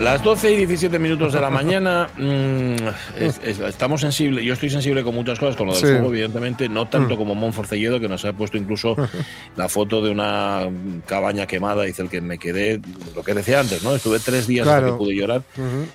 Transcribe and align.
Las 0.00 0.22
12 0.24 0.52
y 0.52 0.56
17 0.56 0.98
minutos 0.98 1.34
de 1.34 1.40
la 1.40 1.50
mañana. 1.50 2.08
mm, 2.16 2.74
es- 3.20 3.38
es- 3.44 3.60
estamos 3.60 4.00
sensibles. 4.00 4.42
Yo 4.44 4.54
estoy 4.54 4.70
sensible 4.70 5.02
con 5.04 5.14
muchas 5.14 5.38
cosas, 5.38 5.56
con 5.56 5.66
lo 5.66 5.74
del 5.74 5.82
Sí. 5.82 5.86
fuego, 5.88 6.08
evidentemente, 6.08 6.70
no 6.70 6.88
tanto 6.88 7.14
Mm. 7.14 7.18
como 7.18 7.34
Monforcelledo, 7.34 8.00
que 8.00 8.08
nos 8.08 8.24
ha 8.24 8.32
puesto 8.32 8.56
incluso 8.56 8.96
la 9.56 9.68
foto 9.68 10.00
de 10.02 10.10
una 10.10 10.62
cabaña 11.06 11.46
quemada. 11.46 11.82
Dice 11.82 12.00
el 12.00 12.08
que 12.08 12.22
me 12.22 12.38
quedé, 12.38 12.80
lo 13.14 13.22
que 13.22 13.34
decía 13.34 13.60
antes, 13.60 13.82
¿no? 13.82 13.94
Estuve 13.94 14.18
tres 14.20 14.46
días 14.46 14.66
hasta 14.66 14.80
Claro. 14.80 14.94
que 14.94 14.98
pude 15.04 15.14
llorar. 15.14 15.42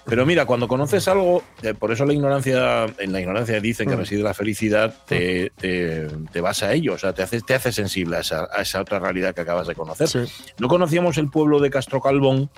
Pero 0.05 0.25
mira, 0.27 0.45
cuando 0.45 0.67
conoces 0.67 1.07
algo, 1.07 1.41
eh, 1.63 1.73
por 1.73 1.91
eso 1.91 2.05
la 2.05 2.13
ignorancia, 2.13 2.85
en 2.99 3.11
la 3.11 3.19
ignorancia 3.21 3.59
dicen 3.59 3.89
que 3.89 3.95
Mm. 3.95 3.99
reside 3.99 4.21
la 4.21 4.35
felicidad, 4.35 4.93
te, 5.07 5.51
te, 5.57 6.07
te 6.31 6.41
vas 6.41 6.61
a 6.61 6.71
ello, 6.73 6.93
o 6.93 6.97
sea, 6.99 7.13
te 7.13 7.23
hace, 7.23 7.41
te 7.41 7.55
hace 7.55 7.71
sensible 7.71 8.17
a 8.17 8.19
esa, 8.19 8.47
a 8.55 8.61
esa 8.61 8.81
otra 8.81 8.99
realidad 8.99 9.33
que 9.33 9.41
acabas 9.41 9.65
de 9.65 9.73
conocer. 9.73 10.07
Sí. 10.07 10.19
No 10.59 10.67
conocíamos 10.67 11.17
el 11.17 11.29
pueblo 11.31 11.59
de 11.59 11.71
Castro 11.71 11.99
Calvón 12.01 12.51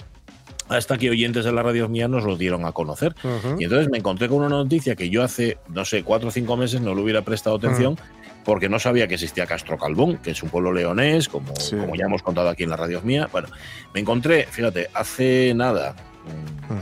hasta 0.69 0.97
que 0.97 1.09
oyentes 1.09 1.45
de 1.45 1.51
la 1.51 1.63
radio 1.63 1.87
mía 1.89 2.07
nos 2.07 2.23
lo 2.23 2.35
dieron 2.37 2.65
a 2.65 2.71
conocer. 2.71 3.15
Y 3.59 3.63
entonces 3.65 3.89
me 3.89 3.97
encontré 3.99 4.27
con 4.27 4.39
una 4.39 4.49
noticia 4.49 4.95
que 4.95 5.09
yo 5.09 5.23
hace, 5.23 5.57
no 5.69 5.85
sé, 5.85 6.03
cuatro 6.03 6.29
o 6.29 6.31
cinco 6.31 6.57
meses 6.57 6.81
no 6.81 6.93
le 6.95 7.01
hubiera 7.01 7.21
prestado 7.21 7.55
atención 7.55 7.97
porque 8.45 8.69
no 8.69 8.79
sabía 8.79 9.07
que 9.07 9.15
existía 9.15 9.45
Castro 9.45 9.77
Calvón, 9.77 10.17
que 10.17 10.31
es 10.31 10.41
un 10.41 10.49
pueblo 10.49 10.71
leonés, 10.71 11.27
como, 11.27 11.53
Sí. 11.57 11.75
como 11.75 11.95
ya 11.95 12.05
hemos 12.05 12.21
contado 12.21 12.47
aquí 12.49 12.63
en 12.63 12.69
la 12.69 12.77
radio 12.77 13.01
mía. 13.01 13.27
Bueno, 13.31 13.49
me 13.93 13.99
encontré, 13.99 14.45
fíjate, 14.49 14.87
hace 14.93 15.53
nada, 15.53 15.95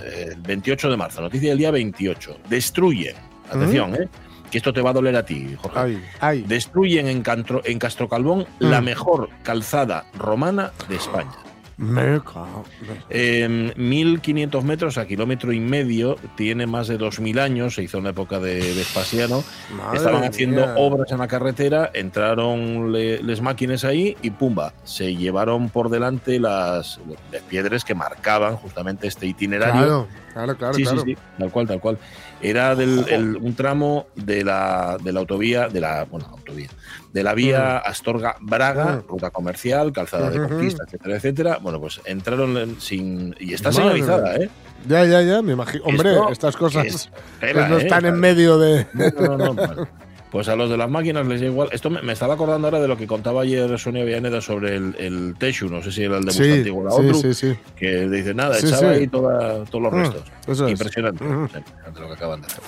eh, 0.06 0.30
el 0.34 0.42
28 0.42 0.90
de 0.92 0.98
marzo, 0.98 1.22
noticia 1.22 1.50
del 1.50 1.58
día 1.58 1.72
28, 1.72 2.38
destruyen, 2.50 3.16
atención, 3.52 3.96
¿eh? 3.96 4.08
que 4.52 4.60
esto 4.60 4.72
te 4.74 4.82
va 4.82 4.92
a 4.92 4.94
doler 4.94 5.16
a 5.16 5.26
ti, 5.26 5.56
Jorge. 5.60 5.80
Ay, 5.80 6.04
ay. 6.22 6.44
Destruyen 6.48 7.08
en, 7.08 7.24
Cantro- 7.24 7.62
en 7.66 7.80
Castro 7.80 8.08
Calvón 8.08 8.46
la 8.60 8.80
Mm. 8.80 8.86
mejor 8.86 9.30
calzada 9.44 10.06
romana 10.18 10.72
de 10.88 10.96
España. 10.98 11.32
Me 11.78 12.22
cago. 12.22 12.64
Eh, 13.10 13.74
1500 13.76 14.64
metros 14.64 14.98
a 14.98 15.06
kilómetro 15.06 15.52
y 15.52 15.60
medio, 15.60 16.16
tiene 16.38 16.66
más 16.68 16.88
de 16.88 16.98
2000 16.98 17.38
años, 17.40 17.76
se 17.76 17.84
hizo 17.84 17.98
en 17.98 18.06
la 18.06 18.10
época 18.12 18.40
de 18.40 18.60
Vespasiano. 18.74 19.44
Madre 19.76 19.98
Estaban 19.98 20.24
haciendo 20.24 20.62
mía. 20.62 20.76
obras 20.78 21.12
en 21.12 21.18
la 21.18 21.28
carretera, 21.28 21.92
entraron 21.94 22.92
le- 22.94 23.22
les 23.22 23.42
máquinas 23.42 23.84
ahí 23.84 24.16
y 24.22 24.30
pumba, 24.30 24.74
se 24.86 25.16
llevaron 25.16 25.70
por 25.70 25.90
delante 25.90 26.40
las, 26.40 27.00
las 27.32 27.42
piedras 27.44 27.84
que 27.84 27.94
marcaban 27.94 28.56
justamente 28.56 29.08
este 29.08 29.28
itinerario. 29.28 29.74
Claro, 29.76 30.08
claro, 30.34 30.58
claro. 30.58 30.74
sí, 30.76 30.84
claro. 30.84 31.02
sí, 31.04 31.14
sí, 31.14 31.18
tal 31.38 31.52
cual, 31.52 31.68
tal 31.68 31.80
cual. 31.82 31.98
Era 32.42 32.76
del, 32.76 33.06
el- 33.10 33.36
un 33.38 33.54
tramo 33.56 34.08
de 34.16 34.44
la, 34.44 34.98
de 35.04 35.12
la 35.12 35.20
autovía, 35.22 35.68
de 35.68 35.80
la, 35.82 36.06
bueno, 36.06 36.28
autovía, 36.32 36.70
de 37.16 37.24
la 37.24 37.34
vía 37.34 37.78
Astorga-Braga, 37.78 38.98
Mm. 38.98 39.08
ruta 39.08 39.30
comercial, 39.32 39.94
calzada 39.94 40.30
de 40.30 40.48
conquista, 40.50 40.84
etcétera, 40.84 41.16
etcétera. 41.16 41.60
Bueno, 41.62 41.80
pues 41.80 42.02
entraron 42.04 42.58
en- 42.58 42.82
sin. 42.82 43.34
Y 43.40 43.54
está 43.54 43.70
Madre 43.72 43.84
señalizada. 43.84 44.36
¿eh? 44.36 44.50
Ya, 44.86 45.06
ya, 45.06 45.22
ya, 45.22 45.42
me 45.42 45.54
imagino. 45.54 45.86
Hombre, 45.86 46.12
Esto 46.12 46.30
estas 46.30 46.58
cosas 46.58 46.86
es 46.86 47.10
tela, 47.40 47.70
no 47.70 47.78
¿eh? 47.78 47.84
están 47.84 48.04
en 48.06 48.20
medio 48.20 48.60
de. 48.60 48.86
No, 48.94 49.38
no, 49.38 49.38
no, 49.38 49.54
bueno. 49.54 49.88
Pues 50.30 50.50
a 50.50 50.58
los 50.58 50.70
de 50.70 50.76
las 50.76 50.90
máquinas 50.90 51.26
les 51.26 51.40
da 51.40 51.48
igual. 51.48 51.70
Esto 51.72 51.90
me, 51.90 52.02
me 52.02 52.12
estaba 52.12 52.34
acordando 52.34 52.68
ahora 52.68 52.82
de 52.82 52.90
lo 52.90 52.98
que 52.98 53.08
contaba 53.08 53.44
ayer 53.44 53.80
Sonia 53.80 54.04
Villaneda 54.04 54.42
sobre 54.42 54.76
el, 54.76 54.94
el 55.00 55.36
Teshu, 55.40 55.70
no 55.70 55.82
sé 55.82 55.94
si 55.94 56.04
era 56.04 56.18
el 56.18 56.26
de 56.26 56.34
Sí, 56.34 56.42
o 56.42 56.92
sí, 56.92 57.08
otro, 57.08 57.14
sí, 57.14 57.34
sí. 57.34 57.56
que 57.78 58.10
dice 58.10 58.34
nada, 58.34 58.60
echaba 58.60 58.90
ahí 58.92 59.08
toda- 59.08 59.64
todos 59.64 59.84
los 59.86 59.94
Ah, 59.94 59.98
restos. 59.98 60.24
eso. 60.50 60.68
Impresionante, 60.68 61.24
lo 61.24 62.08
que 62.08 62.14
acaban 62.14 62.42
de 62.42 62.48
hacer. 62.48 62.62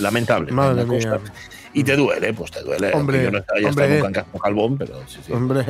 Lamentable. 0.00 0.50
Madre 0.52 0.86
mía. 0.86 1.20
Y 1.76 1.82
te 1.82 1.96
duele, 1.96 2.32
pues 2.32 2.52
te 2.52 2.60
duele. 2.62 2.92
Hombre, 2.94 3.24
yo 3.24 3.30
no 3.32 3.38
hombre. 3.38 3.68
estado 3.68 3.88
nunca 3.88 4.06
en 4.06 4.12
Casco 4.12 4.38
Calvón, 4.38 4.78
pero 4.78 4.94
sí, 5.08 5.18
sí. 5.26 5.32
Hombre. 5.32 5.64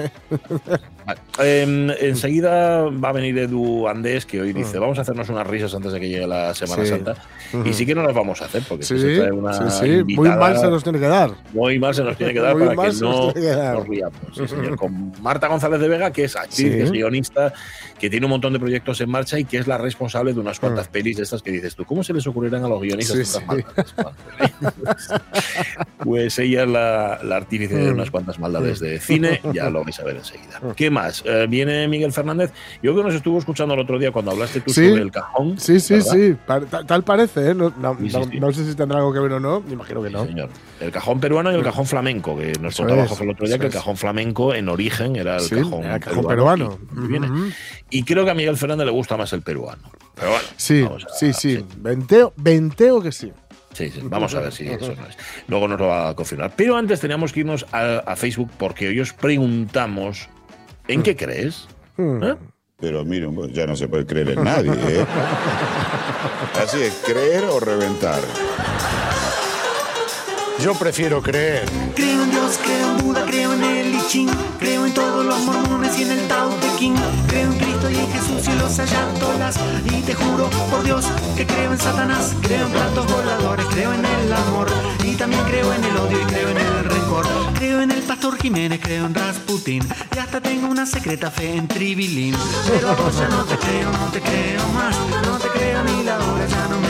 Vale. 1.07 1.21
Em, 1.63 1.91
enseguida 1.99 2.83
va 2.91 3.09
a 3.09 3.13
venir 3.13 3.39
Edu 3.39 3.89
Andés, 3.89 4.27
que 4.27 4.41
hoy 4.41 4.53
dice, 4.53 4.77
Mm. 4.79 4.81
vamos 4.83 4.99
a 4.99 5.03
hacernos 5.03 5.29
unas 5.31 5.47
risas 5.47 5.75
antes 5.75 5.93
de 5.93 6.01
que 6.01 6.09
llegue 6.09 6.27
la 6.27 6.55
Semana 6.55 6.83
Sí. 6.85 6.91
Santa. 6.91 7.15
Ujú. 7.53 7.67
Y 7.69 7.73
sí 7.73 7.87
que 7.87 7.95
no 7.95 8.03
las 8.03 8.15
vamos 8.15 8.41
a 8.43 8.45
hacer, 8.45 8.63
porque 8.69 8.85
Sí, 8.85 8.99
se 8.99 9.17
trae 9.19 9.33
una 9.33 9.53
sí, 9.53 9.65
sí. 9.81 9.87
Muy 9.91 9.99
invitada- 10.15 10.37
mal 10.37 10.59
se 10.59 10.67
nos 10.69 10.83
tiene 10.83 10.99
que 11.01 11.09
dar. 11.09 11.31
muy 11.53 11.79
mal 11.79 11.95
se 11.95 12.05
nos 12.05 12.17
tiene 12.17 12.33
que 12.35 12.41
dar 12.41 12.55
Muy 12.55 12.67
para 12.69 12.83
que 12.83 12.87
nos 12.89 13.01
no 13.03 13.33
dar. 13.33 13.75
nos 13.75 13.89
riamos. 13.89 14.19
Sí, 14.35 14.47
señor. 14.49 14.77
Con 14.77 15.13
Marta 15.23 15.49
González 15.49 15.81
de 15.81 15.89
Vega, 15.89 16.11
que 16.11 16.25
es 16.25 16.37
actriz, 16.37 16.71
que 16.71 16.83
es 16.83 16.91
guionista, 16.93 17.53
que 18.05 18.11
tiene 18.11 18.27
un 18.27 18.31
montón 18.31 18.53
de 18.53 18.59
proyectos 18.61 19.01
en 19.01 19.09
marcha 19.09 19.39
y 19.39 19.47
que 19.47 19.57
es 19.57 19.67
la 19.67 19.79
responsable 19.79 20.35
de 20.35 20.41
unas 20.41 20.61
cuantas 20.61 20.89
Mm. 20.89 20.93
pelis 20.93 21.17
de 21.17 21.23
estas 21.23 21.41
que 21.43 21.51
dices 21.51 21.75
tú. 21.75 21.87
¿Cómo 21.87 22.05
se 22.05 22.13
les 22.13 22.27
ocurrirán 22.27 22.63
a 22.63 22.69
los 22.69 22.79
guionistas 22.83 23.17
Sí, 23.17 23.25
sí. 23.25 23.39
maldades? 23.47 23.95
Pues 26.03 26.39
ella 26.39 26.65
es 26.65 26.69
la, 26.69 27.19
la 27.23 27.37
artífice 27.37 27.75
de 27.77 27.91
Mm. 27.91 27.95
unas 27.95 28.11
cuantas 28.11 28.39
maldades 28.39 28.79
de 28.81 29.01
cine, 29.01 29.41
ya 29.55 29.71
lo 29.71 29.85
vais 29.85 29.99
a 30.01 30.05
ver 30.05 30.17
enseguida. 30.17 30.61
Mm. 30.63 30.71
¿Qué 30.73 30.91
más? 30.91 31.23
Eh, 31.27 31.47
viene 31.49 31.89
Miguel 31.89 32.13
Fernández. 32.13 32.53
Yo 32.83 32.93
creo 32.93 32.97
que 32.97 33.03
nos 33.09 33.15
estuvo 33.15 33.39
escuchando 33.39 33.73
el 33.75 33.81
otro 33.81 33.99
día 33.99 34.11
cuando 34.13 34.33
hablaste 34.33 34.61
tú 34.61 34.71
Sí. 34.73 34.89
sobre 34.91 35.03
el 35.03 35.11
cajón. 35.11 35.59
Sí, 35.59 35.81
sí, 35.81 35.95
¿verdad? 35.95 36.13
sí. 36.13 36.37
Tal 36.87 37.05
parece, 37.05 37.51
¿eh? 37.51 37.55
No, 37.55 37.73
sé 38.53 38.65
si 38.67 38.75
tendrá 38.75 38.99
algo 38.99 39.13
que 39.15 39.21
ver 39.21 39.33
o 39.33 39.41
no. 39.41 39.61
Me 39.63 39.73
imagino 39.73 40.03
que 40.03 40.11
no. 40.11 40.27
señor. 40.27 40.51
El 40.81 40.91
cajón 40.91 41.21
peruano 41.21 41.51
y 41.51 41.55
el 41.55 41.63
cajón 41.63 41.87
flamenco, 41.87 42.37
que 42.37 42.53
nos 42.61 42.77
contaba 42.77 43.05
el 43.05 43.31
otro 43.31 43.47
día 43.47 43.59
que 43.59 43.67
el 43.67 43.73
cajón 43.73 43.97
flamenco 43.97 44.55
en 44.55 44.69
origen 44.69 45.17
era 45.17 45.37
el 45.39 45.49
cajón, 45.49 45.85
era 45.85 45.95
el 45.95 46.01
cajón 46.01 46.27
peruano. 46.27 46.79
y 47.03 47.07
viene. 47.09 47.29
Y 47.97 48.03
creo 48.03 48.25
que 48.25 48.33
a 48.33 48.35
Miguel 48.35 48.57
Fernández 48.57 48.87
le 48.87 48.91
gusta 48.93 49.17
más 49.17 49.33
el 49.35 49.43
peruano. 49.43 49.89
Pero 50.17 50.31
bueno, 50.31 50.45
Sí, 50.57 50.83
vamos 50.83 51.05
a- 51.05 51.15
sí, 51.15 51.33
sí. 51.33 51.65
Venteo, 51.77 52.33
venteo 52.37 53.01
que 53.01 53.13
sí. 53.13 53.33
Sí, 53.73 53.89
sí, 53.91 54.01
Vamos 54.03 54.35
a 54.35 54.41
ver 54.41 54.53
si 54.53 54.67
eso 54.69 54.95
no 54.97 55.07
es. 55.07 55.17
Luego 55.49 55.69
nos 55.69 55.79
lo 55.81 55.87
va 55.89 56.09
a 56.09 56.15
confirmar. 56.15 56.53
Pero 56.57 56.77
antes 56.77 56.99
teníamos 57.01 57.33
que 57.33 57.41
irnos 57.41 57.67
a, 57.73 57.99
a 57.99 58.17
Facebook 58.17 58.51
porque 58.59 58.89
hoy 58.89 58.99
os 59.01 59.13
preguntamos: 59.13 60.29
¿en 60.89 61.03
qué 61.05 61.15
crees? 61.17 61.69
Hmm. 61.97 62.23
¿Eh? 62.23 62.37
Pero 62.81 63.05
miren, 63.05 63.35
pues, 63.35 63.53
ya 63.53 63.67
no 63.67 63.77
se 63.77 63.87
puede 63.87 64.05
creer 64.07 64.31
en 64.31 64.43
nadie, 64.45 64.73
¿eh? 64.73 65.07
Así 66.61 66.83
es, 66.83 67.01
creer 67.07 67.45
o 67.45 67.61
reventar. 67.61 68.21
Yo 70.65 70.73
prefiero 70.73 71.21
creer. 71.21 71.69
Creo 71.95 72.23
en 72.23 72.31
Dios, 72.31 72.59
creo 72.65 72.93
en 72.93 72.97
Buda, 73.05 73.27
creo 73.27 73.53
en 73.53 73.63
el 73.63 73.95
I 73.97 74.01
Ching, 74.09 74.31
creo 74.59 74.87
en 74.87 74.95
todos 74.95 75.23
los 75.23 75.39
mormones 75.41 75.99
y 75.99 76.05
en 76.05 76.13
el 76.13 76.27
Tao 76.27 76.49
Te 76.55 76.69
King. 76.79 76.95
Creo 77.29 77.53
en 77.53 77.59
Cristo 77.59 77.91
y 77.91 77.97
en 77.97 78.11
Jesús 78.11 78.49
y 78.49 78.59
los 78.59 78.79
ayatolas. 78.79 79.57
Y 79.85 80.01
te 80.01 80.15
juro 80.15 80.49
por 80.71 80.83
Dios 80.83 81.05
que 81.37 81.45
creo 81.45 81.71
en 81.71 81.79
Satanás, 81.79 82.33
creo 82.41 82.65
en 82.65 82.73
platos 82.73 83.07
voladores, 83.13 83.67
creo 83.73 83.93
en 83.93 84.07
el 84.07 84.33
amor. 84.33 84.69
Y 85.05 85.15
también 85.17 85.45
creo 85.45 85.71
en 85.71 85.85
el 85.85 85.97
odio 85.99 86.19
y 86.19 86.25
creo 86.25 86.49
en 86.49 86.57
el 86.57 86.85
rencor. 86.87 87.27
Creo 87.59 87.83
en 87.83 87.91
el 87.91 88.01
pastor 88.01 88.39
Jiménez, 88.39 88.81
creo 88.83 89.05
en 89.05 89.15
Rasputin. 89.15 89.87
Y 90.17 90.19
hasta 90.19 90.41
tengo 90.41 90.69
una 90.69 90.87
secreta 90.87 91.31
fe 91.31 91.57
en 91.57 91.69
Tribilín. 91.69 92.35
Pero 92.67 92.97
ya 93.11 93.29
no 93.29 93.45
te 93.45 93.59
creo, 93.59 93.93
no 93.93 94.07
te 94.11 94.21
creo 94.23 94.67
más. 94.69 94.97
No 95.27 95.37
te 95.37 95.49
creo 95.49 95.85
ni 95.85 96.05
la 96.05 96.17
hora, 96.17 96.47
ya 96.47 96.69
no 96.69 96.84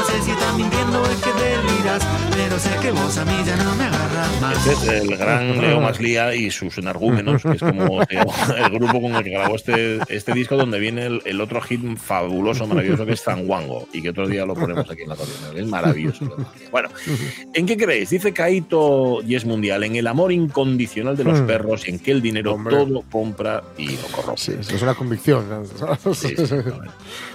no 0.00 0.06
sé 0.06 0.22
si 0.22 0.30
estás 0.30 0.56
mintiendo 0.56 1.02
es 1.10 1.16
que 1.18 1.30
deliras, 1.32 2.02
pero 2.34 2.58
sé 2.58 2.70
que 2.80 2.90
vos 2.90 3.18
a 3.18 3.24
mí 3.26 3.32
ya 3.44 3.54
no 3.56 3.74
me 3.76 3.84
agarras 3.84 4.40
más. 4.40 4.66
Este 4.66 4.96
es 4.96 5.02
el 5.02 5.16
gran 5.16 5.60
Leo 5.60 5.78
Maslía 5.80 6.34
y 6.34 6.50
sus 6.50 6.78
energúmenos, 6.78 7.42
que 7.42 7.52
es 7.52 7.60
como 7.60 8.00
el 8.08 8.70
grupo 8.70 9.02
con 9.02 9.14
el 9.14 9.22
que 9.24 9.30
grabó 9.30 9.56
este, 9.56 9.98
este 10.08 10.32
disco, 10.32 10.56
donde 10.56 10.78
viene 10.78 11.04
el, 11.04 11.20
el 11.26 11.40
otro 11.42 11.60
hit 11.60 11.80
fabuloso, 11.98 12.66
maravilloso, 12.66 13.04
que 13.04 13.12
es 13.12 13.22
Zanguango, 13.22 13.88
y 13.92 14.00
que 14.00 14.08
otro 14.10 14.26
día 14.26 14.46
lo 14.46 14.54
ponemos 14.54 14.88
aquí 14.88 15.02
en 15.02 15.10
la 15.10 15.16
columna. 15.16 15.48
Es 15.54 15.66
maravilloso. 15.66 16.24
Bueno, 16.70 16.88
¿en 17.52 17.66
qué 17.66 17.76
creéis? 17.76 18.08
Dice 18.08 18.32
Kaito 18.32 19.20
Yes 19.20 19.44
Mundial, 19.44 19.84
en 19.84 19.96
el 19.96 20.06
amor 20.06 20.32
incondicional 20.32 21.14
de 21.16 21.24
los 21.24 21.40
Mm. 21.42 21.46
perros 21.46 21.86
y 21.86 21.90
en 21.90 21.98
que 21.98 22.10
el 22.12 22.22
dinero 22.22 22.54
Hombre. 22.54 22.74
todo 22.76 23.02
compra 23.10 23.62
y 23.76 23.96
lo 23.96 24.06
corrompe. 24.12 24.40
Sí, 24.40 24.52
eso 24.58 24.76
es 24.76 24.82
una 24.82 24.94
convicción. 24.94 25.44
Sí, 26.14 26.34
sí. 26.36 26.54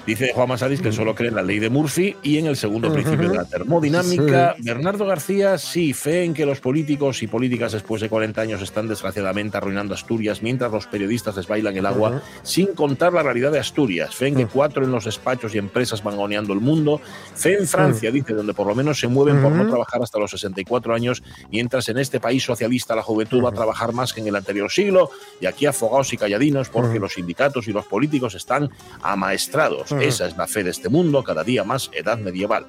Dice 0.05 0.33
Juan 0.35 0.47
Masaris 0.47 0.81
que 0.81 0.91
solo 0.91 1.15
cree 1.15 1.29
en 1.29 1.35
la 1.35 1.41
ley 1.41 1.57
de 1.57 1.71
Murphy 1.71 2.15
y 2.21 2.37
en 2.37 2.45
el 2.45 2.55
segundo 2.55 2.93
principio 2.93 3.29
de 3.29 3.37
la 3.37 3.45
termodinámica. 3.45 4.55
Bernardo 4.59 5.07
García, 5.07 5.57
sí, 5.57 5.93
fe 5.93 6.23
en 6.23 6.35
que 6.35 6.45
los 6.45 6.59
políticos 6.59 7.23
y 7.23 7.27
políticas 7.27 7.71
después 7.71 8.01
de 8.01 8.09
40 8.09 8.39
años 8.39 8.61
están 8.61 8.87
desgraciadamente 8.87 9.57
arruinando 9.57 9.95
Asturias 9.95 10.43
mientras 10.43 10.71
los 10.71 10.85
periodistas 10.85 11.35
les 11.35 11.47
bailan 11.47 11.75
el 11.75 11.87
agua, 11.87 12.21
sin 12.43 12.67
contar 12.75 13.13
la 13.13 13.23
realidad 13.23 13.51
de 13.51 13.57
Asturias. 13.57 14.13
Fe 14.13 14.27
en 14.27 14.35
que 14.35 14.45
cuatro 14.45 14.83
en 14.83 14.91
los 14.91 15.05
despachos 15.05 15.55
y 15.55 15.57
empresas 15.57 16.03
van 16.03 16.17
goneando 16.17 16.53
el 16.53 16.59
mundo. 16.59 17.01
Fe 17.33 17.57
en 17.57 17.67
Francia, 17.67 18.11
dice, 18.11 18.33
donde 18.33 18.53
por 18.53 18.67
lo 18.67 18.75
menos 18.75 18.99
se 18.99 19.07
mueven 19.07 19.41
por 19.41 19.53
no 19.53 19.67
trabajar 19.67 20.03
hasta 20.03 20.19
los 20.19 20.29
64 20.29 20.93
años, 20.93 21.23
mientras 21.49 21.89
en 21.89 21.97
este 21.97 22.19
país 22.19 22.43
socialista 22.43 22.95
la 22.95 23.01
juventud 23.01 23.43
va 23.43 23.49
a 23.49 23.53
trabajar 23.53 23.91
más 23.91 24.13
que 24.13 24.21
en 24.21 24.27
el 24.27 24.35
anterior 24.35 24.71
siglo, 24.71 25.09
y 25.41 25.47
aquí 25.47 25.65
afogados 25.65 26.13
y 26.13 26.17
calladinos 26.17 26.69
porque 26.69 26.99
los 26.99 27.13
sindicatos 27.13 27.67
y 27.67 27.71
los 27.71 27.85
políticos 27.85 28.35
están 28.35 28.69
amaestrados. 29.01 29.94
Esa 30.01 30.27
es 30.27 30.37
la 30.37 30.47
fe 30.47 30.63
de 30.63 30.71
este 30.71 30.89
mundo, 30.89 31.23
cada 31.23 31.43
día 31.43 31.63
más 31.63 31.89
edad 31.93 32.17
medieval. 32.17 32.65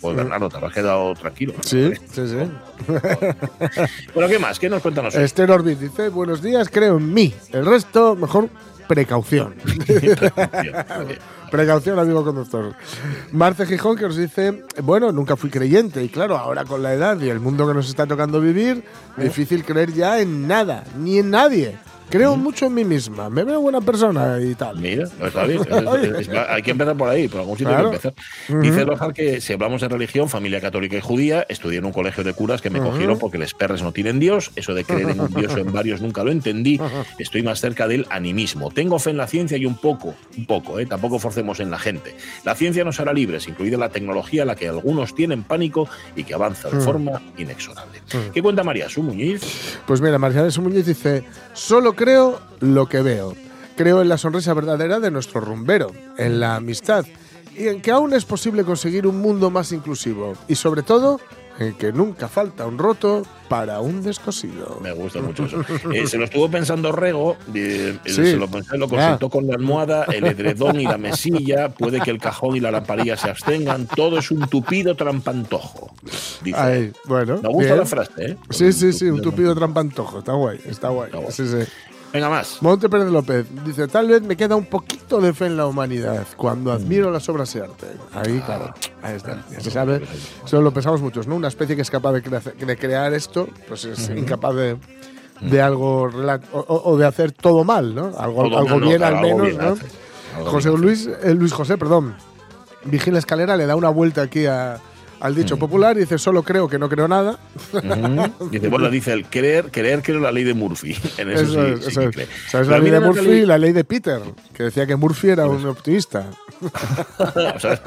Pues 0.00 0.16
Bernardo, 0.16 0.48
te 0.48 0.56
habrás 0.56 0.72
quedado 0.72 1.14
tranquilo. 1.14 1.54
Sí, 1.62 1.92
sí, 2.12 2.22
sí. 2.28 2.36
Bueno, 4.14 4.28
¿qué 4.28 4.38
más? 4.38 4.58
¿Qué 4.58 4.68
nos 4.68 4.82
cuentan 4.82 5.04
nosotros? 5.04 5.24
Esther 5.24 5.50
Orbit 5.50 5.78
dice, 5.78 6.08
buenos 6.10 6.42
días, 6.42 6.68
creo 6.70 6.98
en 6.98 7.12
mí. 7.12 7.34
El 7.52 7.64
resto, 7.64 8.14
mejor 8.14 8.50
precaución. 8.86 9.54
Precaución, 11.50 11.98
amigo 11.98 12.24
conductor. 12.24 12.74
Marce 13.32 13.66
Gijón 13.66 13.96
que 13.96 14.02
nos 14.02 14.16
dice, 14.16 14.64
bueno, 14.82 15.12
nunca 15.12 15.36
fui 15.36 15.48
creyente 15.48 16.02
y 16.02 16.08
claro, 16.08 16.36
ahora 16.36 16.64
con 16.64 16.82
la 16.82 16.92
edad 16.92 17.20
y 17.20 17.28
el 17.28 17.40
mundo 17.40 17.68
que 17.68 17.74
nos 17.74 17.88
está 17.88 18.06
tocando 18.06 18.40
vivir, 18.40 18.84
difícil 19.16 19.64
creer 19.64 19.92
ya 19.92 20.20
en 20.20 20.48
nada, 20.48 20.84
ni 20.98 21.18
en 21.18 21.30
nadie. 21.30 21.76
Creo 22.08 22.36
mucho 22.36 22.66
en 22.66 22.74
mí 22.74 22.84
misma, 22.84 23.28
me 23.28 23.42
veo 23.42 23.60
buena 23.60 23.80
persona 23.80 24.38
y 24.40 24.54
tal. 24.54 24.78
Mira, 24.78 25.08
no 25.18 25.26
está 25.26 25.44
bien. 25.44 25.60
Es- 25.62 26.28
es- 26.28 26.28
hay 26.48 26.62
que 26.62 26.70
empezar 26.70 26.96
por 26.96 27.08
ahí, 27.08 27.26
por 27.28 27.40
algún 27.40 27.58
sitio 27.58 27.72
Claro. 27.72 27.90
hay 27.90 27.98
que 27.98 28.08
empezar. 28.08 28.60
Dice 28.62 28.84
Lojar 28.84 29.12
que 29.12 29.40
si 29.40 29.52
hablamos 29.52 29.80
de 29.80 29.88
religión, 29.88 30.28
familia 30.28 30.60
católica 30.60 30.96
y 30.96 31.00
judía, 31.00 31.44
estudié 31.48 31.78
en 31.78 31.84
un 31.84 31.92
colegio 31.92 32.22
de 32.22 32.32
curas 32.32 32.62
que 32.62 32.70
me 32.70 32.78
cogieron 32.80 33.18
porque 33.18 33.38
los 33.38 33.54
perres 33.54 33.82
no 33.82 33.92
tienen 33.92 34.20
Dios. 34.20 34.52
Eso 34.54 34.72
de 34.74 34.84
creer 34.84 35.10
en 35.10 35.20
un 35.20 35.34
Dios 35.34 35.52
o 35.54 35.58
en 35.58 35.72
varios 35.72 36.00
nunca 36.00 36.22
lo 36.22 36.30
entendí. 36.30 36.80
Estoy 37.18 37.42
más 37.42 37.60
cerca 37.60 37.88
del 37.88 38.06
animismo. 38.10 38.70
Tengo 38.70 38.98
fe 39.00 39.10
en 39.10 39.16
la 39.16 39.26
ciencia 39.26 39.56
y 39.56 39.66
un 39.66 39.76
poco, 39.76 40.14
un 40.38 40.46
poco, 40.46 40.78
¿eh? 40.78 40.86
tampoco 40.86 41.18
forcemos 41.18 41.58
en 41.60 41.70
la 41.72 41.78
gente. 41.78 42.14
La 42.44 42.54
ciencia 42.54 42.84
nos 42.84 43.00
hará 43.00 43.12
libres, 43.12 43.48
incluida 43.48 43.76
la 43.76 43.88
tecnología 43.88 44.42
a 44.42 44.46
la 44.46 44.54
que 44.54 44.68
algunos 44.68 45.14
tienen 45.14 45.42
pánico 45.42 45.88
y 46.14 46.22
que 46.22 46.34
avanza 46.34 46.68
de 46.70 46.80
forma 46.80 47.20
inexorable. 47.36 48.00
¿Qué 48.32 48.42
cuenta 48.42 48.62
María 48.62 48.88
Su 48.88 49.02
Muñiz? 49.02 49.42
Pues 49.86 50.00
mira, 50.00 50.18
Marciales 50.18 50.56
Muñiz 50.58 50.86
dice, 50.86 51.24
solo 51.52 51.95
creo 51.96 52.40
lo 52.60 52.86
que 52.88 53.02
veo. 53.02 53.34
Creo 53.76 54.00
en 54.00 54.08
la 54.08 54.16
sonrisa 54.18 54.54
verdadera 54.54 55.00
de 55.00 55.10
nuestro 55.10 55.40
rumbero, 55.40 55.90
en 56.16 56.40
la 56.40 56.56
amistad 56.56 57.04
y 57.58 57.68
en 57.68 57.80
que 57.82 57.90
aún 57.90 58.14
es 58.14 58.24
posible 58.24 58.64
conseguir 58.64 59.06
un 59.06 59.20
mundo 59.20 59.50
más 59.50 59.72
inclusivo. 59.72 60.34
Y 60.48 60.54
sobre 60.54 60.82
todo, 60.82 61.20
en 61.58 61.74
que 61.74 61.90
nunca 61.92 62.28
falta 62.28 62.66
un 62.66 62.76
roto 62.78 63.22
para 63.48 63.80
un 63.80 64.02
descosido. 64.02 64.78
Me 64.82 64.92
gusta 64.92 65.20
mucho 65.22 65.44
eso. 65.46 65.62
Eh, 65.92 66.06
se 66.06 66.18
lo 66.18 66.24
estuvo 66.24 66.50
pensando 66.50 66.90
Rego, 66.92 67.36
eh, 67.54 67.96
Sí. 68.04 68.12
se 68.14 68.36
lo 68.36 68.48
pensó, 68.48 68.76
lo 68.76 68.88
consultó 68.88 69.26
Ya. 69.26 69.30
con 69.30 69.46
la 69.46 69.54
almohada, 69.54 70.04
el 70.04 70.26
edredón 70.26 70.80
y 70.80 70.84
la 70.84 70.98
mesilla, 70.98 71.68
puede 71.70 72.00
que 72.00 72.10
el 72.10 72.18
cajón 72.18 72.56
y 72.56 72.60
la 72.60 72.70
lamparilla 72.70 73.16
se 73.16 73.30
abstengan, 73.30 73.86
todo 73.86 74.18
es 74.18 74.30
un 74.30 74.40
tupido 74.48 74.96
trampantojo. 74.96 75.94
Dice. 76.42 76.58
Ay, 76.58 76.92
bueno. 77.06 77.38
Me 77.42 77.48
gusta 77.48 77.64
bien. 77.72 77.78
la 77.78 77.86
frase, 77.86 78.12
¿eh? 78.18 78.36
Sí, 78.50 78.72
sí, 78.72 78.92
sí, 78.92 79.06
un 79.06 79.22
tupido 79.22 79.54
trampantojo. 79.54 80.18
Está 80.18 80.32
guay, 80.32 80.58
está 80.66 80.88
guay. 80.88 81.06
Está 81.06 81.18
guay. 81.18 81.32
Sí, 81.32 81.46
sí. 81.46 81.70
Venga, 82.12 82.30
más. 82.30 82.62
Monte 82.62 82.88
Pérez 82.88 83.08
López 83.08 83.46
dice, 83.64 83.88
tal 83.88 84.08
vez 84.08 84.22
me 84.22 84.36
queda 84.36 84.56
un 84.56 84.64
poquito 84.66 85.20
de 85.20 85.34
fe 85.34 85.46
en 85.46 85.56
la 85.56 85.66
humanidad 85.66 86.26
cuando 86.36 86.72
admiro 86.72 87.10
las 87.10 87.28
obras 87.28 87.52
de 87.52 87.62
arte. 87.62 87.86
Ahí, 88.14 88.40
claro, 88.46 88.72
ahí 89.02 89.16
está. 89.16 89.44
Ya 89.50 89.60
se 89.60 89.70
sabe, 89.70 90.02
eso 90.44 90.62
lo 90.62 90.72
pensamos 90.72 91.00
muchos, 91.02 91.26
¿no? 91.26 91.36
Una 91.36 91.48
especie 91.48 91.76
que 91.76 91.82
es 91.82 91.90
capaz 91.90 92.12
de, 92.12 92.22
crea- 92.22 92.40
de 92.40 92.76
crear 92.78 93.12
esto, 93.12 93.48
pues 93.68 93.84
es 93.84 94.08
incapaz 94.10 94.54
de, 94.54 94.76
de 95.42 95.60
algo 95.62 96.04
o, 96.52 96.82
o- 96.84 96.96
de 96.96 97.04
hacer 97.06 97.32
todo 97.32 97.64
mal, 97.64 97.94
¿no? 97.94 98.12
Algo, 98.18 98.42
algo 98.56 98.80
no, 98.80 98.86
bien 98.86 98.96
claro, 98.98 99.16
al 99.18 99.22
menos, 99.22 99.42
bien 99.46 99.58
¿no? 99.58 99.68
hace, 99.72 99.86
José 100.44 100.70
Luis, 100.70 101.06
eh, 101.22 101.34
Luis 101.34 101.52
José, 101.52 101.76
perdón, 101.76 102.14
vigila 102.84 103.18
escalera, 103.18 103.56
le 103.56 103.66
da 103.66 103.76
una 103.76 103.90
vuelta 103.90 104.22
aquí 104.22 104.46
a- 104.46 104.78
al 105.20 105.34
dicho 105.34 105.56
popular 105.58 105.96
y 105.96 106.00
dice, 106.00 106.18
solo 106.18 106.42
creo 106.42 106.68
que 106.68 106.78
no 106.78 106.88
creo 106.88 107.08
nada. 107.08 107.38
Ujú. 107.72 108.50
Dice, 108.50 108.68
bueno, 108.68 108.90
dice 108.90 109.12
el 109.12 109.24
creer, 109.26 109.70
creer 109.70 110.02
creo 110.02 110.20
la 110.20 110.32
ley 110.32 110.44
de 110.44 110.54
Murphy. 110.54 110.96
En 111.18 111.30
eso, 111.30 111.42
Eso 111.42 111.52
sí, 111.66 111.72
es, 111.72 111.80
sí 111.80 111.90
eso 111.90 112.00
que 112.00 112.06
es. 112.06 112.12
cree. 112.14 112.26
¿Sabes 112.48 112.68
la 112.68 112.78
ley 112.78 112.90
de 112.90 113.00
Murphy 113.00 113.30
y 113.30 113.46
la 113.46 113.58
ley 113.58 113.72
de 113.72 113.84
Peter? 113.84 114.20
Que 114.52 114.64
decía 114.64 114.86
que 114.86 114.96
Murphy 114.96 115.28
era 115.30 115.46
un 115.46 115.64
optimista. 115.66 116.26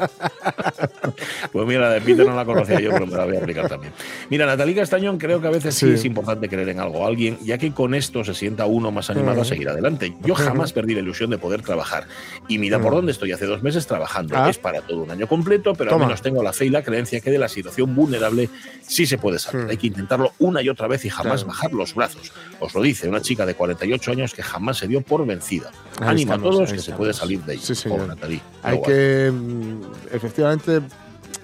Pues 1.52 1.68
mira, 1.68 1.82
la 1.82 1.90
de 1.92 2.02
Peter 2.02 2.26
no 2.26 2.36
la 2.36 2.46
conocía 2.46 2.80
yo, 2.80 2.92
pero 2.92 3.08
me 3.08 3.16
la 3.18 3.26
voy 3.26 3.36
a 3.36 3.40
aplicar 3.40 3.68
también. 3.68 3.94
Mira, 4.30 4.46
Natalie 4.46 4.76
Castañón, 4.76 5.18
creo 5.18 5.42
que 5.42 5.48
a 5.48 5.52
veces 5.52 5.74
sí, 5.76 5.88
Sí. 5.88 5.94
es 5.94 6.06
importante 6.06 6.48
creer 6.48 6.70
en 6.70 6.80
algo, 6.80 7.06
alguien, 7.06 7.38
ya 7.44 7.58
que 7.58 7.72
con 7.72 7.94
esto 7.96 8.24
se 8.24 8.34
sienta 8.34 8.66
uno 8.66 8.92
más 8.92 9.10
animado 9.10 9.42
a 9.42 9.46
seguir 9.46 9.70
adelante. 9.70 10.16
Yo 10.24 10.36
jamás 10.36 10.74
perdí 10.74 10.94
la 10.94 11.00
ilusión 11.02 11.30
de 11.30 11.38
poder 11.38 11.62
trabajar. 11.62 12.06
Y 12.48 12.58
mira 12.58 12.80
por 12.80 12.94
dónde 12.94 13.12
estoy 13.12 13.32
hace 13.32 13.46
dos 13.46 13.64
meses 13.64 13.88
trabajando. 13.88 14.36
Ah. 14.38 14.50
Es 14.50 14.58
para 14.58 14.82
todo 14.82 15.00
un 15.04 15.12
año 15.12 15.28
completo, 15.28 15.74
pero 15.74 15.90
Toma. 15.92 16.06
al 16.06 16.10
menos 16.10 16.22
tengo 16.22 16.44
la 16.44 16.54
fe 16.54 16.66
y 16.66 16.70
la 16.70 16.84
creencia 16.84 17.19
que 17.22 17.32
de 17.32 17.38
la 17.38 17.48
situación 17.50 17.94
vulnerable 17.96 18.50
sí 18.82 19.06
se 19.06 19.18
puede 19.18 19.40
salir. 19.40 19.68
Hay 19.70 19.78
que 19.78 19.88
intentarlo 19.88 20.34
una 20.40 20.62
y 20.62 20.70
otra 20.70 20.88
vez 20.88 21.06
y 21.06 21.10
jamás 21.10 21.44
Claro. 21.44 21.48
bajar 21.48 21.74
los 21.74 21.94
brazos. 21.96 22.32
Os 22.60 22.74
lo 22.74 22.82
dice 22.82 23.08
una 23.10 23.22
chica 23.22 23.46
de 23.46 23.56
48 23.56 24.12
años 24.12 24.34
que 24.34 24.44
jamás 24.44 24.78
se 24.78 24.88
dio 24.88 25.02
por 25.02 25.26
vencida. 25.26 25.72
Ahí 26.00 26.10
Ánimo 26.10 26.34
estamos, 26.34 26.48
a 26.48 26.52
todos 26.58 26.70
que 26.70 26.76
se 26.76 26.80
estamos. 26.82 26.98
puede 26.98 27.14
salir 27.14 27.42
de 27.44 27.54
ahí. 27.54 27.60
Sí, 27.60 27.74
Natalie, 27.90 28.42
Hay 28.64 28.82
que, 28.82 29.32
mm, 29.34 29.82
efectivamente, 30.12 30.82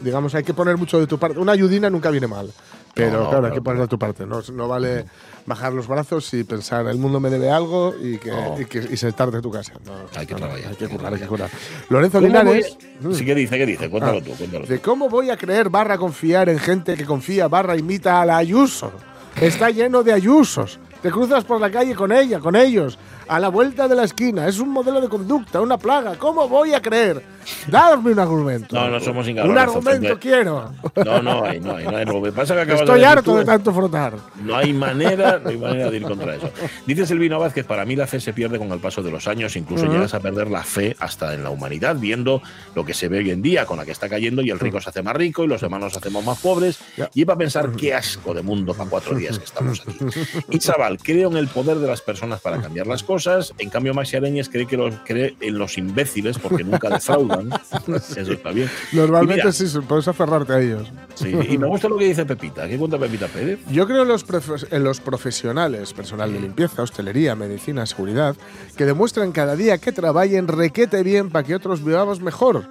digamos, 0.01 0.33
hay 0.35 0.43
que 0.43 0.53
poner 0.53 0.77
mucho 0.77 0.99
de 0.99 1.07
tu 1.07 1.17
parte. 1.17 1.39
Una 1.39 1.51
ayudina 1.53 1.89
nunca 1.89 2.09
viene 2.11 2.27
mal. 2.27 2.51
Pero 2.95 3.11
No, 3.11 3.23
no, 3.25 3.29
claro, 3.29 3.45
hay 3.47 3.51
que 3.53 3.61
poner 3.61 3.81
de 3.81 3.87
tu 3.89 3.99
parte. 3.99 4.25
No, 4.25 4.41
no 4.53 4.67
vale 4.67 5.05
bajar 5.45 5.73
los 5.73 5.85
brazos 5.87 6.33
y 6.33 6.43
pensar, 6.45 6.87
el 6.87 6.97
mundo 6.97 7.19
me 7.19 7.29
debe 7.29 7.51
algo 7.51 7.93
y, 8.01 8.17
que, 8.17 8.31
No. 8.31 8.59
y, 8.59 8.65
que, 8.65 8.79
y 8.89 8.97
sentarte 8.97 9.35
en 9.35 9.41
tu 9.43 9.51
casa. 9.51 9.73
No, 9.85 9.91
Hay 10.17 10.25
que 10.25 10.33
trabajar, 10.33 10.61
Hay 10.69 10.75
que 10.75 10.87
curar, 10.87 11.13
hay 11.13 11.19
que 11.19 11.27
curar. 11.27 11.49
Lorenzo 11.89 12.17
¿Cómo 12.19 12.27
Linares. 12.27 12.77
voy- 13.01 13.13
Sí, 13.15 13.25
¿qué 13.25 13.35
dice? 13.35 13.57
¿Qué 13.57 13.65
dice? 13.65 13.89
Cuéntalo 13.89 14.19
Ah, 14.19 14.21
tú, 14.23 14.31
cuéntalo 14.31 14.65
tú. 14.65 14.71
De 14.71 14.79
cómo 14.79 15.09
voy 15.09 15.29
a 15.29 15.37
creer 15.37 15.69
barra 15.69 15.97
confiar 15.97 16.47
en 16.49 16.57
gente 16.57 16.95
que 16.95 17.05
confía 17.05 17.47
barra 17.49 17.75
imita 17.75 18.21
a 18.21 18.25
la 18.25 18.37
Ayuso. 18.37 18.91
Está 19.39 19.69
lleno 19.69 20.01
de 20.01 20.13
Ayusos. 20.13 20.79
Te 21.01 21.11
cruzas 21.11 21.43
por 21.43 21.59
la 21.59 21.69
calle 21.69 21.93
con 21.93 22.11
ella, 22.13 22.39
con 22.39 22.55
ellos, 22.55 22.97
a 23.27 23.39
la 23.39 23.49
vuelta 23.49 23.87
de 23.89 23.95
la 23.95 24.05
esquina. 24.05 24.47
Es 24.47 24.59
un 24.59 24.69
modelo 24.69 25.01
de 25.01 25.09
conducta, 25.09 25.59
una 25.61 25.77
plaga. 25.77 26.17
¿Cómo 26.17 26.47
voy 26.47 26.73
a 26.73 26.81
creer? 26.81 27.21
Dadme 27.67 28.11
un 28.11 28.19
argumento. 28.19 28.75
No, 28.75 28.89
no 28.89 28.99
somos 28.99 29.25
Un 29.25 29.31
incapazes, 29.31 29.57
argumento 29.57 30.19
quiero. 30.19 30.71
No, 31.03 31.21
no 31.21 31.45
hay, 31.45 31.59
no 31.59 31.75
hay, 31.75 31.85
no 31.85 31.97
hay. 31.97 32.05
Que 32.05 32.31
pasa 32.31 32.65
que 32.65 32.73
Estoy 32.73 32.99
de 32.99 33.05
harto 33.05 33.37
de 33.37 33.45
tanto 33.45 33.73
frotar. 33.73 34.13
No 34.41 34.55
hay 34.55 34.73
manera, 34.73 35.39
no 35.39 35.49
hay 35.49 35.57
manera 35.57 35.89
de 35.89 35.97
ir 35.97 36.03
contra 36.03 36.35
eso. 36.35 36.49
Dice 36.85 37.05
Silvino 37.05 37.39
Vázquez, 37.39 37.65
para 37.65 37.85
mí 37.85 37.95
la 37.95 38.07
fe 38.07 38.19
se 38.19 38.33
pierde 38.33 38.57
con 38.57 38.71
el 38.71 38.79
paso 38.79 39.01
de 39.01 39.11
los 39.11 39.27
años, 39.27 39.55
incluso 39.55 39.85
llegas 39.85 40.13
a 40.13 40.19
perder 40.19 40.49
la 40.49 40.63
fe 40.63 40.95
hasta 40.99 41.33
en 41.33 41.43
la 41.43 41.49
humanidad, 41.49 41.95
viendo 41.97 42.41
lo 42.73 42.85
que 42.85 42.93
se 42.93 43.07
ve 43.07 43.19
hoy 43.19 43.31
en 43.31 43.41
día, 43.41 43.65
con 43.65 43.77
la 43.77 43.85
que 43.85 43.91
está 43.91 44.09
cayendo 44.09 44.41
y 44.41 44.49
el 44.49 44.59
rico 44.59 44.79
se 44.81 44.89
hace 44.89 45.03
más 45.03 45.15
rico 45.15 45.43
y 45.43 45.47
los 45.47 45.61
demás 45.61 45.79
nos 45.79 45.97
hacemos 45.97 46.23
más 46.23 46.39
pobres. 46.39 46.79
Ya. 46.97 47.09
Y 47.13 47.25
para 47.25 47.37
pensar 47.37 47.71
qué 47.71 47.93
asco 47.93 48.33
de 48.33 48.41
mundo 48.41 48.73
para 48.73 48.89
cuatro 48.89 49.15
días 49.15 49.37
que 49.37 49.45
estamos 49.45 49.81
aquí. 49.81 49.97
Y 50.49 50.59
chaval, 50.59 50.97
creo 50.97 51.29
en 51.29 51.37
el 51.37 51.47
poder 51.47 51.77
de 51.77 51.87
las 51.87 52.01
personas 52.01 52.39
para 52.39 52.61
cambiar 52.61 52.87
las 52.87 53.03
cosas. 53.03 53.53
En 53.57 53.69
cambio, 53.69 53.93
Maxi 53.93 54.17
Areñez 54.17 54.49
cree, 54.49 54.65
que 54.65 54.77
los, 54.77 54.93
cree 55.05 55.35
en 55.41 55.57
los 55.57 55.77
imbéciles 55.77 56.37
porque 56.37 56.63
nunca 56.63 56.89
defraudan. 56.89 57.34
Eso 58.17 58.31
está 58.33 58.51
bien. 58.51 58.69
Normalmente 58.91 59.43
mira, 59.43 59.51
sí, 59.51 59.65
puedes 59.87 60.07
aferrarte 60.07 60.53
a 60.53 60.61
ellos. 60.61 60.91
sí, 61.15 61.29
y 61.49 61.57
me 61.57 61.67
gusta 61.67 61.87
lo 61.87 61.97
que 61.97 62.05
dice 62.05 62.25
Pepita. 62.25 62.67
¿Qué 62.67 62.77
cuenta 62.77 62.97
Pepita 62.97 63.27
Pérez? 63.27 63.59
Yo 63.69 63.87
creo 63.87 64.03
en 64.03 64.07
los, 64.07 64.25
en 64.69 64.83
los 64.83 64.99
profesionales, 64.99 65.93
personal 65.93 66.31
de 66.31 66.39
limpieza, 66.39 66.81
hostelería, 66.81 67.35
medicina, 67.35 67.85
seguridad, 67.85 68.35
que 68.77 68.85
demuestran 68.85 69.31
cada 69.31 69.55
día 69.55 69.77
que 69.77 69.91
trabajen 69.91 70.47
requete 70.47 71.03
bien 71.03 71.29
para 71.29 71.45
que 71.45 71.55
otros 71.55 71.83
vivamos 71.83 72.21
mejor. 72.21 72.67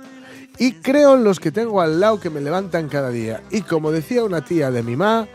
Y 0.59 0.73
creo 0.75 1.15
en 1.15 1.25
los 1.25 1.41
que 1.41 1.51
tengo 1.51 1.81
al 1.81 1.99
lado 1.99 2.21
que 2.21 2.31
me 2.31 2.41
levantan 2.41 2.89
cada 2.89 3.11
día. 3.11 3.43
Y 3.51 3.63
como 3.63 3.91
decía 3.91 4.25
una 4.25 4.45
tía 4.45 4.71
de 4.71 4.83
mi 4.83 4.97
ma, 4.97 5.27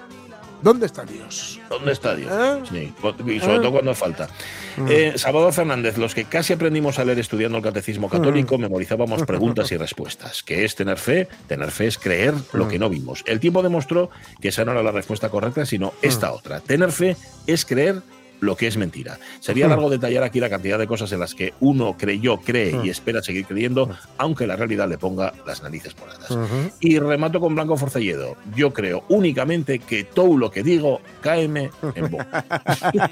¿Dónde 0.62 0.86
está 0.86 1.04
Dios? 1.04 1.60
¿Dónde 1.70 1.92
está 1.92 2.16
Dios? 2.16 2.32
¿Eh? 2.32 2.62
Sí, 2.70 2.94
y 3.32 3.40
sobre 3.40 3.56
¿Eh? 3.56 3.60
todo 3.60 3.72
cuando 3.72 3.96
falta. 3.96 4.28
Eh, 4.88 5.14
Salvador 5.16 5.54
Fernández, 5.54 5.98
los 5.98 6.14
que 6.14 6.26
casi 6.26 6.54
aprendimos 6.54 7.00
a 7.00 7.06
leer 7.06 7.20
estudiando 7.20 7.58
el 7.58 7.64
catecismo 7.64 8.10
católico, 8.10 8.58
memorizábamos 8.58 9.24
preguntas 9.24 9.72
y 9.72 9.78
respuestas. 9.78 10.44
¿Qué 10.44 10.66
es 10.66 10.76
tener 10.76 10.98
fe? 10.98 11.28
Tener 11.48 11.72
fe 11.72 11.88
es 11.88 11.98
creer 11.98 12.34
lo 12.54 12.68
que 12.68 12.80
no 12.80 12.90
vimos. 12.90 13.24
El 13.26 13.40
tiempo 13.40 13.64
demostró 13.64 14.10
que 14.42 14.50
esa 14.50 14.66
no 14.66 14.72
era 14.72 14.84
la 14.84 14.92
respuesta 14.92 15.30
correcta, 15.30 15.66
sino 15.66 15.94
esta 16.02 16.32
otra. 16.32 16.60
Tener 16.60 16.92
fe 16.92 17.16
es 17.48 17.66
creer 17.66 18.02
lo 18.42 18.56
que 18.56 18.68
es 18.68 18.78
mentira. 18.78 19.20
Sería 19.40 19.68
largo 19.68 19.90
detallar 19.90 20.24
aquí 20.24 20.40
la 20.40 20.50
cantidad 20.50 20.78
de 20.80 20.88
cosas 20.88 21.12
en 21.12 21.20
las 21.20 21.36
que 21.36 21.54
uno 21.60 21.96
creyó, 21.98 22.38
cree 22.38 22.80
y 22.84 22.90
espera 22.90 23.22
seguir 23.22 23.46
creyendo, 23.46 23.90
aunque 24.18 24.48
la 24.48 24.56
realidad 24.56 24.88
le 24.88 24.98
ponga 24.98 25.34
las 25.46 25.62
narices 25.64 25.94
por 25.94 26.10
atrás. 26.10 26.38
Y 26.80 27.00
remato 27.00 27.40
con 27.40 27.54
Blanco 27.56 27.76
Forcelledo. 27.78 28.36
Yo 28.56 28.72
creo 28.74 29.04
únicamente 29.10 29.80
que 29.80 30.04
todo 30.06 30.38
lo 30.38 30.50
que 30.52 30.64
digo, 30.64 31.02
cáeme 31.22 31.72
en 31.96 32.10
boca. 32.12 32.46
Bien, 32.94 33.12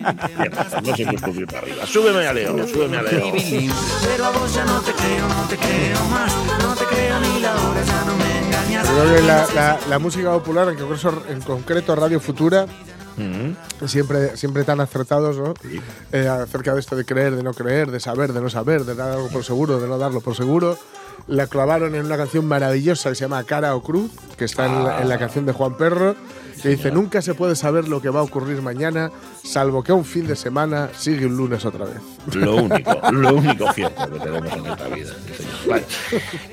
no 0.81 0.81
puede 0.81 1.33
subir 1.33 1.45
para 1.47 1.59
arriba. 1.59 1.85
Súbeme 1.85 2.25
a 2.27 2.33
Leo, 2.33 2.67
súbeme 2.67 2.97
a 2.97 3.01
Leo. 3.03 3.31
Pero 3.33 4.25
a 4.25 4.31
vos 4.31 4.53
ya 4.55 4.65
no 4.65 4.79
te 4.81 4.91
creo, 4.93 5.27
no 5.27 5.47
te 5.49 5.57
creo 5.57 6.05
más. 6.09 6.33
No 6.61 6.73
te 6.75 6.85
creo 6.85 7.19
ni 7.19 7.39
la 7.41 7.53
hora, 7.55 7.83
ya 7.83 8.05
no 8.05 8.15
me 8.17 8.47
engañas. 8.47 8.87
Creo 8.87 9.15
que 9.15 9.21
la, 9.23 9.47
la- 9.53 9.79
la 9.89 9.99
música 9.99 10.31
popular, 10.31 10.69
en 11.29 11.41
concreto 11.41 11.95
Radio 11.95 12.19
Futura, 12.19 12.65
Mm. 13.17 13.87
siempre, 13.87 14.37
siempre 14.37 14.63
tan 14.63 14.79
acertados, 14.79 15.37
¿no? 15.37 15.53
Eh, 16.11 16.27
acerca 16.27 16.73
de 16.73 16.79
esto 16.79 16.95
de 16.95 17.03
creer, 17.03 17.35
de 17.35 17.43
no 17.43 17.53
creer, 17.53 17.91
de 17.91 17.99
saber, 17.99 18.31
de 18.31 18.41
no 18.41 18.49
saber, 18.49 18.85
de 18.85 18.95
dar 18.95 19.11
algo 19.11 19.27
por 19.29 19.43
seguro, 19.43 19.79
de 19.79 19.87
no 19.87 19.97
darlo 19.97 20.21
por 20.21 20.35
seguro. 20.35 20.77
La 21.27 21.47
clavaron 21.47 21.95
en 21.95 22.05
una 22.05 22.17
canción 22.17 22.45
maravillosa 22.45 23.09
que 23.09 23.15
se 23.15 23.21
llama 23.21 23.43
Cara 23.43 23.75
o 23.75 23.81
Cruz, 23.81 24.11
que 24.37 24.45
está 24.45 24.65
en, 24.65 24.83
la, 24.83 25.01
en 25.01 25.09
la 25.09 25.17
canción 25.17 25.45
de 25.45 25.51
Juan 25.51 25.75
Perro, 25.75 26.15
que 26.61 26.69
dice, 26.69 26.91
nunca 26.91 27.21
se 27.21 27.33
puede 27.33 27.55
saber 27.55 27.87
lo 27.87 28.01
que 28.01 28.09
va 28.09 28.21
a 28.21 28.23
ocurrir 28.23 28.61
mañana, 28.61 29.11
salvo 29.43 29.83
que 29.83 29.91
un 29.91 30.05
fin 30.05 30.25
de 30.27 30.35
semana 30.35 30.89
sigue 30.97 31.25
un 31.25 31.37
lunes 31.37 31.65
otra 31.65 31.85
vez. 31.85 31.97
Lo 32.33 32.55
único, 32.63 33.11
lo 33.11 33.35
único 33.35 33.71
cierto 33.73 34.11
que 34.11 34.19
tenemos 34.19 34.53
en 34.53 34.65
esta 34.65 34.87
vida. 34.87 35.13
sí, 35.27 35.43
señor. 35.43 35.67
Vale. 35.67 35.85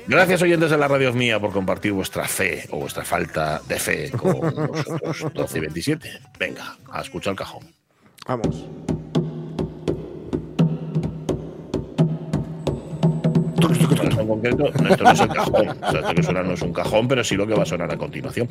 Gracias, 0.07 0.41
oyentes 0.41 0.69
de 0.71 0.77
la 0.77 0.87
radio 0.87 1.13
mía, 1.13 1.39
por 1.39 1.51
compartir 1.51 1.93
vuestra 1.93 2.27
fe 2.27 2.67
o 2.71 2.79
vuestra 2.79 3.03
falta 3.03 3.61
de 3.67 3.79
fe 3.79 4.11
con 4.11 4.41
nosotros. 4.55 5.25
12 5.33 5.57
y 5.57 5.61
27. 5.61 6.19
Venga, 6.39 6.77
a 6.91 7.01
escuchar 7.01 7.31
el 7.31 7.37
cajón. 7.37 7.67
Vamos. 8.27 8.65
En 13.69 14.27
concreto, 14.27 14.71
no, 14.81 14.89
esto 14.89 15.03
no 15.03 15.11
es 15.11 15.19
el 15.19 15.27
cajón. 15.29 15.69
O 15.69 15.91
sea, 15.91 15.99
esto 16.01 16.15
que 16.15 16.23
suena 16.23 16.43
no 16.43 16.53
es 16.53 16.61
un 16.61 16.73
cajón, 16.73 17.07
pero 17.07 17.23
sí 17.23 17.35
lo 17.35 17.47
que 17.47 17.53
va 17.53 17.63
a 17.63 17.65
sonar 17.65 17.91
a 17.91 17.97
continuación. 17.97 18.47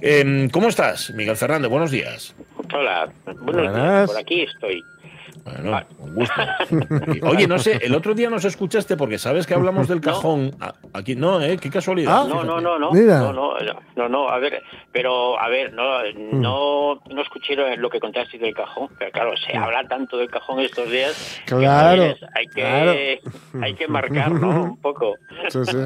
Em, 0.00 0.48
¿Cómo 0.50 0.68
estás, 0.68 1.10
Miguel 1.14 1.36
Fernández? 1.36 1.70
Buenos 1.70 1.90
días. 1.90 2.34
Hola, 2.74 3.08
buenos 3.24 3.42
Buenas. 3.42 3.74
días, 3.74 4.10
por 4.10 4.18
aquí 4.18 4.42
estoy. 4.42 4.84
Bueno, 5.46 5.80
un 6.00 6.14
gusto. 6.14 6.34
Oye, 7.22 7.46
no 7.46 7.58
sé, 7.58 7.78
el 7.82 7.94
otro 7.94 8.14
día 8.14 8.28
nos 8.28 8.44
escuchaste 8.44 8.96
porque 8.96 9.16
sabes 9.18 9.46
que 9.46 9.54
hablamos 9.54 9.86
del 9.86 10.00
cajón. 10.00 10.50
A- 10.60 10.74
Aquí, 10.92 11.14
no, 11.14 11.40
¿eh? 11.40 11.56
Qué 11.58 11.70
casualidad. 11.70 12.22
Ah. 12.22 12.26
No, 12.28 12.42
no, 12.42 12.60
no, 12.60 12.78
no, 12.78 12.90
Mira. 12.90 13.20
no, 13.20 13.32
no, 13.32 13.52
no, 13.94 14.08
no, 14.08 14.28
a 14.28 14.38
ver, 14.38 14.62
pero 14.92 15.40
a 15.40 15.48
ver, 15.48 15.72
no, 15.72 16.02
no, 16.32 17.00
no 17.08 17.22
escuché 17.22 17.54
lo 17.76 17.88
que 17.88 18.00
contaste 18.00 18.38
del 18.38 18.54
cajón, 18.54 18.88
pero 18.98 19.12
claro, 19.12 19.36
se 19.36 19.56
habla 19.56 19.86
tanto 19.88 20.16
del 20.16 20.28
cajón 20.28 20.58
estos 20.60 20.90
días. 20.90 21.40
Claro, 21.46 22.14
hay 22.34 22.46
que, 22.48 23.20
hay 23.62 23.74
que 23.74 23.86
marcar, 23.88 24.32
¿no? 24.32 24.64
Un 24.64 24.80
poco. 24.80 25.14
Sí, 25.48 25.58
sí. 25.64 25.76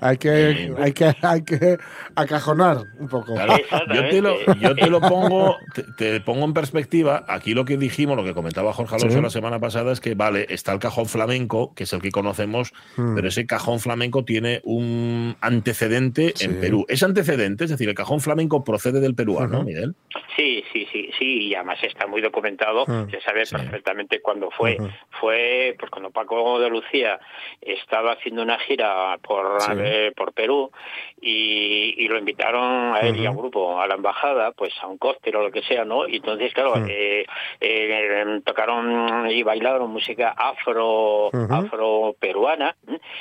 Hay 0.00 0.16
que, 0.18 0.74
hay 0.78 0.92
que, 0.92 1.14
hay 1.22 1.42
que 1.42 1.78
acajonar 2.14 2.78
un 2.98 3.08
poco. 3.08 3.34
Claro, 3.34 3.54
yo 3.94 4.08
te 4.08 4.20
lo, 4.22 4.54
yo 4.54 4.74
te 4.74 4.90
lo 4.90 5.00
pongo, 5.00 5.56
te, 5.74 5.82
te 5.96 6.20
pongo 6.20 6.44
en 6.44 6.54
perspectiva. 6.54 7.24
Aquí 7.28 7.54
lo 7.54 7.64
que 7.64 7.76
dijimos, 7.76 8.16
lo 8.16 8.24
que 8.24 8.34
comentaba 8.34 8.72
Jorge 8.72 8.95
Alonso 8.96 9.16
Sí. 9.18 9.22
la 9.22 9.30
semana 9.30 9.58
pasada 9.60 9.92
es 9.92 10.00
que, 10.00 10.14
vale, 10.14 10.46
está 10.50 10.72
el 10.72 10.78
cajón 10.78 11.06
flamenco, 11.06 11.72
que 11.74 11.84
es 11.84 11.92
el 11.92 12.02
que 12.02 12.10
conocemos, 12.10 12.72
Hmm. 12.96 13.14
pero 13.14 13.28
ese 13.28 13.46
cajón 13.46 13.78
flamenco 13.80 14.24
tiene 14.24 14.60
un 14.64 15.36
antecedente 15.40 16.32
Sí. 16.34 16.46
en 16.46 16.60
Perú. 16.60 16.84
Ese 16.88 17.04
antecedente, 17.04 17.64
es 17.64 17.70
decir, 17.70 17.88
el 17.88 17.94
cajón 17.94 18.20
flamenco 18.20 18.64
procede 18.64 19.00
del 19.00 19.14
peruano, 19.14 19.58
Ujú. 19.58 19.66
Miguel. 19.68 19.94
Sí, 20.36 20.62
sí, 20.72 20.86
sí, 20.92 21.10
sí, 21.18 21.48
y 21.48 21.54
además 21.54 21.78
está 21.82 22.06
muy 22.06 22.20
documentado, 22.20 22.84
Mm. 22.86 23.10
se 23.10 23.20
sabe 23.22 23.46
Sí. 23.46 23.54
perfectamente 23.56 24.20
cuándo 24.20 24.50
fue. 24.50 24.76
Fue 25.20 25.74
pues 25.78 25.90
cuando 25.90 26.10
Paco 26.10 26.58
de 26.60 26.68
Lucía 26.68 27.18
estaba 27.60 28.12
haciendo 28.12 28.42
una 28.42 28.58
gira 28.58 29.16
por, 29.22 29.60
Sí. 29.62 29.72
eh, 29.78 30.12
por 30.14 30.32
Perú 30.34 30.70
y, 31.20 31.94
y 31.96 32.08
lo 32.08 32.18
invitaron 32.18 32.94
a 32.94 33.00
él 33.00 33.16
y 33.16 33.26
a 33.26 33.30
un 33.30 33.36
grupo 33.38 33.80
a 33.80 33.86
la 33.86 33.94
embajada, 33.94 34.52
pues 34.52 34.72
a 34.82 34.86
un 34.86 34.98
cóctel 34.98 35.36
o 35.36 35.42
lo 35.42 35.50
que 35.50 35.62
sea, 35.62 35.84
¿no? 35.84 36.06
Y 36.08 36.16
entonces, 36.16 36.52
claro, 36.52 36.76
Mm. 36.76 36.86
eh, 36.90 37.26
eh, 37.60 38.40
tocaron 38.44 38.85
y 39.30 39.42
bailaron 39.42 39.90
música 39.90 40.30
afro, 40.36 41.30
afro 41.50 42.14
peruana 42.18 42.76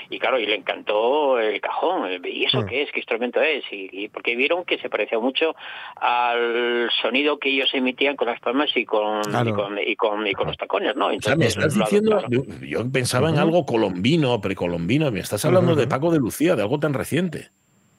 y 0.10 0.20
claro, 0.20 0.40
y 0.40 0.46
le 0.46 0.56
encantó 0.56 1.40
el 1.40 1.60
cajón. 1.62 2.10
¿Y 2.24 2.46
eso 2.46 2.62
Mm. 2.62 2.66
qué 2.66 2.82
es? 2.84 2.92
¿Qué 2.92 3.00
instrumento 3.00 3.42
es? 3.42 3.64
Y, 3.72 3.90
y 3.92 4.10
porque 4.10 4.36
vieron 4.36 4.64
que 4.66 4.78
se 4.80 4.90
parecía 4.90 5.20
mucho 5.20 5.56
al 5.96 6.90
sonido 7.02 7.38
que 7.40 7.50
ellos 7.50 7.70
emitían 7.74 8.16
con 8.16 8.28
las 8.28 8.40
palmas 8.40 8.70
y 8.76 8.86
con, 8.86 9.22
Claro. 9.24 9.50
y 9.50 9.54
con, 9.54 9.80
y 9.80 9.96
con, 9.96 10.28
y 10.28 10.34
con 10.34 10.48
los 10.48 10.58
tacones, 10.58 10.96
¿no? 10.96 11.08
O 11.08 11.22
sea, 11.22 11.36
me 11.36 11.48
estás 11.48 11.74
diciendo, 11.76 12.18
adoptaron. 12.18 12.60
yo 12.62 12.92
pensaba 12.92 13.30
en 13.30 13.38
algo 13.38 13.66
colombino, 13.66 14.40
precolombino, 14.42 15.12
me 15.12 15.20
estás 15.20 15.44
hablando 15.46 15.76
de 15.76 15.88
Paco 15.88 16.12
de 16.12 16.20
Lucía, 16.20 16.56
de 16.56 16.62
algo 16.62 16.80
tan 16.80 16.94
reciente. 16.94 17.50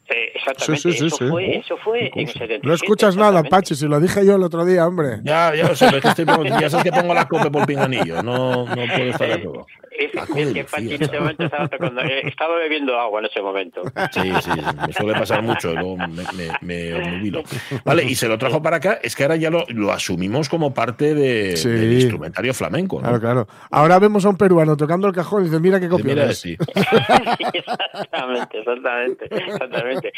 Eh, 0.08 0.30
exactamente, 0.34 0.82
Sí, 0.82 0.92
sí, 0.92 0.98
sí, 0.98 1.06
eso, 1.06 1.16
sí. 1.16 1.24
Fue, 1.28 1.56
eso 1.56 1.76
fue 1.78 1.98
en 2.14 2.20
el 2.20 2.26
77. 2.28 2.60
No 2.66 2.74
escuchas 2.74 3.16
nada. 3.16 3.42
Pachi, 3.42 3.74
si 3.74 3.86
lo 3.88 3.98
dije 3.98 4.24
yo 4.24 4.36
el 4.36 4.42
otro 4.44 4.64
día, 4.64 4.86
hombre. 4.86 5.18
Ya, 5.24 5.52
ya 5.54 5.66
lo 5.68 5.74
sé, 5.74 5.86
pero 5.86 5.96
es 5.98 6.02
que 6.02 6.08
estoy, 6.10 6.24
poniendo- 6.26 6.60
ya 6.60 6.70
sabes 6.70 6.84
que 6.84 6.92
pongo 6.92 7.12
la 7.12 7.26
copa 7.26 7.50
por 7.50 7.66
pinganillo, 7.66 8.22
no, 8.22 8.66
no 8.66 8.74
puedo 8.94 9.10
estar 9.10 9.28
de 9.28 9.38
todo. 9.38 9.66
Es, 9.98 10.12
Paco 10.12 10.36
es 10.36 10.48
de 10.48 10.54
que 10.54 10.60
Lucía, 10.62 10.66
Pachi 10.70 10.94
en 10.94 11.02
ese 11.02 11.18
momento 11.20 11.44
estaba, 11.44 11.68
tocando- 11.68 12.02
eh, 12.02 12.22
estaba 12.28 12.56
bebiendo 12.56 12.98
agua 12.98 13.20
en 13.20 13.26
ese 13.26 13.40
momento. 13.42 13.82
Sí, 14.12 14.30
sí, 14.42 14.50
me 14.86 14.92
suele 14.92 15.12
pasar 15.14 15.42
mucho, 15.42 15.72
luego 15.72 15.96
me, 15.96 16.06
me, 16.08 16.50
me 16.60 16.94
obnubilo. 16.94 17.42
Vale, 17.84 18.04
y 18.04 18.14
se 18.14 18.28
lo 18.28 18.36
trajo 18.38 18.62
para 18.62 18.76
acá, 18.76 18.98
es 19.02 19.14
que 19.16 19.22
ahora 19.22 19.36
ya 19.36 19.50
lo, 19.50 19.64
lo 19.68 19.92
asumimos 19.92 20.48
como 20.48 20.74
parte 20.74 21.14
de, 21.14 21.56
Sí. 21.56 21.68
del 21.68 21.92
instrumentario 21.94 22.52
flamenco. 22.54 22.96
¿no? 22.96 23.02
Claro, 23.02 23.20
claro. 23.20 23.46
Ahora 23.70 23.98
vemos 23.98 24.24
a 24.24 24.28
un 24.30 24.36
peruano 24.36 24.76
tocando 24.76 25.06
el 25.08 25.14
cajón 25.14 25.42
y 25.42 25.44
dice, 25.46 25.60
mira 25.60 25.80
qué 25.80 25.88
copia 25.88 26.14
mira, 26.14 26.32
sí. 26.32 26.56
exactamente, 27.52 28.58
exactamente, 28.58 29.28
exactamente. 29.30 30.12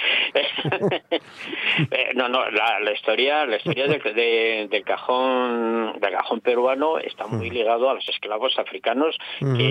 Eh, 1.90 2.10
no, 2.14 2.28
no, 2.28 2.50
la, 2.50 2.80
la 2.80 2.92
historia, 2.92 3.46
la 3.46 3.56
historia 3.56 3.86
del, 3.86 4.02
de- 4.02 4.68
del 4.70 4.84
cajón, 4.84 5.98
del 6.00 6.12
cajón 6.12 6.40
peruano 6.40 6.98
está 6.98 7.26
muy 7.26 7.50
ligado 7.50 7.90
a 7.90 7.94
los 7.94 8.08
esclavos 8.08 8.58
africanos 8.58 9.16
que, 9.38 9.67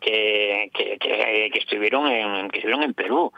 que, 0.00 0.70
que, 0.74 0.98
que- 0.98 1.50
que 1.52 1.58
estuvieron 1.58 2.06
en, 2.08 2.48
que 2.50 2.58
estuvieron 2.58 2.82
en 2.84 2.94
Perú. 2.94 3.32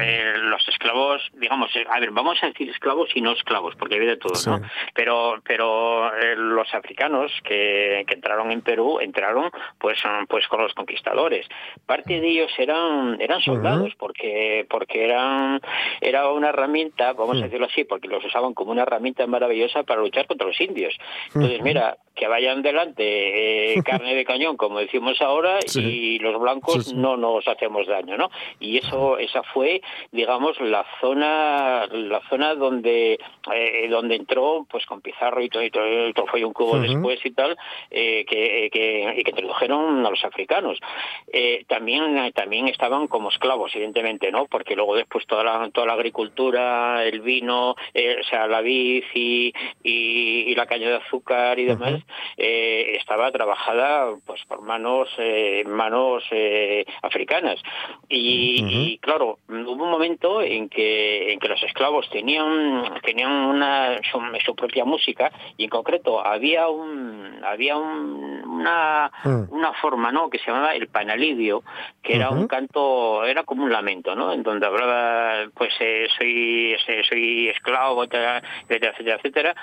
Eh, 0.00 0.32
los 0.42 0.66
esclavos, 0.68 1.22
digamos, 1.34 1.74
eh, 1.76 1.84
a 1.88 2.00
ver, 2.00 2.10
vamos 2.10 2.38
a 2.42 2.46
decir 2.48 2.68
esclavos 2.70 3.08
y 3.14 3.20
no 3.20 3.32
esclavos, 3.32 3.74
porque 3.76 3.96
hay 3.96 4.06
de 4.06 4.16
todo, 4.16 4.34
Sí. 4.34 4.50
¿no? 4.50 4.60
Pero, 4.94 5.40
pero 5.44 6.14
eh, 6.16 6.36
los 6.36 6.72
africanos 6.74 7.32
que, 7.44 8.04
que 8.06 8.14
entraron 8.14 8.50
en 8.52 8.62
Perú 8.62 8.98
entraron, 9.00 9.50
pues, 9.78 9.98
pues 10.28 10.46
con 10.48 10.62
los 10.62 10.74
conquistadores. 10.74 11.46
Parte 11.86 12.20
de 12.20 12.28
ellos 12.28 12.50
eran, 12.58 13.20
eran 13.20 13.40
soldados, 13.40 13.92
porque, 13.98 14.66
porque 14.68 15.04
eran, 15.04 15.60
era 16.00 16.28
una 16.30 16.48
herramienta, 16.50 17.12
vamos 17.12 17.38
a 17.40 17.44
decirlo 17.44 17.66
así, 17.66 17.84
porque 17.84 18.08
los 18.08 18.24
usaban 18.24 18.54
como 18.54 18.72
una 18.72 18.82
herramienta 18.82 19.26
maravillosa 19.26 19.82
para 19.82 20.00
luchar 20.00 20.26
contra 20.26 20.46
los 20.46 20.60
indios. 20.60 20.96
Entonces, 21.34 21.60
mira, 21.62 21.96
que 22.14 22.26
vayan 22.26 22.62
delante 22.62 23.74
carne 23.84 24.14
de 24.14 24.24
cañón, 24.24 24.56
como 24.56 24.78
decimos 24.80 25.20
ahora, 25.20 25.29
Sí. 25.66 25.80
y 25.80 26.18
los 26.18 26.38
blancos 26.40 26.74
Sí, 26.84 26.90
sí. 26.90 26.96
no 26.96 27.16
nos 27.16 27.46
hacemos 27.46 27.86
daño, 27.86 28.16
¿no? 28.16 28.30
Y 28.58 28.78
eso, 28.78 29.18
esa 29.18 29.42
fue, 29.42 29.80
digamos, 30.12 30.60
la 30.60 30.84
zona, 31.00 31.86
la 31.90 32.20
zona 32.28 32.54
donde, 32.54 33.18
eh, 33.52 33.88
donde 33.88 34.16
entró, 34.16 34.66
pues 34.70 34.86
con 34.86 35.00
Pizarro 35.00 35.42
y 35.42 35.48
todo, 35.48 35.62
y 35.62 35.70
todo, 35.70 36.08
y 36.08 36.12
todo 36.12 36.26
fue 36.26 36.44
un 36.44 36.52
cubo 36.52 36.78
después 36.78 37.24
y 37.24 37.30
tal, 37.32 37.56
eh, 37.90 38.24
que, 38.26 38.70
que, 38.72 39.14
y 39.16 39.22
que 39.22 39.30
introdujeron 39.30 40.04
a 40.04 40.10
los 40.10 40.24
africanos. 40.24 40.78
Eh, 41.32 41.64
también, 41.68 42.32
también 42.32 42.68
estaban 42.68 43.06
como 43.06 43.30
esclavos, 43.30 43.74
evidentemente, 43.74 44.30
¿no? 44.30 44.46
Porque 44.46 44.74
luego 44.76 44.96
después 44.96 45.26
toda 45.26 45.44
la, 45.44 45.70
toda 45.70 45.86
la 45.86 45.92
agricultura, 45.94 47.04
el 47.04 47.20
vino, 47.20 47.74
eh, 47.94 48.16
o 48.20 48.24
sea, 48.24 48.46
la 48.46 48.60
vid 48.60 49.04
y, 49.14 49.52
y, 49.82 50.50
y 50.50 50.54
la 50.54 50.66
caña 50.66 50.88
de 50.88 50.96
azúcar 50.96 51.58
y 51.58 51.64
demás, 51.64 52.00
eh, 52.36 52.96
estaba 52.98 53.30
trabajada 53.30 54.14
pues 54.26 54.42
por 54.46 54.62
manos, 54.62 55.08
eh, 55.20 55.64
manos 55.66 56.24
eh, 56.30 56.84
africanas. 57.02 57.60
Y, 58.08 58.64
y, 58.66 58.98
claro, 58.98 59.38
hubo 59.48 59.72
un 59.72 59.90
momento 59.90 60.42
en 60.42 60.68
que, 60.68 61.32
en 61.32 61.38
que 61.38 61.48
los 61.48 61.62
esclavos 61.62 62.08
tenían, 62.10 63.00
tenían 63.02 63.30
una, 63.30 64.00
su, 64.10 64.20
su 64.44 64.54
propia 64.54 64.84
música 64.84 65.30
y 65.56 65.64
en 65.64 65.70
concreto 65.70 66.24
había 66.24 66.68
un, 66.68 67.40
había 67.44 67.76
un, 67.76 68.42
una, 68.44 69.10
Mm. 69.24 69.52
una 69.52 69.72
forma 69.74 70.10
¿no? 70.12 70.30
que 70.30 70.38
se 70.38 70.46
llamaba 70.46 70.74
el 70.74 70.88
panalidio, 70.88 71.62
que 72.02 72.16
era 72.16 72.30
un 72.30 72.46
canto, 72.46 73.24
era 73.24 73.44
como 73.44 73.64
un 73.64 73.72
lamento, 73.72 74.14
¿no? 74.14 74.32
en 74.32 74.42
donde 74.42 74.66
hablaba, 74.66 75.50
pues 75.54 75.72
eh, 75.80 76.06
soy, 76.18 76.76
eh, 76.86 77.02
soy 77.08 77.48
esclavo, 77.48 78.04
etcétera, 78.04 78.42
etcétera, 78.68 79.16
etcétera, 79.16 79.54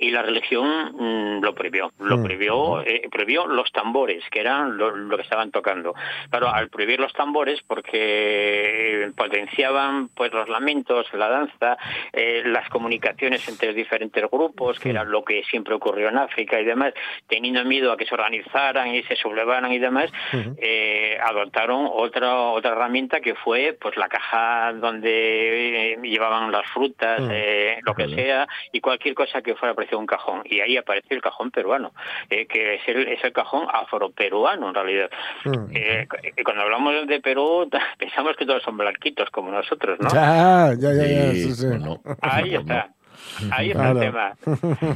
y 0.00 0.10
la 0.10 0.22
religión 0.22 0.92
mm, 0.96 1.44
lo 1.44 1.54
prohibió, 1.54 1.92
lo 1.98 2.16
Mm. 2.16 2.24
prohibió, 2.24 2.82
eh, 2.82 3.02
prohibió 3.10 3.46
los 3.46 3.70
tambores, 3.70 4.24
que 4.30 4.40
eran 4.40 4.76
lo, 4.78 4.90
lo 4.96 5.16
que 5.16 5.22
estaban 5.22 5.50
tocando. 5.50 5.94
Claro, 6.30 6.48
al 6.48 6.70
prohibir 6.70 6.98
los 6.98 7.12
tambores, 7.12 7.60
porque 7.66 9.10
potenciaban 9.16 10.08
pues 10.08 10.32
los 10.32 10.48
lamentos, 10.48 11.06
la 11.12 11.28
danza, 11.28 11.76
eh, 12.12 12.42
las 12.46 12.68
comunicaciones 12.70 13.46
entre 13.48 13.74
diferentes 13.74 14.24
grupos, 14.30 14.78
que 14.78 14.90
era 14.90 15.04
lo 15.04 15.22
que 15.24 15.42
siempre 15.44 15.74
ocurrió 15.74 16.08
en 16.08 16.18
África 16.18 16.58
y 16.60 16.64
demás, 16.64 16.94
teniendo 17.28 17.64
miedo 17.64 17.92
a 17.92 17.96
que 17.96 18.06
se 18.06 18.14
organizaran 18.14 18.94
y 18.94 19.02
se 19.02 19.16
sublevaran 19.16 19.70
y 19.72 19.78
demás, 19.78 20.10
eh, 20.58 21.18
adoptaron 21.22 21.88
otra 21.92 22.34
otra 22.36 22.72
herramienta 22.72 23.20
que 23.20 23.34
fue 23.34 23.76
pues 23.80 23.96
la 23.96 24.08
caja 24.08 24.72
donde 24.72 25.92
eh, 25.92 25.98
llevaban 26.02 26.50
las 26.50 26.66
frutas, 26.70 27.20
eh, 27.30 27.78
lo 27.82 27.94
que 27.94 28.08
sea, 28.08 28.46
y 28.72 28.80
cualquier 28.80 29.14
cosa 29.14 29.42
que 29.42 29.54
fuera 29.54 29.74
un 29.96 30.06
cajón. 30.06 30.42
Y 30.44 30.60
ahí 30.60 30.76
apareció 30.76 31.16
el 31.16 31.22
cajón 31.22 31.50
peruano, 31.50 31.92
eh, 32.28 32.46
que 32.46 32.74
es 32.74 32.82
el, 32.88 33.08
es 33.08 33.22
el 33.24 33.32
cajón 33.32 33.66
afroperuano 33.72 34.68
en 34.68 34.74
realidad. 34.74 35.10
Mm. 35.44 35.64
Eh, 35.74 36.08
cuando 36.44 36.62
hablamos 36.62 37.06
de 37.06 37.20
Perú, 37.20 37.68
pensamos 37.98 38.36
que 38.36 38.46
todos 38.46 38.62
son 38.62 38.76
blanquitos 38.76 39.30
como 39.30 39.50
nosotros, 39.50 39.98
¿no? 40.00 40.10
Ya, 40.10 40.72
ya, 40.78 40.92
ya, 40.92 41.06
ya, 41.06 41.32
Sí, 41.32 41.42
sí, 41.42 41.54
sí. 41.54 41.66
no. 41.66 42.00
Ahí 42.20 42.54
está. 42.54 42.90
Ahí 43.52 43.70
está 43.70 43.90
el 43.90 43.98
tema. 44.00 44.36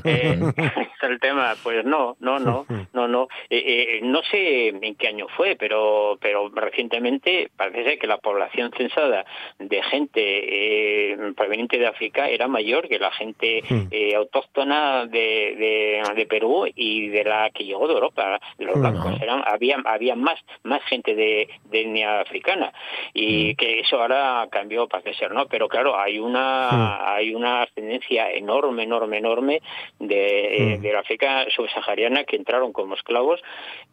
Eh, 0.04 0.38
está 0.95 1.07
el 1.07 1.21
tema. 1.21 1.54
Pues 1.62 1.85
no, 1.85 2.16
no, 2.21 2.38
no, 2.38 2.66
no, 2.93 3.09
no. 3.09 3.28
Eh, 3.50 3.62
eh, 3.66 4.00
no 4.02 4.23
sé 4.31 4.69
en 4.69 4.95
qué 4.97 5.09
año 5.09 5.26
fue, 5.37 5.57
pero, 5.57 6.19
pero 6.21 6.49
recientemente 6.50 7.50
parece 7.57 7.85
ser 7.85 7.99
que 7.99 8.07
la 8.07 8.19
población 8.19 8.71
censada 8.76 9.25
de 9.59 9.83
gente 9.83 10.21
eh, 10.23 11.33
proveniente 11.37 11.78
de 11.78 11.87
África 11.87 12.28
era 12.28 12.49
mayor 12.49 12.88
que 12.88 12.99
la 12.99 13.11
gente 13.12 13.62
eh, 13.90 14.14
autóctona 14.14 15.07
de, 15.07 15.57
de, 15.59 16.14
de 16.14 16.26
Perú 16.26 16.66
y 16.75 17.09
de 17.09 17.25
la 17.25 17.50
que 17.50 17.64
llegó 17.64 17.87
de 17.87 17.95
Europa, 17.95 18.40
de 18.59 18.64
los 18.64 18.78
blancos. 18.78 19.21
Eran, 19.21 19.43
había, 19.47 19.76
había 19.85 20.14
más, 20.14 20.38
más 20.62 20.83
gente 20.85 21.14
de, 21.14 21.49
de 21.71 21.81
etnia 21.83 22.21
africana 22.21 22.73
y 23.12 23.54
que 23.57 23.81
eso 23.81 24.00
ahora 24.00 24.47
cambió 24.50 24.88
parece 24.88 25.14
ser, 25.14 25.33
¿no? 25.33 25.47
Pero 25.47 25.69
claro, 25.69 25.99
hay 25.99 26.19
una, 26.19 27.14
hay 27.14 27.35
una 27.35 27.62
ascendencia 27.62 28.13
enorme, 28.16 28.85
enorme, 28.85 29.18
enorme 29.18 29.62
de, 29.99 30.75
eh, 30.75 30.78
de 30.78 30.92
la 30.92 31.00
África 31.00 31.47
subsahariana 31.54 32.25
que 32.25 32.37
entraron 32.37 32.73
como 32.73 32.94
esclavos 32.94 33.40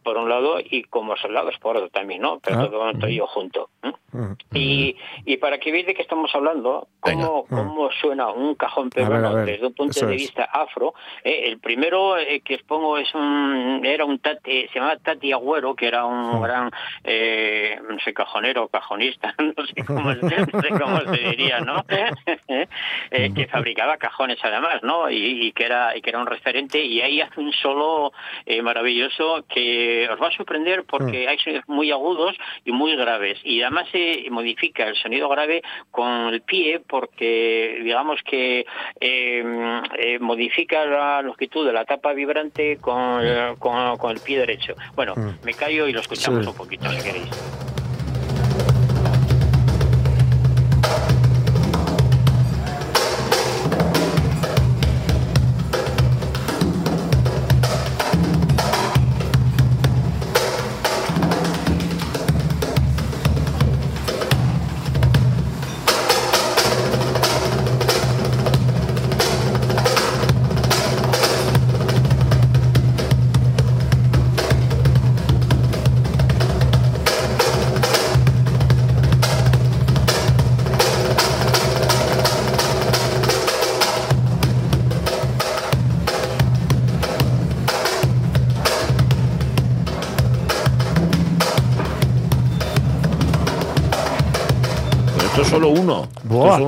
por 0.02 0.16
un 0.16 0.28
lado 0.28 0.58
y 0.60 0.82
como 0.84 1.16
soldados 1.16 1.56
por 1.58 1.76
otro 1.76 1.88
también, 1.90 2.22
¿no? 2.22 2.40
Pero 2.40 2.60
Ah. 2.60 2.66
todo, 2.70 2.92
todo 2.92 3.06
ello 3.06 3.26
junto. 3.26 3.70
¿eh? 3.82 3.92
Mm. 4.12 4.32
Y, 4.54 4.96
y 5.24 5.36
para 5.38 5.58
que 5.58 5.72
veáis 5.72 5.86
de 5.86 5.94
qué 5.94 6.02
estamos 6.02 6.34
hablando, 6.34 6.88
cómo, 7.00 7.46
cómo 7.48 7.90
suena 7.92 8.30
un 8.30 8.54
cajón 8.54 8.90
peruano 8.90 9.34
desde 9.36 9.66
un 9.66 9.74
punto 9.74 9.92
eso 9.98 10.06
de 10.06 10.14
es. 10.16 10.22
vista 10.22 10.44
afro, 10.44 10.94
eh, 11.24 11.44
el 11.46 11.58
primero 11.58 12.18
eh, 12.18 12.40
que 12.44 12.56
os 12.56 12.62
pongo 12.62 12.98
es 12.98 13.12
un, 13.14 13.82
era 13.84 14.04
un 14.04 14.18
tati, 14.18 14.68
se 14.68 14.74
llamaba 14.78 14.96
Tati 14.98 15.32
Agüero, 15.32 15.74
que 15.74 15.86
era 15.86 16.04
un 16.04 16.42
gran, 16.42 16.64
no 16.66 17.98
sé, 18.04 18.12
cajonero, 18.12 18.68
cajonista, 18.68 19.34
no 19.38 19.66
sé 19.66 19.84
cómo, 19.86 20.12
no 20.14 20.28
sé 20.60 20.68
cómo 20.78 21.00
se 21.14 21.28
diría, 21.30 21.60
¿no? 21.60 21.84
Que 23.10 23.46
fabricaba 23.50 23.96
cajones 23.96 24.11
además, 24.18 24.82
¿no? 24.82 25.10
Y, 25.10 25.46
y 25.46 25.52
que 25.52 25.64
era 25.64 25.96
y 25.96 26.00
que 26.00 26.10
era 26.10 26.18
un 26.20 26.26
referente 26.26 26.82
y 26.84 27.00
ahí 27.00 27.20
hace 27.20 27.40
un 27.40 27.52
solo 27.52 28.12
eh, 28.46 28.62
maravilloso 28.62 29.44
que 29.48 30.08
os 30.10 30.20
va 30.20 30.28
a 30.28 30.32
sorprender 30.36 30.84
porque 30.84 31.28
hay 31.28 31.38
sonidos 31.38 31.64
muy 31.66 31.90
agudos 31.90 32.36
y 32.64 32.72
muy 32.72 32.96
graves 32.96 33.38
y 33.44 33.62
además 33.62 33.88
se 33.92 34.24
modifica 34.30 34.86
el 34.86 34.96
sonido 34.96 35.28
grave 35.28 35.62
con 35.90 36.32
el 36.32 36.42
pie 36.42 36.80
porque 36.80 37.80
digamos 37.82 38.20
que 38.22 38.66
eh, 39.00 39.80
eh, 39.98 40.18
modifica 40.20 40.84
la 40.86 41.22
longitud 41.22 41.66
de 41.66 41.72
la 41.72 41.84
tapa 41.84 42.12
vibrante 42.12 42.78
con, 42.80 43.20
eh, 43.26 43.54
con, 43.58 43.96
con 43.98 44.10
el 44.12 44.20
pie 44.20 44.38
derecho. 44.38 44.74
Bueno, 44.94 45.14
me 45.44 45.54
callo 45.54 45.86
y 45.88 45.92
lo 45.92 46.00
escuchamos 46.00 46.44
Sí. 46.44 46.50
un 46.50 46.56
poquito 46.56 46.88
si 46.90 47.02
queréis. 47.02 47.71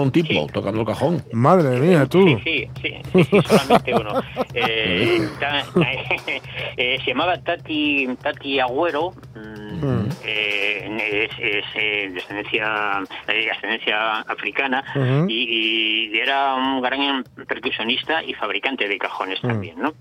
Un 0.04 0.12
tipo 0.12 0.28
Sí. 0.28 0.46
tocando 0.52 0.80
el 0.80 0.86
cajón. 0.86 1.22
Madre 1.32 1.78
mía, 1.80 2.06
tú. 2.06 2.24
Sí, 2.26 2.36
sí, 2.44 2.68
sí, 2.82 2.94
sí, 3.12 3.24
sí, 3.24 3.40
solamente 3.42 3.94
uno. 3.94 4.12
Eh, 4.56 5.28
ta- 5.40 5.64
eh, 6.76 6.98
se 7.04 7.10
llamaba 7.10 7.36
Tati, 7.38 8.08
Tati 8.22 8.60
Agüero, 8.60 9.12
mm, 9.34 10.06
eh, 10.24 11.28
es, 11.28 11.30
es, 11.40 11.64
eh, 11.74 12.10
de 12.12 12.18
ascendencia, 12.20 13.02
eh, 13.28 13.50
ascendencia 13.50 14.20
africana 14.20 14.84
Ujú. 14.94 15.26
y, 15.28 15.46
y 15.48 15.93
era 16.20 16.54
un 16.54 16.80
gran 16.80 17.24
percusionista 17.46 18.22
y 18.22 18.34
fabricante 18.34 18.88
de 18.88 18.98
cajones 18.98 19.40
también, 19.40 19.78
¿no? 19.80 19.94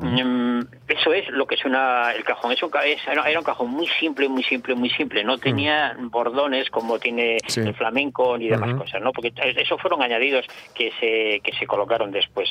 Mm, 0.00 0.60
Eso 0.88 1.12
es 1.12 1.28
lo 1.28 1.46
que 1.46 1.56
suena 1.56 2.12
el 2.12 2.24
cajón. 2.24 2.52
Es 2.52 2.62
un 2.62 2.70
ca- 2.70 2.84
es- 2.86 3.06
era 3.06 3.38
un 3.38 3.44
cajón 3.44 3.70
muy 3.70 3.86
simple, 4.00 4.28
muy 4.28 4.42
simple, 4.42 4.74
muy 4.74 4.88
simple. 4.90 5.22
No 5.22 5.36
tenía 5.38 5.94
bordones 5.98 6.70
como 6.70 6.98
tiene 6.98 7.36
Sí. 7.46 7.60
el 7.60 7.74
flamenco 7.74 8.36
ni 8.38 8.48
demás 8.48 8.74
cosas, 8.74 9.00
¿no? 9.02 9.12
Porque 9.12 9.32
esos 9.56 9.80
fueron 9.80 10.02
añadidos 10.02 10.46
que 10.74 10.90
se 10.98 11.40
que 11.44 11.52
se 11.58 11.66
colocaron 11.66 12.10
después. 12.10 12.50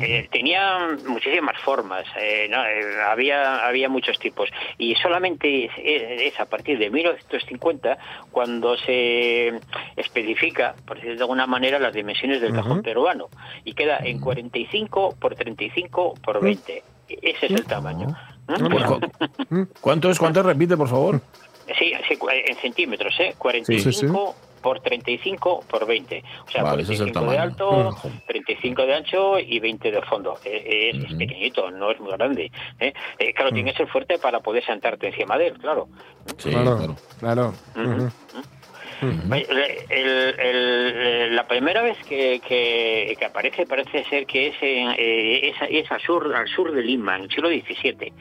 Eh, 0.00 0.28
tenía 0.32 0.78
muchísimas 1.06 1.58
formas, 1.60 2.04
eh, 2.18 2.48
¿no? 2.50 2.64
Eh, 2.64 3.02
había 3.06 3.66
había 3.66 3.88
muchos 3.88 4.18
tipos 4.18 4.48
y 4.78 4.94
solamente 4.96 5.66
es, 5.66 5.72
es 6.32 6.40
a 6.40 6.46
partir 6.46 6.78
de 6.78 6.90
1950 6.90 7.98
cuando 8.32 8.76
se 8.78 9.60
especifica, 9.96 10.74
por 10.86 10.96
decirlo 10.96 11.16
de 11.16 11.22
alguna 11.22 11.46
manera, 11.46 11.78
las 11.78 11.94
dimensiones 11.94 12.33
del 12.40 12.52
cajón 12.52 12.82
peruano 12.82 13.28
y 13.64 13.72
queda 13.74 13.98
en 13.98 14.20
45 14.20 15.16
por 15.18 15.34
35 15.34 16.14
por 16.22 16.40
20. 16.42 16.82
Ese 17.08 17.46
es 17.46 17.52
el 17.52 17.64
tamaño. 17.64 18.08
¿Mm? 18.46 18.66
Pues, 18.70 18.84
¿cu- 18.84 19.66
¿Cuánto 19.80 20.10
es? 20.10 20.18
¿Cuánto 20.18 20.40
es? 20.40 20.46
Repite, 20.46 20.76
por 20.76 20.88
favor. 20.88 21.20
Sí, 21.78 21.92
sí, 22.08 22.18
en 22.46 22.56
centímetros, 22.56 23.14
¿eh? 23.20 23.34
45 23.38 23.92
Sí, 23.92 24.06
sí, 24.06 24.12
por 24.62 24.80
35 24.80 25.64
por 25.68 25.86
20. 25.86 26.22
O 26.46 26.50
sea, 26.50 26.62
Vale, 26.62 26.82
ese 26.82 26.94
es 26.94 27.00
el 27.00 27.12
45 27.12 27.30
de 27.30 27.36
tamaño. 27.36 27.42
alto, 27.42 27.88
Ujú. 28.08 28.10
35 28.26 28.82
de 28.86 28.94
ancho 28.94 29.38
y 29.38 29.60
20 29.60 29.90
de 29.90 30.02
fondo. 30.02 30.38
Eh, 30.44 30.90
Es, 30.94 31.04
es 31.04 31.14
pequeñito, 31.14 31.70
no 31.70 31.90
es 31.90 32.00
muy 32.00 32.12
grande. 32.12 32.50
¿eh? 32.80 32.92
Eh, 33.18 33.32
claro, 33.34 33.50
tiene 33.52 33.70
que 33.72 33.76
ser 33.78 33.88
fuerte 33.88 34.18
para 34.18 34.40
poder 34.40 34.64
sentarte 34.64 35.08
encima 35.08 35.36
de 35.38 35.48
él, 35.48 35.58
claro. 35.58 35.88
Sí, 36.38 36.50
claro, 36.50 36.76
claro. 36.78 36.96
claro. 37.18 37.54
El- 39.90 40.34
el- 40.38 41.36
la 41.36 41.46
primera 41.46 41.82
vez 41.82 41.96
que, 42.08 42.40
que- 42.46 43.14
que 43.18 43.24
aparece 43.24 43.66
parece 43.66 44.04
ser 44.04 44.26
que 44.26 44.48
es, 44.48 44.54
en, 44.60 44.90
eh, 44.98 45.48
es, 45.50 45.56
es 45.70 45.90
al, 45.90 46.00
sur, 46.00 46.34
al 46.34 46.48
sur 46.48 46.72
de 46.72 46.82
Lima, 46.82 47.16
en 47.16 47.24
el 47.24 47.30
siglo 47.30 47.48
XVII. 47.48 48.12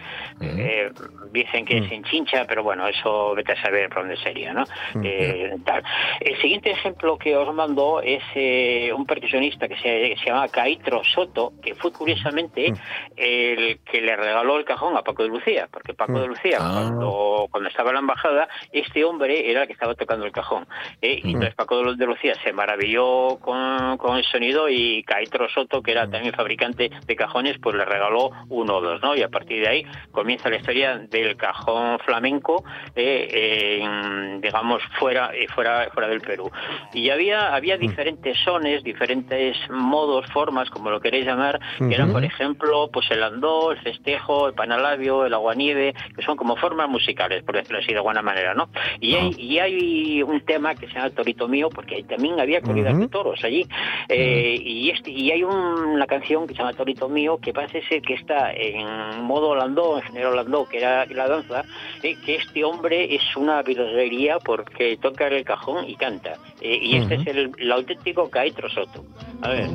Eh, 0.42 0.92
dicen 1.32 1.66
que 1.66 1.78
es 1.78 1.92
en 1.92 2.04
Chincha, 2.04 2.46
pero 2.48 2.64
bueno, 2.64 2.88
eso 2.88 3.34
vete 3.36 3.54
a 3.54 3.62
saber 3.62 3.90
por 3.90 4.00
dónde 4.00 4.18
sería, 4.18 4.54
¿no? 4.54 4.64
Eh, 5.04 5.56
tal. 5.66 5.84
El 6.20 6.40
siguiente 6.42 6.72
ejemplo 6.72 7.18
que 7.18 7.36
os 7.36 7.54
mando 7.54 8.02
es 8.02 8.22
eh, 8.36 8.92
un 8.96 9.06
percusionista 9.06 9.68
que 9.68 9.76
se, 9.78 10.16
se 10.18 10.26
llama 10.30 10.48
Caitro 10.50 11.02
Soto, 11.04 11.54
que 11.64 11.76
fue 11.76 11.92
curiosamente 11.92 12.74
el 13.16 13.80
que 13.80 14.02
le 14.02 14.16
regaló 14.16 14.58
el 14.58 14.66
cajón 14.66 14.96
a 14.98 15.02
Paco 15.02 15.24
de 15.24 15.30
Lucía, 15.30 15.68
porque 15.72 15.94
Paco 15.94 16.20
de 16.20 16.28
Lucía, 16.28 16.58
Ah. 16.60 16.72
cuando, 16.90 17.48
cuando 17.52 17.70
estaba 17.70 17.90
en 17.90 17.96
la 17.96 18.00
embajada, 18.02 18.48
este 18.72 19.04
hombre 19.04 19.50
era 19.50 19.62
el 19.62 19.68
que 19.68 19.74
estaba 19.74 19.96
tocando 19.96 20.26
el 20.26 20.32
cajón. 20.32 20.68
¿Eh? 21.02 21.20
Y 21.24 21.32
entonces 21.32 21.56
Paco 21.56 21.78
de 21.78 21.94
de 21.96 22.06
Lucía 22.06 22.34
se 22.44 22.54
maravilló 22.54 23.38
con, 23.40 23.98
con 23.98 24.18
el 24.18 24.24
sonido 24.26 24.70
y 24.70 25.04
Caitro 25.04 25.48
Soto, 25.50 25.82
que 25.82 25.92
era 25.92 26.10
también 26.10 26.34
fabricante 26.34 26.90
de 27.06 27.16
cajones, 27.16 27.58
pues 27.62 27.76
le 27.76 27.86
regaló 27.86 28.32
uno 28.50 28.78
o 28.78 28.82
dos, 28.82 29.02
¿no? 29.02 29.16
Y 29.16 29.22
a 29.22 29.30
partir 29.30 29.62
de 29.62 29.68
ahí 29.68 29.86
comienza 30.12 30.50
la 30.50 30.58
historia 30.58 30.98
del 30.98 31.36
cajón 31.36 32.00
flamenco, 32.00 32.64
eh, 32.96 33.80
en, 33.82 34.42
digamos, 34.42 34.82
fuera, 35.00 35.32
eh, 35.34 35.48
fuera, 35.54 35.90
fuera 35.94 36.08
del 36.08 36.22
Perú. 36.22 36.52
Y 36.94 37.10
había, 37.10 37.54
había 37.54 37.78
diferentes 37.78 38.38
sones, 38.44 38.84
diferentes 38.84 39.58
modos, 39.70 40.26
formas, 40.32 40.70
como 40.70 40.90
lo 40.90 41.00
queréis 41.00 41.26
llamar, 41.26 41.60
que 41.78 41.94
eran, 41.94 42.12
por 42.12 42.24
ejemplo, 42.24 42.90
pues 42.92 43.10
el 43.12 43.24
andó, 43.24 43.72
el 43.72 43.80
festejo, 43.80 44.48
el 44.48 44.54
panalabio, 44.54 45.26
el 45.26 45.34
aguanieve, 45.34 45.94
que 46.16 46.22
son 46.24 46.38
como 46.38 46.56
formas 46.56 46.90
musicales, 46.90 47.44
por 47.44 47.56
decirlo 47.56 47.80
así 47.80 47.92
de 47.92 47.98
alguna 47.98 48.22
manera, 48.22 48.54
¿no? 48.54 48.70
Y 49.00 49.16
hay, 49.16 49.36
y 49.38 49.60
hay 49.60 50.24
un 50.24 50.42
tema 50.42 50.53
que 50.80 50.88
se 50.88 50.94
llama 50.94 51.10
Torito 51.10 51.48
Mío, 51.48 51.70
porque 51.70 52.04
también 52.04 52.40
había 52.40 52.62
corridas 52.62 52.98
de 52.98 53.08
toros 53.08 53.44
allí, 53.44 53.66
eh, 54.10 54.58
y, 54.62 54.90
este, 54.90 55.12
y 55.12 55.32
hay 55.32 55.44
un- 55.44 55.54
una 55.54 56.06
canción 56.08 56.48
que 56.48 56.54
se 56.54 56.60
llama 56.60 56.74
Torito 56.74 57.10
Mío, 57.10 57.38
que 57.42 57.54
parece 57.54 57.82
ser 57.88 58.02
que 58.02 58.14
está 58.16 58.52
en 58.54 59.24
modo 59.24 59.56
landó, 59.56 59.98
en 59.98 60.04
género 60.04 60.34
landó, 60.34 60.68
que 60.68 60.78
era 60.78 61.06
la 61.08 61.28
danza, 61.28 61.64
eh, 62.02 62.16
que 62.26 62.36
este 62.36 62.64
hombre 62.64 63.16
es 63.16 63.36
una 63.36 63.62
virguería 63.62 64.40
porque 64.40 64.98
toca 64.98 65.28
el 65.28 65.44
cajón 65.44 65.90
y 65.90 65.96
canta. 65.96 66.34
Eh, 66.62 66.80
y 66.82 66.96
este 66.98 67.16
es 67.16 67.28
el, 67.28 67.52
el 67.58 67.72
auténtico 67.72 68.30
Caetro 68.30 68.70
Soto. 68.70 69.04
A 69.42 69.50
ver. 69.50 69.70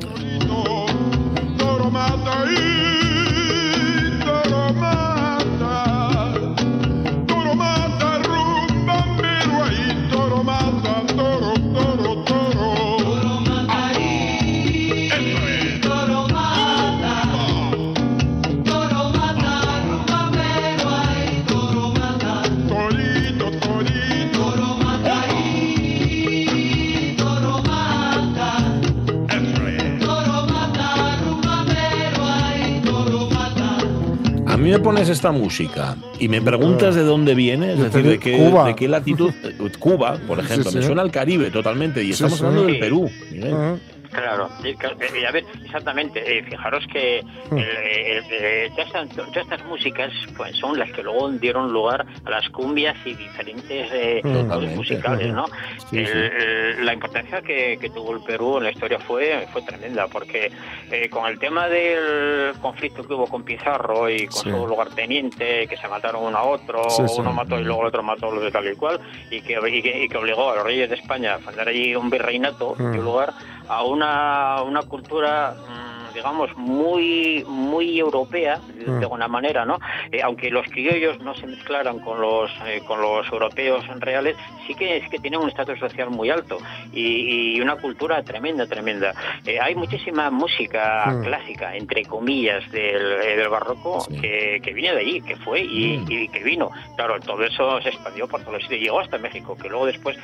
Toro 1.57 1.89
mata 1.91 2.45
y 2.51 4.19
toro 4.23 4.73
ahí 10.47 11.07
toro 11.17 11.58
mí 34.69 34.77
me 34.77 34.83
pones 34.83 35.09
esta 35.09 35.31
música 35.31 35.95
y 36.19 36.27
me 36.27 36.41
preguntas 36.41 36.95
de 36.95 37.03
dónde 37.03 37.35
viene, 37.35 37.73
es 37.73 37.77
De 37.79 37.83
decir, 37.85 38.03
de 38.03 38.19
qué, 38.19 38.37
Cuba. 38.37 38.67
de 38.67 38.75
qué 38.75 38.87
latitud. 38.87 39.31
Cuba, 39.79 40.17
por 40.27 40.39
ejemplo, 40.39 40.71
Sí, 40.71 40.77
me 40.77 40.83
suena 40.83 41.01
al 41.01 41.11
Caribe 41.11 41.49
totalmente 41.51 42.03
y 42.03 42.11
estamos 42.11 42.41
hablando 42.41 42.65
del. 42.65 42.79
Perú. 42.79 43.09
Miguel. 43.31 43.53
Claro, 44.11 44.49
y, 44.63 44.75
ca- 44.75 44.95
eh, 44.99 45.27
a 45.27 45.31
ver, 45.31 45.43
exactamente, 45.63 46.39
eh, 46.39 46.43
fijaros 46.43 46.83
que 46.91 47.23
Mm. 47.51 47.57
el, 47.57 47.63
eh, 47.63 48.21
eh, 48.31 48.71
todas, 48.75 49.37
estas, 49.37 49.63
músicas 49.65 50.11
pues, 50.35 50.55
son 50.57 50.77
las 50.79 50.91
que 50.91 51.03
luego 51.03 51.29
dieron 51.31 51.71
lugar 51.71 52.05
a 52.25 52.29
las 52.29 52.49
cumbias 52.49 52.95
y 53.05 53.13
diferentes 53.13 53.89
eh, 53.91 54.21
musicales, 54.75 55.33
¿no? 55.33 55.45
Sí, 55.89 55.99
El- 55.99 56.07
sí. 56.07 56.11
el- 56.13 56.85
la 56.85 56.93
importancia 56.93 57.41
que, 57.41 57.77
que 57.79 57.89
tuvo 57.89 58.13
el 58.15 58.23
Perú 58.23 58.57
en 58.57 58.63
la 58.63 58.71
historia 58.71 58.99
fue, 58.99 59.47
fue 59.53 59.61
tremenda, 59.61 60.07
porque 60.07 60.51
eh, 60.91 61.09
con 61.09 61.27
el 61.27 61.37
tema 61.39 61.67
del 61.67 62.53
conflicto 62.61 63.05
que 63.07 63.13
hubo 63.13 63.27
con 63.27 63.43
Pizarro 63.43 64.09
y 64.09 64.25
con 64.27 64.43
Sí. 64.43 64.49
su 64.49 64.67
lugarteniente, 64.67 65.67
que 65.67 65.77
se 65.77 65.87
mataron 65.87 66.23
uno 66.23 66.37
a 66.37 66.43
otro, 66.43 66.83
uno 67.17 67.31
mató 67.33 67.59
y 67.59 67.63
luego 67.63 67.81
el 67.81 67.87
otro 67.87 68.03
mató 68.03 68.29
a 68.29 68.33
los 68.35 68.43
de 68.43 68.51
tal 68.51 68.71
y 68.71 68.75
cual, 68.75 68.99
y 69.29 69.41
que, 69.41 69.53
y 69.69 69.81
que, 69.81 70.03
y 70.05 70.09
que 70.09 70.17
obligó 70.17 70.51
a 70.51 70.55
los 70.55 70.63
reyes 70.63 70.89
de 70.89 70.95
España 70.95 71.35
a 71.35 71.39
fundar 71.39 71.67
allí 71.67 71.95
un 71.95 72.09
virreinato, 72.09 72.75
Mm. 72.77 72.91
dio 72.91 73.01
lugar 73.01 73.33
a 73.67 73.83
una, 73.99 74.63
una 74.63 74.81
cultura 74.83 75.53
mm, 75.53 76.13
digamos 76.13 76.49
muy 76.57 77.43
muy 77.47 77.99
europea 77.99 78.59
de, 78.75 78.85
Mm. 78.89 78.97
alguna 79.03 79.27
manera 79.27 79.65
no 79.65 79.77
Eh, 80.11 80.21
aunque 80.23 80.49
los 80.49 80.65
criollos 80.67 81.19
no 81.19 81.35
se 81.35 81.45
mezclaran 81.45 81.99
con 81.99 82.19
los 82.19 82.49
eh, 82.65 82.81
con 82.87 82.99
los 83.01 83.27
europeos 83.31 83.85
reales 83.99 84.35
sí 84.65 84.73
que 84.73 84.97
es 84.97 85.09
que 85.11 85.19
tienen 85.19 85.39
un 85.41 85.49
estatus 85.49 85.77
social 85.79 86.09
muy 86.09 86.29
alto 86.31 86.57
y, 86.91 87.55
y 87.57 87.61
una 87.61 87.75
cultura 87.75 88.23
tremenda 88.23 88.65
tremenda. 88.65 89.13
Eh, 89.45 89.59
hay 89.59 89.75
muchísima 89.75 90.23
música 90.31 91.05
Mm. 91.09 91.23
clásica 91.27 91.75
entre 91.75 92.01
comillas 92.05 92.63
del, 92.71 93.03
eh, 93.27 93.35
del 93.39 93.49
barroco 93.49 94.01
Sí. 94.01 94.19
que, 94.21 94.59
que 94.63 94.71
viene 94.73 94.95
de 94.95 95.01
allí 95.01 95.21
que 95.21 95.35
fue 95.45 95.59
y, 95.61 96.03
y 96.09 96.27
que 96.33 96.41
vino. 96.43 96.67
Claro 96.97 97.19
todo 97.19 97.41
eso 97.43 97.63
se 97.83 97.89
expandió 97.89 98.27
por 98.27 98.39
todos 98.41 98.53
los 98.53 98.63
sitios 98.63 98.81
llegó 98.81 98.99
hasta 99.01 99.17
México 99.27 99.55
que 99.61 99.69
luego 99.69 99.85
después 99.93 100.17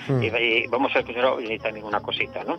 vamos 0.70 0.92
a 0.96 1.00
escuchar 1.00 1.26
también 1.62 1.86
una 1.86 2.00
cosita 2.08 2.40
no 2.50 2.56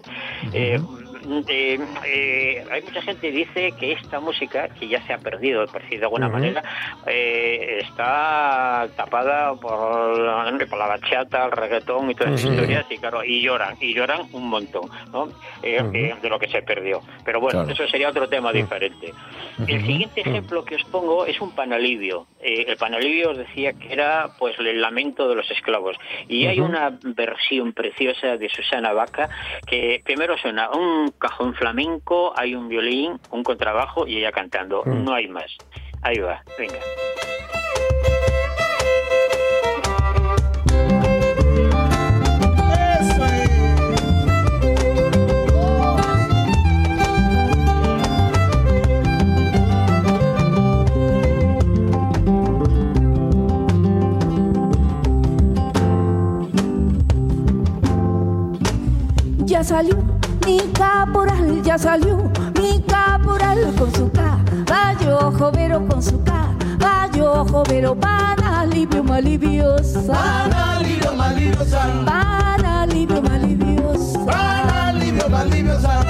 eh, 1.49 1.79
eh, 2.07 2.65
hay 2.71 2.83
mucha 2.83 3.03
gente 3.03 3.31
que 3.31 3.37
dice 3.37 3.73
que 3.79 3.93
esta 3.93 4.21
música, 4.21 4.69
que 4.69 4.89
ya 4.89 5.05
se 5.07 5.13
ha 5.13 5.19
perdido, 5.19 5.67
por 5.67 5.83
decir 5.83 5.99
de 6.01 6.05
alguna 6.07 6.29
manera, 6.29 6.63
eh, 7.07 7.79
está 7.83 8.89
tapada 8.97 9.55
por, 9.55 10.19
la- 10.19 10.67
por 10.69 10.79
la 10.79 10.87
bachata, 10.87 11.47
el 11.47 11.53
reggaetón 11.53 12.11
y 12.11 12.15
todas 12.15 12.35
esas 12.41 12.51
historias, 12.53 12.87
y 12.91 12.99
claro, 12.99 13.25
y 13.25 13.41
lloran, 13.43 13.77
y 13.81 13.95
lloran 13.95 14.23
un 14.33 14.49
montón, 14.49 14.89
¿no? 15.13 15.29
De 15.63 16.29
lo 16.29 16.39
que 16.39 16.49
se 16.49 16.63
perdió. 16.63 17.01
Pero 17.25 17.41
bueno, 17.41 17.61
Claro. 17.65 17.73
eso 17.73 17.89
sería 17.89 18.09
otro 18.11 18.29
tema 18.29 18.53
diferente. 18.53 19.13
El 19.67 19.85
siguiente 19.87 20.21
ejemplo 20.21 20.65
que 20.65 20.75
os 20.77 20.85
pongo 20.85 21.25
es 21.27 21.41
un 21.41 21.53
panalivio. 21.55 22.27
El 22.41 22.77
panalivio 22.77 23.31
os 23.31 23.39
decía 23.39 23.73
que 23.73 23.93
era 23.93 24.29
pues 24.39 24.59
el 24.59 24.81
lamento 24.81 25.29
de 25.29 25.35
los 25.35 25.51
esclavos. 25.51 25.97
Y 26.29 26.47
hay 26.47 26.61
una 26.61 26.99
versión 27.03 27.73
preciosa 27.73 28.37
de 28.37 28.49
Susana 28.49 28.93
Vaca 28.93 29.29
que 29.67 30.03
primero 30.05 30.37
suena 30.39 30.71
un 30.71 31.13
cajón 31.19 31.55
flamenco, 31.55 32.33
hay 32.37 32.55
un 32.55 32.69
violín, 32.69 33.19
un 33.31 33.43
contrabajo 33.43 34.07
y 34.07 34.19
ella 34.19 34.33
cantando. 34.33 34.83
Mm. 34.85 35.05
No 35.05 35.15
hay 35.15 35.29
más. 35.29 35.57
Ahí 36.03 36.19
va, 36.19 36.43
venga. 36.59 36.79
Ya 59.47 59.65
salió 59.65 60.06
mi 60.47 60.59
caporal, 60.73 61.61
ya 61.63 61.77
salió 61.77 62.31
mi 62.61 62.81
caporal 62.83 63.75
con 63.77 63.93
su 63.93 64.11
caballo 64.13 65.33
jovero, 65.33 65.85
con 65.89 66.01
su 66.01 66.23
caballo 66.23 67.45
jovero, 67.47 67.97
para 67.97 68.61
alivio 68.61 69.03
maliviosa. 69.03 70.01
Para 70.07 70.77
alivio 70.77 71.13
maliviosa. 71.15 72.05
Para 72.07 72.83
alivio 72.83 73.23
maliviosa. 73.23 74.25
Para 74.25 74.89
alivio 74.89 75.29
maliviosa. 75.29 76.06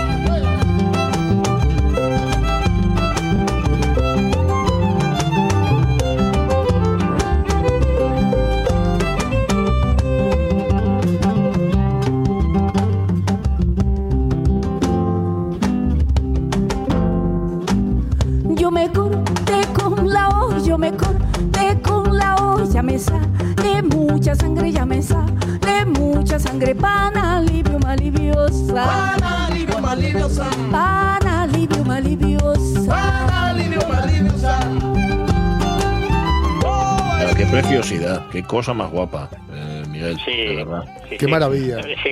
Hoja, 22.97 23.19
me 23.19 23.53
sale 23.63 23.83
mucha 23.83 24.35
sangre, 24.35 24.73
ya 24.73 24.87
me 24.87 25.03
sale 25.03 25.87
mucha 25.87 26.39
sangre, 26.39 26.75
para 26.75 27.37
alivio 27.39 27.79
maliviosa. 27.79 28.75
Para 28.75 29.47
alivio 29.47 29.79
maliviosa. 29.81 30.47
Para 30.71 31.43
alivio 31.43 31.85
maliviosa. 31.85 32.87
Para 32.89 33.51
alivio 33.51 33.81
maliviosa. 33.89 34.59
Pero 37.19 37.35
qué 37.37 37.47
preciosidad, 37.47 38.27
qué 38.31 38.43
cosa 38.43 38.73
más 38.75 38.91
guapa, 38.91 39.29
eh, 39.53 39.83
Miguel, 39.89 40.17
Sí, 40.25 40.33
de 40.33 40.55
verdad. 40.57 40.85
sí, 41.09 41.17
Qué 41.19 41.25
sí. 41.27 41.31
maravilla. 41.31 41.83
Sí. 41.83 42.11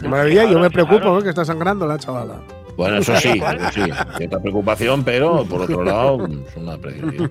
Qué 0.00 0.08
maravilla, 0.08 0.44
yo 0.50 0.58
me 0.58 0.70
preocupo. 0.70 1.04
¿no? 1.14 1.22
que 1.22 1.28
está 1.30 1.44
sangrando 1.44 1.86
la 1.86 1.98
chavala. 1.98 2.34
Bueno, 2.76 2.98
eso 2.98 3.16
sí, 3.16 3.28
eso 3.58 3.70
sí, 3.72 3.90
cierta 4.18 4.38
preocupación, 4.38 5.02
pero 5.02 5.44
por 5.46 5.62
otro 5.62 5.82
lado, 5.82 6.26
es 6.26 6.56
una 6.56 6.76
precisión. 6.76 7.30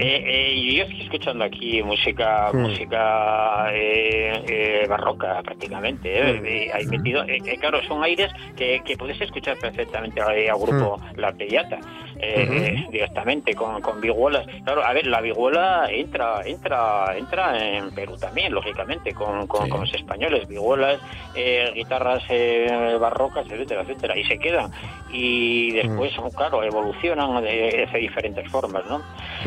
Eh, 0.00 0.22
eh, 0.54 0.74
yo 0.76 0.84
estoy 0.84 1.00
escuchando 1.02 1.44
aquí 1.44 1.82
música 1.82 2.50
Mm. 2.52 2.56
música 2.60 3.68
eh, 3.74 4.44
eh, 4.46 4.86
barroca 4.88 5.42
prácticamente. 5.42 6.08
eh, 6.18 6.40
Mm. 6.40 6.46
eh, 6.46 6.70
ahí 6.72 6.86
metido, 6.86 7.24
claro, 7.60 7.82
son 7.82 8.04
aires 8.04 8.30
que, 8.56 8.80
que 8.84 8.96
puedes 8.96 9.20
escuchar 9.20 9.56
perfectamente 9.58 10.20
al, 10.20 10.48
al 10.48 10.56
grupo 10.58 10.98
Mm. 10.98 11.20
La 11.20 11.32
Pellata 11.32 11.78
eh, 12.20 12.86
directamente 12.90 13.54
con, 13.54 13.80
con. 13.80 13.98
Claro, 14.00 14.84
a 14.84 14.92
ver, 14.92 15.06
la 15.06 15.20
vihuela 15.20 15.88
entra 15.90 16.40
entra 16.46 17.16
entra 17.16 17.76
en 17.76 17.90
Perú 17.92 18.16
también, 18.16 18.52
lógicamente, 18.52 19.12
con, 19.12 19.46
con, 19.46 19.64
Sí. 19.64 19.70
con 19.70 19.80
los 19.80 19.94
españoles, 19.94 20.46
vihuelas, 20.48 20.98
eh, 21.34 21.70
guitarras 21.74 22.22
eh, 22.30 22.96
barrocas, 23.00 23.46
etcétera, 23.50 23.82
etcétera, 23.82 24.16
y 24.18 24.24
se 24.24 24.38
quedan. 24.38 24.70
Y 25.12 25.72
después, 25.72 26.12
Mm. 26.18 26.28
claro, 26.36 26.62
evolucionan 26.62 27.42
de, 27.42 27.88
de 27.92 27.98
diferentes 27.98 28.48
formas, 28.50 28.82
¿no? 28.88 28.96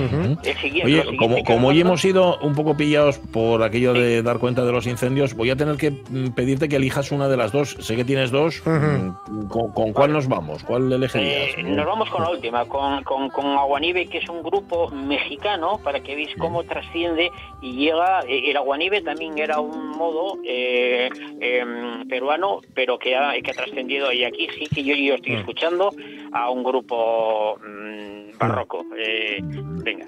Ujú. 0.03 0.37
El 0.43 0.57
siguiente- 0.57 0.85
Oye, 1.01 1.17
como, 1.17 1.43
como 1.43 1.67
hoy 1.69 1.81
hemos 1.81 2.01
sido 2.01 2.37
un 2.39 2.53
poco 2.55 2.75
pillados 2.77 3.19
por 3.19 3.61
aquello 3.63 3.93
de 3.93 4.21
dar 4.23 4.37
cuenta 4.39 4.63
de 4.65 4.71
los 4.71 4.87
incendios, 4.87 5.33
voy 5.35 5.49
a 5.49 5.55
tener 5.55 5.77
que 5.77 5.91
mm, 5.91 6.29
pedirte 6.35 6.67
que 6.69 6.77
elijas 6.77 7.11
una 7.11 7.27
de 7.27 7.37
las 7.37 7.51
dos. 7.51 7.75
Sé 7.79 7.95
que 7.95 8.05
tienes 8.05 8.31
dos. 8.31 8.61
Mm, 8.65 9.47
¿Con, 9.47 9.71
con 9.71 9.93
cuál 9.93 10.13
nos 10.13 10.27
vamos? 10.27 10.63
¿Cuál 10.63 10.91
elegirías? 10.91 11.57
Eh, 11.57 11.63
nos 11.63 11.85
vamos 11.85 12.09
con 12.09 12.23
la 12.23 12.29
última, 12.31 12.60
con, 12.65 13.03
con, 13.03 13.29
con 13.29 13.45
Aguanive, 13.57 14.07
que 14.07 14.19
es 14.19 14.29
un 14.29 14.43
grupo 14.43 14.89
mexicano, 14.91 15.79
para 15.83 15.99
que 15.99 16.15
veáis 16.15 16.35
cómo 16.37 16.63
trasciende 16.63 17.31
y 17.61 17.73
llega. 17.73 18.21
eh, 18.27 18.49
El 18.49 18.57
Aguanive 18.57 19.01
también 19.01 19.37
era 19.37 19.59
un 19.59 19.89
modo 19.89 20.37
eh, 20.45 21.09
em, 21.39 22.07
peruano, 22.07 22.61
pero 22.73 22.97
que 22.97 23.15
ha, 23.15 23.33
que 23.41 23.51
ha 23.51 23.53
trascendido. 23.53 24.11
Y 24.11 24.23
aquí 24.23 24.47
sí 24.57 24.65
que 24.73 24.83
yo, 24.83 24.95
yo 24.95 25.15
estoy 25.15 25.35
escuchando 25.35 25.91
a 26.31 26.49
un 26.49 26.63
grupo 26.63 27.57
mm, 27.59 28.37
barroco. 28.37 28.85
Eh, 28.97 29.39
venga. 29.41 30.05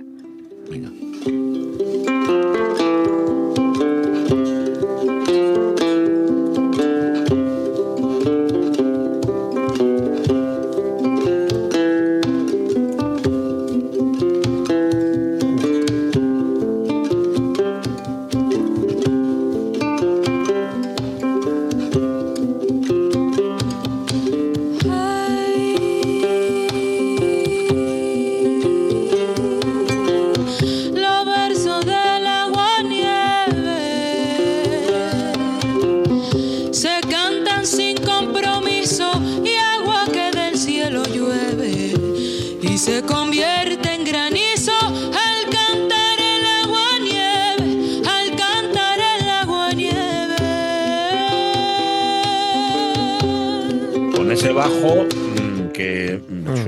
Venga. 0.70 0.90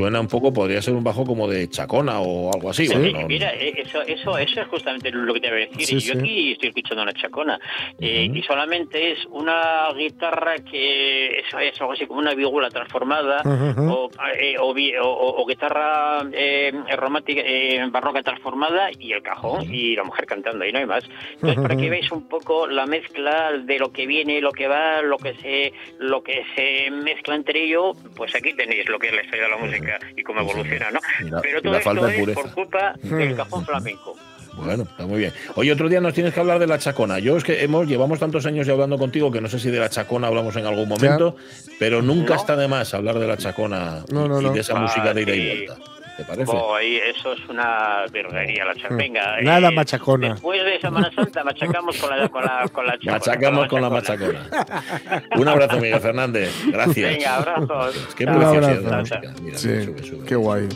Suena 0.05 0.21
un 0.21 0.27
poco, 0.27 0.53
podría 0.53 0.83
ser 0.83 0.93
un 0.93 1.03
bajo 1.03 1.25
como 1.25 1.47
de 1.47 1.67
chacona 1.67 2.19
o 2.19 2.53
algo 2.53 2.69
así. 2.69 2.83
Eh, 2.85 2.89
bueno, 2.95 3.21
no- 3.21 3.27
Mira, 3.27 3.51
eh, 3.55 3.73
eso, 3.77 4.03
eso, 4.03 4.37
eso 4.37 4.61
es 4.61 4.67
justamente 4.67 5.09
lo 5.09 5.33
que 5.33 5.39
te 5.39 5.49
voy 5.49 5.63
a 5.63 5.65
decir. 5.65 5.85
Sí, 5.99 5.99
Yo 5.99 6.13
sí. 6.13 6.19
aquí 6.19 6.51
estoy 6.51 6.69
escuchando 6.69 7.01
una 7.01 7.13
chacona 7.13 7.59
eh, 7.99 8.29
y 8.31 8.41
solamente 8.43 9.13
es 9.13 9.25
una 9.31 9.87
guitarra 9.97 10.57
que 10.59 11.34
es, 11.61 11.79
algo 11.81 11.93
así 11.93 12.05
como 12.05 12.19
una 12.19 12.33
vihuela 12.33 12.69
transformada 12.69 13.41
o, 13.89 14.09
eh, 14.39 14.55
o, 14.59 15.45
guitarra 15.45 16.19
eh, 16.31 16.71
romántica 16.97 17.41
eh, 17.43 17.85
barroca 17.91 18.21
transformada 18.23 18.89
y 18.99 19.13
el 19.13 19.21
cajón 19.21 19.63
y 19.73 19.95
la 19.95 20.03
mujer 20.03 20.25
cantando 20.25 20.65
y 20.65 20.71
no 20.71 20.79
hay 20.79 20.85
más. 20.85 21.03
Entonces 21.33 21.61
para 21.61 21.75
que 21.75 21.89
veáis 21.89 22.11
un 22.11 22.27
poco 22.27 22.67
la 22.67 22.85
mezcla 22.85 23.51
de 23.53 23.79
lo 23.79 23.91
que 23.91 24.05
viene, 24.07 24.41
lo 24.41 24.51
que 24.51 24.67
va, 24.67 25.01
lo 25.01 25.17
que 25.17 25.33
se 25.35 25.73
lo 25.99 26.23
que 26.23 26.43
se 26.55 26.91
mezcla 26.91 27.35
entre 27.35 27.63
ello, 27.63 27.93
pues 28.15 28.33
aquí 28.35 28.53
tenéis 28.53 28.87
lo 28.89 28.99
que 28.99 29.07
es 29.07 29.15
la 29.15 29.21
historia 29.23 29.43
de 29.45 29.49
la 29.51 29.57
música 29.57 29.99
y 30.15 30.23
cómo 30.23 30.41
evoluciona, 30.41 30.91
¿no? 30.91 30.99
La- 31.29 31.41
Pero 31.41 31.61
todo 31.61 31.75
esto 31.77 32.07
es 32.07 32.35
por 32.35 32.53
culpa 32.53 32.95
del 33.01 33.35
cajón 33.35 33.65
flamenco. 33.65 34.15
Bueno, 34.55 34.83
está 34.83 35.05
muy 35.05 35.19
bien. 35.19 35.33
Oye, 35.55 35.71
otro 35.71 35.89
día 35.89 35.99
nos 36.01 36.13
tienes 36.13 36.33
que 36.33 36.39
hablar 36.39 36.59
de 36.59 36.67
la 36.67 36.77
chacona. 36.79 37.19
Yo 37.19 37.37
es 37.37 37.43
que 37.43 37.63
hemos 37.63 37.87
llevamos 37.87 38.19
tantos 38.19 38.45
años 38.45 38.65
ya 38.67 38.73
hablando 38.73 38.97
contigo 38.97 39.31
que 39.31 39.41
no 39.41 39.47
sé 39.49 39.59
si 39.59 39.69
de 39.69 39.79
la 39.79 39.89
chacona 39.89 40.27
hablamos 40.27 40.55
en 40.55 40.65
algún 40.65 40.87
momento, 40.87 41.35
pero 41.79 42.01
nunca 42.01 42.35
No. 42.35 42.39
está 42.39 42.55
de 42.55 42.67
más 42.67 42.93
hablar 42.93 43.19
de 43.19 43.27
la 43.27 43.37
chacona 43.37 44.03
No, 44.11 44.27
no, 44.27 44.41
y 44.41 44.53
de 44.53 44.59
esa 44.61 44.73
Ah, 44.77 44.79
música 44.81 45.13
de 45.13 45.21
ida 45.23 45.35
y 45.35 45.65
vuelta. 45.65 45.75
¿Te 46.17 46.23
parece? 46.23 46.49
Oh, 46.55 46.79
y 46.79 46.95
eso 46.95 47.33
es 47.33 47.39
una 47.49 48.05
verguería 48.09 48.63
la 48.63 48.73
chacona. 48.75 48.95
Venga, 48.95 49.41
Nada 49.41 49.67
eh, 49.67 49.71
machacona. 49.75 50.29
Después 50.29 50.63
de 50.63 50.79
Semana 50.79 51.11
Santa 51.13 51.43
machacamos 51.43 51.97
con 51.97 52.09
la, 52.17 52.29
con 52.29 52.41
la, 52.45 52.69
con 52.71 52.85
la 52.85 52.93
chacona. 52.93 53.11
Machacamos 53.13 53.67
con 53.67 53.81
la 53.81 54.01
chacona. 54.01 54.47
machacona. 54.49 55.23
Un 55.35 55.47
abrazo, 55.49 55.75
Miguel 55.81 55.99
Fernández. 55.99 56.51
Gracias. 56.71 57.09
Venga, 57.17 57.35
abrazos. 57.35 57.95
Qué 58.15 58.25
preciosidad 58.25 58.93
abrazo. 58.93 59.15
Mira, 59.41 59.57
Sí, 59.57 59.83
sube, 59.83 60.03
sube. 60.03 60.25
qué 60.25 60.35
guay. 60.37 60.69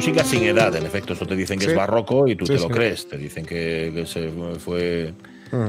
Música 0.00 0.24
sin 0.24 0.42
edad, 0.44 0.74
en 0.74 0.86
efecto. 0.86 1.12
Esto 1.12 1.26
te 1.26 1.36
dicen 1.36 1.58
que 1.58 1.66
Sí. 1.66 1.72
es 1.72 1.76
barroco 1.76 2.26
y 2.26 2.34
tú 2.34 2.46
Sí, 2.46 2.54
te 2.54 2.58
lo 2.58 2.68
sí. 2.68 2.72
crees. 2.72 3.06
Te 3.06 3.18
dicen 3.18 3.44
que, 3.44 3.92
que 3.94 4.06
se 4.06 4.30
fue 4.58 5.12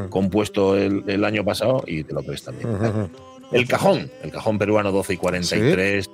compuesto 0.09 0.77
el, 0.77 1.03
el 1.05 1.25
año 1.25 1.43
pasado 1.43 1.83
y 1.85 2.05
te 2.05 2.13
lo 2.13 2.23
crees 2.23 2.41
también. 2.41 3.09
El 3.51 3.67
cajón, 3.67 4.09
el 4.23 4.31
cajón 4.31 4.57
peruano 4.57 4.93
12 4.93 5.15
y 5.15 5.17
43, 5.17 6.09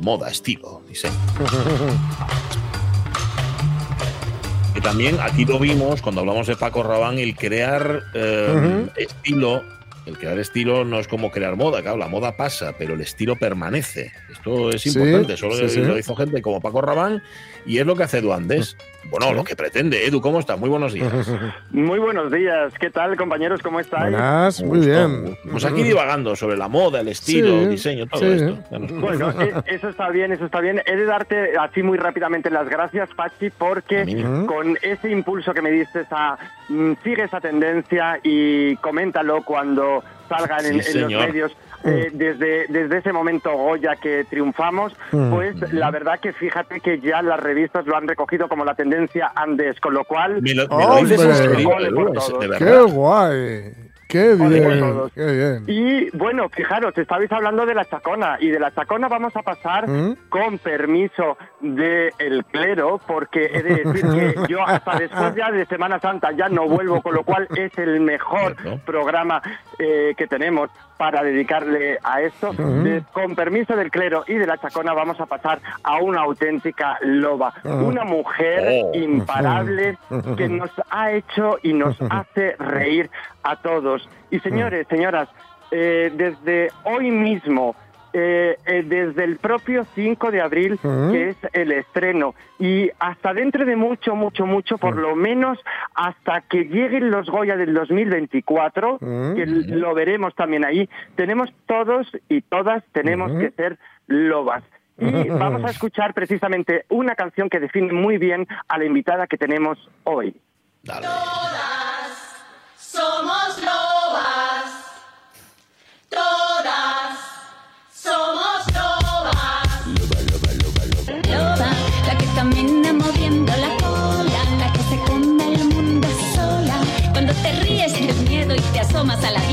moda, 0.00 0.28
estilo, 0.28 0.82
diseño. 0.88 1.14
Que 4.74 4.80
también 4.80 5.18
aquí 5.20 5.44
lo 5.44 5.58
vimos 5.60 6.00
cuando 6.02 6.22
hablamos 6.22 6.46
de 6.48 6.56
Paco 6.56 6.82
Rabán, 6.82 7.18
el 7.18 7.36
crear 7.36 8.02
eh, 8.14 8.54
Ujú. 8.56 8.90
estilo. 8.96 9.62
El 10.06 10.18
crear 10.18 10.36
estilo 10.40 10.84
no 10.84 10.98
es 10.98 11.06
como 11.06 11.30
crear 11.30 11.54
moda, 11.54 11.80
claro, 11.80 11.96
la 11.96 12.08
moda 12.08 12.36
pasa, 12.36 12.74
pero 12.76 12.94
el 12.94 13.00
estilo 13.02 13.36
permanece. 13.36 14.10
Esto 14.32 14.70
es 14.70 14.82
Sí, 14.82 14.88
importante, 14.88 15.36
solo 15.36 15.54
sí, 15.54 15.68
sí. 15.68 15.78
lo 15.80 15.96
hizo 15.96 16.16
gente 16.16 16.42
como 16.42 16.60
Paco 16.60 16.80
Rabán 16.80 17.22
y 17.66 17.78
es 17.78 17.86
lo 17.86 17.94
que 17.96 18.04
hace 18.04 18.18
Edu 18.18 18.32
Andes. 18.32 18.76
Bueno, 19.10 19.26
Sí. 19.28 19.34
lo 19.34 19.44
que 19.44 19.56
pretende. 19.56 20.06
Edu, 20.06 20.20
¿cómo 20.20 20.38
estás? 20.38 20.58
Muy 20.58 20.68
buenos 20.68 20.92
días. 20.92 21.12
Muy 21.70 21.98
buenos 21.98 22.30
días, 22.30 22.72
¿qué 22.78 22.88
tal 22.88 23.16
compañeros? 23.16 23.60
¿Cómo 23.60 23.80
estáis? 23.80 24.12
Buenas, 24.12 24.62
muy 24.62 24.78
Gusto, 24.78 24.92
bien. 24.92 25.36
Pues 25.50 25.64
aquí 25.64 25.82
divagando 25.82 26.36
sobre 26.36 26.56
la 26.56 26.68
moda, 26.68 27.00
el 27.00 27.08
estilo, 27.08 27.48
Sí, 27.48 27.62
el 27.64 27.70
diseño, 27.70 28.06
todo 28.06 28.20
sí. 28.20 28.26
esto. 28.32 28.58
Bueno, 29.00 29.30
eh, 29.42 29.52
eso 29.66 29.88
está 29.88 30.08
bien, 30.10 30.32
eso 30.32 30.44
está 30.46 30.60
bien. 30.60 30.80
He 30.86 30.96
de 30.96 31.04
darte 31.04 31.58
así 31.58 31.82
muy 31.82 31.98
rápidamente 31.98 32.48
las 32.48 32.68
gracias, 32.68 33.08
Pachi, 33.16 33.50
porque 33.50 34.24
con 34.46 34.78
ese 34.82 35.10
impulso 35.10 35.52
que 35.52 35.62
me 35.62 35.72
diste 35.72 36.06
a 36.10 36.38
mm, 36.68 36.92
sigue 37.02 37.24
esa 37.24 37.40
tendencia 37.40 38.20
y 38.22 38.76
coméntalo 38.76 39.42
cuando 39.42 40.02
salgan 40.28 40.64
en, 40.64 40.82
Sí, 40.82 40.96
en 40.98 41.02
los 41.02 41.12
medios. 41.26 41.52
Eh, 41.84 42.10
desde, 42.12 42.66
desde 42.68 42.98
ese 42.98 43.12
momento 43.12 43.52
Goya 43.52 43.96
que 43.96 44.24
triunfamos, 44.24 44.94
Mm. 45.12 45.30
pues 45.34 45.72
la 45.72 45.90
verdad 45.90 46.18
que 46.20 46.32
fíjate 46.32 46.80
que 46.80 46.98
ya 47.00 47.22
las 47.22 47.38
revistas 47.40 47.86
lo 47.86 47.96
han 47.96 48.08
recogido 48.08 48.48
como 48.48 48.64
la 48.64 48.74
tendencia 48.74 49.32
Andes, 49.34 49.78
con 49.80 49.94
lo 49.94 50.04
cual 50.04 50.40
Me 50.42 50.54
lo, 50.54 50.66
me 50.68 50.84
lo 50.84 50.96
dices 50.96 51.38
de 51.48 52.56
Qué 52.58 52.82
guay. 52.82 53.74
Qué 54.08 54.34
bien. 54.34 55.10
Qué 55.14 55.24
bien. 55.24 55.64
Y 55.66 56.14
bueno, 56.14 56.50
fijaros, 56.50 56.96
estabais 56.98 57.32
hablando 57.32 57.64
de 57.64 57.74
la 57.74 57.86
chacona 57.86 58.36
y 58.40 58.50
de 58.50 58.60
la 58.60 58.70
chacona 58.70 59.08
vamos 59.08 59.34
a 59.36 59.40
pasar 59.42 59.88
¿Mm? 59.88 60.16
con 60.28 60.58
permiso 60.58 61.38
del 61.60 62.44
clero, 62.50 63.00
porque 63.06 63.46
he 63.46 63.62
de 63.62 63.74
decir 63.84 64.02
que 64.10 64.34
yo 64.52 64.66
hasta 64.66 64.98
después 64.98 65.34
ya 65.34 65.50
de 65.50 65.64
Semana 65.64 65.98
Santa 65.98 66.30
ya 66.32 66.50
no 66.50 66.68
vuelvo, 66.68 67.00
con 67.00 67.14
lo 67.14 67.22
cual 67.24 67.48
es 67.56 67.76
el 67.78 68.00
mejor 68.00 68.54
Cierto. 68.60 68.84
programa 68.84 69.40
eh, 69.78 70.12
que 70.14 70.26
tenemos 70.26 70.68
para 71.02 71.24
dedicarle 71.24 71.98
a 72.04 72.20
esto. 72.20 72.52
De- 72.52 73.02
con 73.12 73.34
permiso 73.34 73.74
del 73.74 73.90
clero 73.90 74.22
y 74.28 74.34
de 74.34 74.46
la 74.46 74.56
chacona 74.58 74.92
vamos 74.94 75.18
a 75.20 75.26
pasar 75.26 75.58
a 75.82 75.96
una 75.96 76.20
auténtica 76.20 76.96
loba, 77.02 77.52
una 77.64 78.04
mujer 78.04 78.84
Oh. 78.84 78.92
imparable 78.94 79.98
que 80.36 80.48
nos 80.48 80.70
ha 80.90 81.10
hecho 81.10 81.58
y 81.64 81.72
nos 81.72 81.96
hace 82.08 82.54
reír 82.56 83.10
a 83.42 83.56
todos. 83.56 84.08
Y 84.30 84.38
señores, 84.38 84.86
señoras, 84.88 85.28
eh, 85.72 86.12
desde 86.14 86.70
hoy 86.84 87.10
mismo 87.10 87.74
eh, 88.12 88.56
eh, 88.66 88.82
desde 88.86 89.24
el 89.24 89.36
propio 89.36 89.86
5 89.94 90.30
de 90.30 90.40
abril, 90.40 90.78
que 91.10 91.30
es 91.30 91.36
el 91.52 91.72
estreno, 91.72 92.34
y 92.58 92.90
hasta 92.98 93.32
dentro 93.32 93.64
de 93.64 93.76
mucho, 93.76 94.14
mucho, 94.14 94.46
mucho, 94.46 94.78
por 94.78 94.96
lo 94.96 95.16
menos 95.16 95.58
hasta 95.94 96.42
que 96.42 96.64
lleguen 96.64 97.10
los 97.10 97.28
Goya 97.28 97.56
del 97.56 97.74
2024, 97.74 98.94
Ujú. 98.94 99.34
que 99.34 99.46
lo 99.46 99.94
veremos 99.94 100.34
también 100.34 100.64
ahí, 100.64 100.88
tenemos 101.16 101.52
todos 101.66 102.06
y 102.28 102.42
todas 102.42 102.84
tenemos 102.92 103.32
que 103.32 103.50
ser 103.50 103.78
lobas. 104.06 104.62
Y 104.98 105.28
vamos 105.30 105.64
a 105.64 105.70
escuchar 105.70 106.14
precisamente 106.14 106.84
una 106.88 107.14
canción 107.14 107.48
que 107.48 107.60
define 107.60 107.92
muy 107.92 108.18
bien 108.18 108.46
a 108.68 108.78
la 108.78 108.84
invitada 108.84 109.26
que 109.26 109.38
tenemos 109.38 109.78
hoy. 110.04 110.36
Dale. 110.82 111.06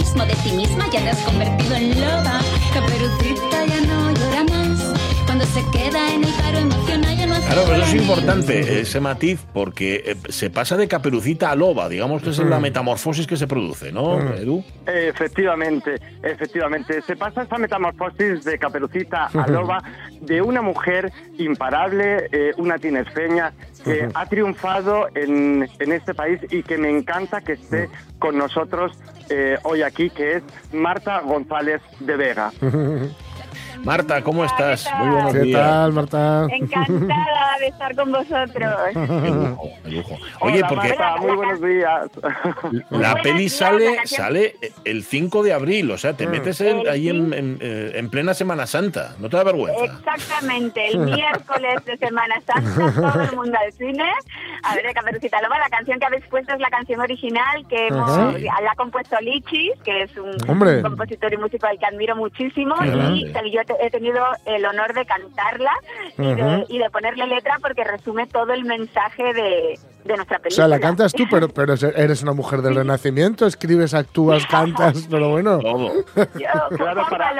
Abismo 0.09 0.25
de 0.25 0.35
ti 0.43 0.55
misma, 0.55 0.85
ya 0.91 1.01
te 1.01 1.09
has 1.09 1.21
convertido 1.21 1.75
en 1.75 2.01
loba. 2.01 2.39
Caperucita 2.73 3.65
ya 3.65 3.81
no 3.81 4.11
llora 4.11 4.43
más. 4.43 4.93
Cuando 5.25 5.45
se 5.45 5.63
queda 5.71 6.13
en 6.13 6.23
el 6.23 6.33
paro 6.33 6.57
emocional 6.57 7.17
ya 7.17 7.27
no 7.27 7.35
hace 7.35 7.45
Claro, 7.45 7.61
pero 7.65 7.75
eso 7.83 7.95
es 7.95 8.01
importante, 8.01 8.81
ese 8.81 8.99
matiz, 8.99 9.39
porque 9.53 10.03
eh, 10.05 10.15
se 10.29 10.49
pasa 10.49 10.77
de 10.77 10.87
caperucita 10.87 11.51
a 11.51 11.55
loba, 11.55 11.89
digamos 11.89 12.21
que 12.23 12.31
esa 12.31 12.43
es 12.43 12.49
la 12.49 12.59
metamorfosis 12.59 13.27
que 13.27 13.37
se 13.37 13.47
produce, 13.47 13.91
¿no, 13.91 14.19
Edu? 14.33 14.63
Efectivamente, 14.87 15.95
efectivamente. 16.23 17.01
Se 17.03 17.15
pasa 17.15 17.43
esta 17.43 17.57
metamorfosis 17.57 18.43
de 18.43 18.57
caperucita 18.57 19.27
a 19.27 19.47
loba 19.51 19.83
de 20.21 20.41
una 20.41 20.61
mujer 20.61 21.11
imparable, 21.37 22.29
eh, 22.31 22.51
una 22.57 22.77
tinerfeña, 22.77 23.53
que 23.83 24.09
ha 24.13 24.25
triunfado 24.25 25.07
en, 25.15 25.67
en 25.79 25.91
este 25.91 26.13
país 26.13 26.39
y 26.49 26.63
que 26.63 26.77
me 26.77 26.89
encanta 26.89 27.41
que 27.41 27.53
esté 27.53 27.89
con 28.19 28.37
nosotros 28.37 28.91
eh, 29.29 29.57
hoy 29.63 29.81
aquí, 29.81 30.09
que 30.09 30.37
es 30.37 30.43
Marta 30.73 31.21
González 31.21 31.81
de 31.99 32.17
Vega. 32.17 32.51
Marta, 33.83 34.21
¿cómo 34.21 34.43
estás? 34.45 34.87
Muy 34.99 35.09
buenos 35.09 35.33
¿Qué 35.33 35.39
días. 35.39 35.59
tal, 35.61 35.93
Marta? 35.93 36.47
Encantada 36.51 37.57
de 37.59 37.67
estar 37.67 37.95
con 37.95 38.11
vosotros. 38.11 38.73
Qué 38.93 39.29
lujo, 39.29 39.69
qué 39.83 39.89
lujo. 39.91 40.17
Oye, 40.41 40.57
Hola, 40.59 40.67
porque 40.67 40.87
Marta, 40.89 41.17
muy 41.17 41.35
buenos 41.35 41.61
días. 41.61 42.09
la 42.89 43.13
buenos 43.13 43.21
peli 43.21 43.39
días, 43.39 43.53
sale, 43.53 43.95
la 43.95 44.05
sale 44.05 44.55
el 44.85 45.03
5 45.03 45.43
de 45.43 45.53
abril, 45.53 45.91
o 45.91 45.97
sea, 45.97 46.13
te 46.13 46.27
metes 46.27 46.61
en- 46.61 46.79
El 46.79 46.89
ahí 46.89 47.09
en, 47.09 47.33
en- 47.33 47.57
eh, 47.61 47.91
en 47.95 48.09
plena 48.09 48.33
Semana 48.33 48.67
Santa, 48.67 49.15
¿no 49.19 49.29
te 49.29 49.37
da 49.37 49.43
vergüenza? 49.43 49.85
Exactamente, 49.85 50.87
el 50.87 50.99
miércoles 50.99 51.83
de 51.85 51.97
Semana 51.97 52.35
Santa, 52.45 52.91
todo 53.13 53.21
el 53.23 53.35
mundo 53.35 53.57
al 53.65 53.71
cine. 53.73 54.03
A 54.63 54.75
ver, 54.75 54.93
Caperucita 54.93 55.41
Loba, 55.41 55.57
la 55.57 55.69
canción 55.69 55.99
que 55.99 56.05
habéis 56.05 56.25
puesto 56.27 56.53
es 56.53 56.59
la 56.59 56.69
canción 56.69 56.99
original 56.99 57.65
que 57.69 57.87
hemos, 57.87 58.09
Ajá. 58.09 58.31
la 58.37 58.71
ha 58.71 58.75
compuesto 58.75 59.15
Lichis, 59.21 59.71
que 59.83 60.03
es 60.03 60.17
un 60.17 60.31
Hombre. 60.49 60.81
compositor 60.81 61.33
y 61.33 61.37
músico 61.37 61.65
al 61.67 61.79
que 61.79 61.85
admiro 61.85 62.15
muchísimo. 62.15 62.75
Qué 62.81 62.87
Y 63.15 63.31
he 63.81 63.89
tenido 63.89 64.23
el 64.45 64.65
honor 64.65 64.93
de 64.93 65.05
cantarla 65.05 65.71
y, 66.17 66.33
de, 66.35 66.65
y 66.69 66.77
de 66.79 66.89
ponerle 66.89 67.27
letra 67.27 67.57
porque 67.61 67.83
resume 67.83 68.27
todo 68.27 68.53
el 68.53 68.65
mensaje 68.65 69.23
de, 69.33 69.79
de 70.05 70.15
nuestra 70.15 70.37
O 70.37 70.41
película. 70.41 70.49
sea, 70.51 70.67
la 70.67 70.79
cantas 70.79 71.13
tú, 71.13 71.23
pero, 71.29 71.49
pero 71.49 71.73
eres 71.95 72.23
una 72.23 72.33
mujer 72.33 72.61
del 72.61 72.75
renacimiento, 72.75 73.45
escribes, 73.45 73.93
actúas, 73.93 74.45
cantas, 74.49 75.07
pero 75.09 75.29
bueno. 75.29 75.59
Todo. 75.59 75.93
Yo, 76.15 76.77
Claro, 76.77 77.05
para-. 77.09 77.33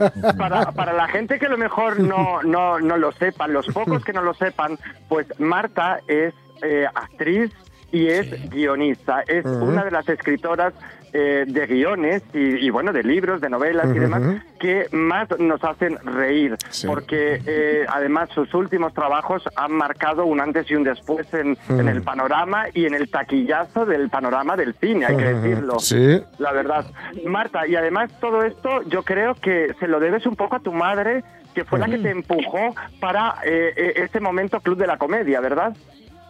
Para, 0.38 0.72
para 0.72 0.92
la 0.94 1.06
gente 1.08 1.38
que 1.38 1.44
a 1.46 1.50
lo 1.50 1.58
mejor 1.58 2.00
no, 2.00 2.42
no, 2.42 2.80
no 2.80 2.96
lo 2.96 3.12
sepan, 3.12 3.52
los 3.52 3.66
pocos 3.66 4.02
que 4.02 4.14
no 4.14 4.22
lo 4.22 4.32
sepan, 4.32 4.78
pues 5.08 5.26
Marta 5.38 6.00
es 6.08 6.32
eh, 6.62 6.86
actriz 6.94 7.52
y 7.92 8.06
es 8.06 8.48
guionista. 8.50 9.22
Es 9.26 9.44
una 9.44 9.84
de 9.84 9.90
las 9.90 10.08
escritoras 10.08 10.72
eh, 11.12 11.44
de 11.46 11.66
guiones 11.66 12.22
y, 12.32 12.38
y, 12.66 12.70
bueno, 12.70 12.92
de 12.92 13.02
libros, 13.02 13.40
de 13.40 13.48
novelas 13.50 13.86
y 13.94 13.98
demás 13.98 14.22
que 14.58 14.86
más 14.92 15.28
nos 15.38 15.62
hacen 15.64 15.96
reír. 16.04 16.56
Sí. 16.68 16.86
Porque 16.86 17.40
eh, 17.46 17.86
además 17.88 18.28
sus 18.34 18.52
últimos 18.54 18.92
trabajos 18.94 19.42
han 19.56 19.72
marcado 19.72 20.26
un 20.26 20.40
antes 20.40 20.70
y 20.70 20.74
un 20.74 20.84
después 20.84 21.32
en, 21.34 21.56
en 21.68 21.88
el 21.88 22.02
panorama 22.02 22.66
y 22.74 22.86
en 22.86 22.94
el 22.94 23.10
taquillazo 23.10 23.86
del 23.86 24.10
panorama 24.10 24.56
del 24.56 24.74
cine, 24.74 25.06
hay 25.06 25.16
que 25.16 25.34
decirlo 25.34 25.78
Sí. 25.78 26.20
la 26.38 26.52
verdad. 26.52 26.84
Marta, 27.26 27.66
y 27.66 27.76
además 27.76 28.10
todo 28.20 28.42
esto 28.42 28.82
yo 28.88 29.02
creo 29.02 29.34
que 29.34 29.74
se 29.80 29.88
lo 29.88 29.98
debes 30.00 30.26
un 30.26 30.36
poco 30.36 30.56
a 30.56 30.60
tu 30.60 30.72
madre, 30.72 31.24
que 31.54 31.64
fue 31.64 31.78
la 31.78 31.86
que 31.86 31.98
te 31.98 32.10
empujó 32.10 32.74
para 33.00 33.36
eh, 33.44 33.72
eh, 33.76 33.92
este 33.96 34.20
momento 34.20 34.60
Club 34.60 34.78
de 34.78 34.86
la 34.86 34.98
Comedia, 34.98 35.40
¿verdad? 35.40 35.76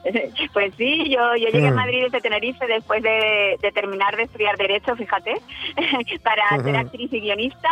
Pues 0.53 0.73
sí, 0.77 1.11
yo, 1.11 1.37
yo 1.37 1.49
llegué 1.49 1.69
a 1.69 1.73
Mm. 1.73 1.75
Madrid 1.77 2.03
desde 2.05 2.21
Tenerife 2.21 2.67
después 2.67 3.03
de, 3.03 3.57
de 3.61 3.73
terminar 3.73 4.17
de 4.17 4.23
estudiar 4.25 4.57
Derecho, 4.57 4.97
fíjate, 4.97 5.35
para 6.25 6.63
ser 6.63 6.77
actriz 6.77 7.13
y 7.13 7.21
guionista. 7.21 7.69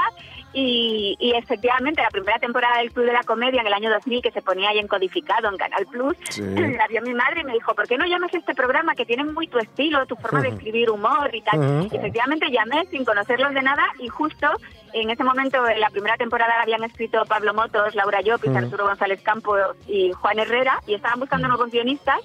Y, 0.61 1.17
y 1.21 1.33
efectivamente, 1.35 2.03
la 2.03 2.11
primera 2.11 2.39
temporada 2.39 2.79
del 2.79 2.91
Club 2.93 3.07
de 3.07 3.13
la 3.13 3.23
Comedia 3.23 3.61
en 3.61 3.67
el 3.67 3.73
año 3.73 3.91
2000, 3.91 4.23
que 4.23 4.33
se 4.33 4.43
ponía 4.43 4.71
ahí 4.71 4.79
en 4.79 4.89
codificado 4.89 5.49
en 5.49 5.57
Canal 5.57 5.87
Plus, 5.87 6.17
Sí. 6.31 6.43
la 6.77 6.87
vio 6.89 7.01
mi 7.03 7.15
madre 7.15 7.41
y 7.43 7.45
me 7.45 7.53
dijo, 7.53 7.75
¿por 7.75 7.87
qué 7.87 7.97
no 7.97 8.07
llamas 8.07 8.35
a 8.35 8.39
este 8.39 8.55
programa 8.55 8.95
que 8.95 9.07
tiene 9.07 9.25
muy 9.25 9.47
tu 9.47 9.59
estilo, 9.59 10.05
tu 10.07 10.17
forma 10.17 10.43
de 10.43 10.49
escribir 10.49 10.91
humor 10.91 11.31
y 11.33 11.43
tal? 11.43 11.89
Y 11.91 11.97
efectivamente 11.97 12.51
llamé 12.51 12.85
sin 12.91 13.05
conocerlos 13.05 13.55
de 13.55 13.63
nada 13.63 13.85
y 14.01 14.09
justo 14.09 14.49
en 14.95 15.11
ese 15.11 15.23
momento, 15.23 15.69
en 15.69 15.81
la 15.81 15.91
primera 15.91 16.17
temporada, 16.17 16.57
la 16.57 16.63
habían 16.63 16.83
escrito 16.83 17.23
Pablo 17.29 17.53
Motos, 17.53 17.95
Laura 17.95 18.23
Llopis. 18.23 18.57
Arturo 18.57 18.87
González 18.87 19.21
Campos 19.23 19.59
y 19.87 20.11
Juan 20.13 20.39
Herrera 20.39 20.81
y 20.87 20.95
estaban 20.95 21.21
buscando 21.21 21.47
nuevos 21.47 21.71
guionistas 21.71 22.19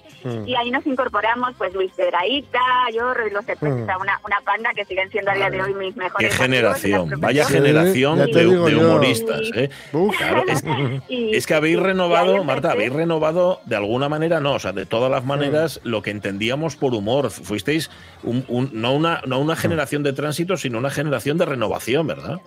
y 0.46 0.56
ahí 0.56 0.72
nos 0.72 0.86
incorporamos 0.88 1.52
pues 1.58 1.74
Luis 1.74 1.92
Pedraíta, 1.92 2.60
yo, 2.94 3.14
Roy 3.14 3.30
Los 3.32 3.46
Cepes, 3.46 3.70
Mm. 3.74 3.84
o 3.84 3.86
sea, 3.86 3.98
una, 3.98 4.20
una 4.26 4.40
panda 4.42 4.72
que 4.74 4.86
siguen 4.86 5.10
siendo 5.12 5.32
a 5.32 5.34
día 5.36 5.50
de 5.50 5.62
hoy 5.62 5.74
mis 5.74 5.94
Qué 5.94 6.00
mejores 6.00 6.40
amigos 6.40 6.46
generación, 6.82 7.10
vaya 7.20 7.46
generación 7.46 8.23
ya 8.28 8.40
de, 8.40 8.46
digo 8.46 8.66
humoristas. 8.66 9.42
¿eh? 9.56 9.70
Claro, 10.18 10.44
es, 11.10 11.46
que 11.48 11.54
habéis 11.54 11.80
renovado. 11.80 12.44
Marta, 12.44 12.72
habéis 12.72 12.94
renovado 12.94 13.62
de 13.66 13.76
alguna 13.76 14.10
manera, 14.10 14.40
no, 14.40 14.54
o 14.54 14.60
sea, 14.60 14.72
de 14.72 14.86
todas 14.86 15.10
las 15.12 15.26
maneras, 15.26 15.80
lo 15.84 16.02
que 16.02 16.12
entendíamos 16.12 16.76
por 16.76 16.94
humor. 16.94 17.30
Fuisteis 17.32 17.90
un- 18.24 18.46
un- 18.48 18.70
no, 18.74 18.94
una, 18.94 19.22
no 19.26 19.40
una 19.40 19.56
generación 19.56 20.04
de 20.04 20.14
tránsito, 20.14 20.58
sino 20.58 20.78
una 20.78 20.90
generación 20.90 21.38
de 21.38 21.46
renovación, 21.46 22.08
¿verdad? 22.08 22.40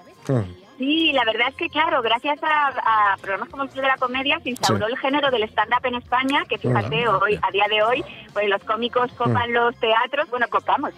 Sí, 0.79 1.11
la 1.15 1.25
verdad 1.25 1.47
es 1.49 1.55
que, 1.55 1.71
claro, 1.71 2.03
gracias 2.03 2.39
a, 2.43 3.13
a 3.13 3.17
programas 3.17 3.49
como 3.49 3.63
el 3.63 3.71
Club 3.71 3.81
de 3.83 3.89
la 3.89 3.97
Comedia 3.97 4.39
se 4.43 4.51
instauró 4.51 4.87
Sí. 4.87 4.93
el 4.93 4.99
género 4.99 5.31
del 5.31 5.45
stand-up 5.45 5.87
en 5.87 5.95
España, 5.95 6.45
que 6.49 6.59
fíjate, 6.59 7.09
hoy 7.09 7.39
a 7.41 7.51
día 7.51 7.65
de 7.71 7.83
hoy, 7.83 8.05
pues 8.35 8.47
los 8.51 8.63
cómicos 8.65 9.11
copan 9.13 9.55
los 9.55 9.75
teatros, 9.77 10.29
bueno, 10.29 10.47
copamos 10.51 10.91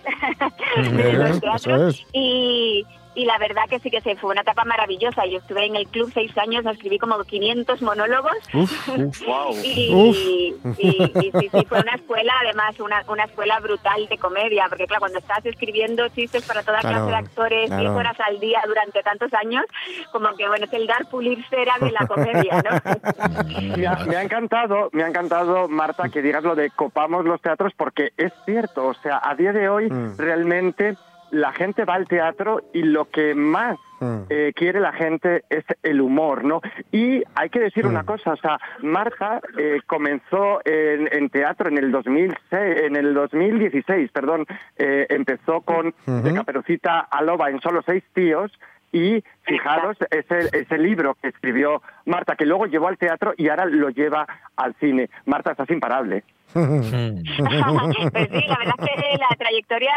Eh, 0.79 1.12
los 1.17 1.31
eso 1.31 1.41
teatros, 1.41 1.95
es. 2.01 2.07
y, 2.12 2.85
y 3.19 3.25
la 3.25 3.37
verdad 3.39 3.65
que 3.69 3.79
sí 3.81 3.91
que 3.91 4.01
se 4.01 4.17
fue 4.17 4.31
una 4.31 4.43
etapa 4.43 4.65
maravillosa. 4.65 5.27
Yo 5.27 5.39
estuve 5.39 5.67
en 5.67 5.77
el 5.77 5.87
club 5.89 6.11
seis 6.15 6.31
años, 6.39 6.65
escribí 6.67 6.99
como 6.99 7.19
500 7.25 7.83
monólogos, 7.83 8.33
Uf, 8.55 8.89
Wow. 9.27 9.55
y, 9.65 9.93
Uf. 9.93 10.17
y- 10.17 10.55
y 10.79 11.33
sí, 11.33 11.49
sí, 11.53 11.65
fue 11.69 11.81
una 11.81 11.95
escuela, 11.95 12.33
además, 12.43 12.79
una, 12.81 13.03
una 13.09 13.25
escuela 13.25 13.59
brutal 13.61 14.07
de 14.09 14.19
comedia, 14.19 14.67
porque 14.69 14.87
claro, 14.87 15.01
cuando 15.01 15.19
estás 15.19 15.45
escribiendo 15.45 16.09
chistes 16.11 16.47
para 16.47 16.63
toda 16.63 16.79
Claro, 16.81 16.97
clase 17.07 17.11
de 17.11 17.17
actores, 17.17 17.67
claro. 17.67 17.83
10 17.83 17.93
horas 17.95 18.17
al 18.21 18.39
día 18.41 18.61
durante 18.67 19.03
tantos 19.03 19.35
años, 19.35 19.65
como 20.13 20.29
que 20.37 20.47
bueno, 20.49 20.67
es 20.67 20.73
el 20.73 20.87
dar 20.87 21.07
pulir 21.11 21.45
cera 21.51 21.75
de 21.81 21.91
la 21.91 22.07
comedia, 22.07 22.63
¿no? 22.63 22.79
Me 23.77 23.87
ha, 23.87 23.97
me 24.07 24.17
ha 24.17 24.23
encantado, 24.23 24.89
me 24.93 25.03
ha 25.03 25.09
encantado, 25.09 25.69
Marta, 25.69 26.09
que 26.09 26.23
digas 26.23 26.45
lo 26.45 26.55
de 26.55 26.71
copamos 26.71 27.25
los 27.25 27.41
teatros, 27.41 27.73
porque 27.77 28.13
es 28.17 28.33
cierto, 28.45 28.87
o 28.87 28.95
sea, 28.95 29.21
a 29.23 29.35
día 29.35 29.53
de 29.53 29.69
hoy 29.69 29.89
Mm. 29.91 30.17
realmente 30.19 30.97
la 31.31 31.53
gente 31.53 31.85
va 31.85 31.95
al 31.95 32.07
teatro 32.09 32.62
y 32.73 32.83
lo 32.83 33.07
que 33.11 33.35
más 33.35 33.77
Mm. 34.01 34.23
eh, 34.31 34.53
quiere 34.55 34.79
la 34.79 34.93
gente 34.93 35.43
es 35.51 35.64
el 35.83 36.01
humor, 36.01 36.45
¿no? 36.45 36.61
Y 36.93 37.25
hay 37.35 37.51
que 37.51 37.59
decir 37.59 37.85
Mm. 37.85 37.88
una 37.88 38.05
cosa, 38.05 38.31
o 38.35 38.37
sea, 38.37 38.61
Marta 38.81 39.41
eh, 39.59 39.81
comenzó 39.88 40.61
en, 40.64 41.09
en 41.11 41.29
teatro 41.31 41.69
en 41.69 41.79
el 41.79 41.91
2006, 41.91 42.37
en 42.53 42.95
el 42.95 43.12
2016, 43.12 44.12
perdón, 44.12 44.47
eh, 44.77 45.07
empezó 45.11 45.62
con. 45.62 45.93
De 46.07 46.33
Caperucita 46.33 47.01
a 47.01 47.23
Loba 47.23 47.51
en 47.51 47.61
solo 47.61 47.83
seis 47.85 48.05
tíos 48.14 48.53
y 48.93 49.25
fijaros 49.43 49.97
ese, 50.11 50.49
ese 50.57 50.79
libro 50.79 51.17
que 51.21 51.29
escribió 51.29 51.83
Marta, 52.07 52.37
que 52.37 52.47
luego 52.47 52.67
llevó 52.67 52.87
al 52.87 52.99
teatro 52.99 53.35
y 53.37 53.49
ahora 53.49 53.67
lo 53.67 53.91
lleva 53.91 54.27
al 54.57 54.75
cine. 54.77 55.11
Marta, 55.27 55.51
estás 55.51 55.71
imparable. 55.71 56.23
Pues 56.53 58.29
sí, 58.31 58.47
la 58.47 58.57
verdad 58.59 58.75
es 58.81 59.03
que 59.03 59.19
la 59.19 59.29
trayectoria 59.39 59.93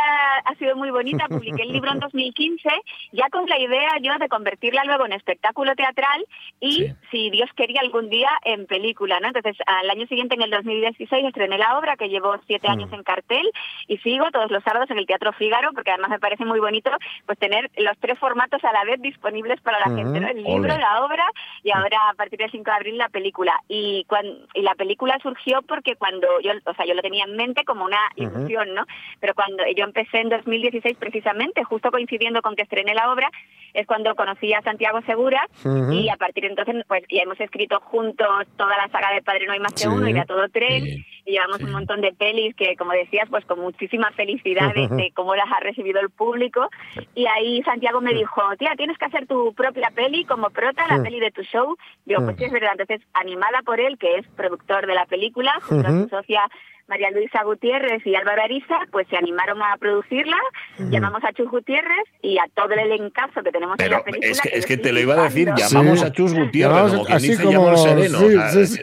ha 0.45 0.55
sido 0.55 0.75
muy 0.75 0.89
bonita. 0.91 1.27
Publiqué 1.27 1.63
el 1.63 1.71
libro 1.73 1.91
en 1.91 1.99
2015, 1.99 2.69
ya 3.11 3.29
con 3.29 3.47
la 3.47 3.57
idea 3.59 3.89
yo 4.01 4.17
de 4.19 4.27
convertirla 4.29 4.83
luego 4.83 5.05
en 5.05 5.13
espectáculo 5.13 5.73
teatral 5.75 6.25
y, 6.59 6.87
si 7.11 7.29
Dios 7.29 7.49
quería, 7.55 7.81
algún 7.81 8.09
día 8.09 8.29
en 8.43 8.65
película, 8.67 9.19
¿no? 9.19 9.27
Entonces, 9.27 9.55
al 9.65 9.89
año 9.89 10.05
siguiente, 10.07 10.35
en 10.35 10.41
el 10.43 10.51
2016, 10.51 11.25
estrené 11.25 11.57
la 11.57 11.77
obra, 11.77 11.95
que 11.97 12.09
llevo 12.09 12.35
siete 12.47 12.67
Mm. 12.67 12.71
años 12.71 12.93
en 12.93 13.03
cartel, 13.03 13.49
y 13.87 13.97
sigo 13.99 14.29
todos 14.31 14.51
los 14.51 14.63
sábados 14.63 14.89
en 14.91 14.97
el 14.99 15.05
Teatro 15.07 15.31
Fígaro, 15.33 15.71
porque 15.73 15.91
además 15.91 16.09
me 16.11 16.19
parece 16.19 16.45
muy 16.45 16.59
bonito 16.59 16.91
pues 17.25 17.37
tener 17.39 17.69
los 17.77 17.97
tres 17.99 18.19
formatos 18.19 18.63
a 18.63 18.71
la 18.73 18.83
vez 18.83 19.01
disponibles 19.01 19.59
para 19.61 19.79
la 19.79 19.95
gente, 19.95 20.19
¿no? 20.19 20.27
El 20.27 20.43
libro, 20.43 20.73
Ole. 20.73 20.77
la 20.79 21.03
obra 21.05 21.25
y 21.63 21.71
ahora 21.71 21.97
a 22.09 22.13
partir 22.13 22.39
del 22.39 22.51
5 22.51 22.63
de 22.69 22.71
abril 22.75 22.97
la 22.97 23.09
película. 23.09 23.53
Y, 23.67 24.05
cuan- 24.07 24.45
y 24.53 24.61
la 24.61 24.75
película 24.75 25.17
surgió 25.23 25.61
porque 25.63 25.95
cuando 25.95 26.27
yo, 26.41 26.51
o 26.65 26.73
sea, 26.73 26.85
yo 26.85 26.93
lo 26.93 27.01
tenía 27.01 27.25
en 27.25 27.35
mente 27.35 27.63
como 27.63 27.85
una 27.85 27.99
ilusión, 28.15 28.73
¿no? 28.73 28.85
Pero 29.19 29.33
cuando 29.33 29.63
yo 29.75 29.83
empecé 29.85 30.19
en 30.19 30.29
2016 30.29 30.97
precisamente, 30.97 31.63
justo 31.63 31.91
coincidiendo 31.91 32.41
con 32.41 32.55
que 32.55 32.63
estrené 32.63 32.93
la 32.93 33.11
obra, 33.11 33.29
es 33.73 33.87
cuando 33.87 34.15
conocí 34.15 34.53
a 34.53 34.61
Santiago 34.61 35.01
Segura 35.03 35.47
y 35.93 36.09
a 36.09 36.17
partir 36.17 36.43
de 36.43 36.49
entonces 36.49 36.75
pues 36.87 37.03
ya 37.09 37.21
hemos 37.23 37.39
escrito 37.39 37.79
juntos 37.79 38.27
toda 38.57 38.75
la 38.77 38.89
saga 38.89 39.13
de 39.13 39.21
Padre 39.21 39.45
No 39.47 39.53
hay 39.53 39.59
más 39.59 39.73
que 39.73 39.81
Sí. 39.81 39.87
uno 39.87 40.07
y 40.09 40.13
de 40.13 40.19
A 40.19 40.25
todo 40.25 40.47
tren. 40.49 40.85
Y 41.23 41.31
llevamos 41.33 41.61
un 41.61 41.71
montón 41.71 42.01
de 42.01 42.11
pelis 42.13 42.55
que 42.55 42.75
como 42.75 42.91
decías 42.93 43.29
pues 43.29 43.45
con 43.45 43.59
muchísima 43.59 44.11
felicidad 44.11 44.73
de, 44.73 44.87
de 44.89 45.11
cómo 45.15 45.35
las 45.35 45.45
ha 45.51 45.59
recibido 45.59 45.99
el 46.01 46.09
público. 46.09 46.67
Y 47.15 47.25
ahí 47.27 47.61
Santiago 47.63 48.01
me 48.01 48.13
dijo, 48.13 48.41
tía, 48.57 48.73
tienes 48.75 48.97
que 48.97 49.05
hacer 49.05 49.27
tu 49.27 49.53
propia 49.53 49.89
peli 49.95 50.25
como 50.25 50.49
prota, 50.49 50.85
la 50.87 51.01
peli 51.01 51.19
de 51.19 51.31
tu 51.31 51.43
show. 51.43 51.77
Digo, 52.05 52.23
pues 52.23 52.37
sí, 52.37 52.45
es 52.45 52.51
verdad. 52.51 52.71
Entonces, 52.77 53.07
animada 53.13 53.61
por 53.63 53.79
él, 53.79 53.97
que 53.97 54.17
es 54.17 54.27
productor 54.35 54.87
de 54.87 54.95
la 54.95 55.05
película, 55.05 55.53
junto 55.61 55.87
a 55.87 55.91
su 56.09 56.15
Yeah. 56.31 56.47
María 56.91 57.09
Luisa 57.11 57.41
Gutiérrez 57.43 58.05
y 58.05 58.13
Álvaro 58.15 58.41
Ariza, 58.43 58.75
pues 58.91 59.07
se 59.07 59.15
animaron 59.15 59.63
a 59.63 59.77
producirla. 59.77 60.35
Llamamos 60.77 61.23
a 61.23 61.31
Chus 61.31 61.49
Gutiérrez 61.49 62.03
y 62.21 62.37
a 62.37 62.43
todo 62.53 62.73
el 62.73 62.79
elencazo 62.79 63.41
que 63.41 63.51
tenemos 63.51 63.75
en 63.79 63.85
Pero 63.85 63.97
la 63.99 64.03
película. 64.03 64.29
es 64.29 64.41
que, 64.41 64.49
yo 64.49 64.55
es 64.57 64.65
que 64.65 64.75
te 64.77 64.91
lo 64.91 64.99
iba 64.99 65.13
a 65.15 65.23
decir, 65.23 65.49
llamamos 65.55 66.03
a 66.03 66.11
Chus 66.11 66.33
Gutiérrez, 66.33 66.75
Llamamos 66.75 66.91
como 66.91 67.05
quien 67.05 67.15
así 67.17 67.29
dice, 67.29 67.43
como- 67.45 67.77
sereno. 67.77 68.17
sí, 68.19 68.25
o 68.25 68.29
sea, 68.31 68.49
sí, 68.49 68.65
sí. 68.67 68.81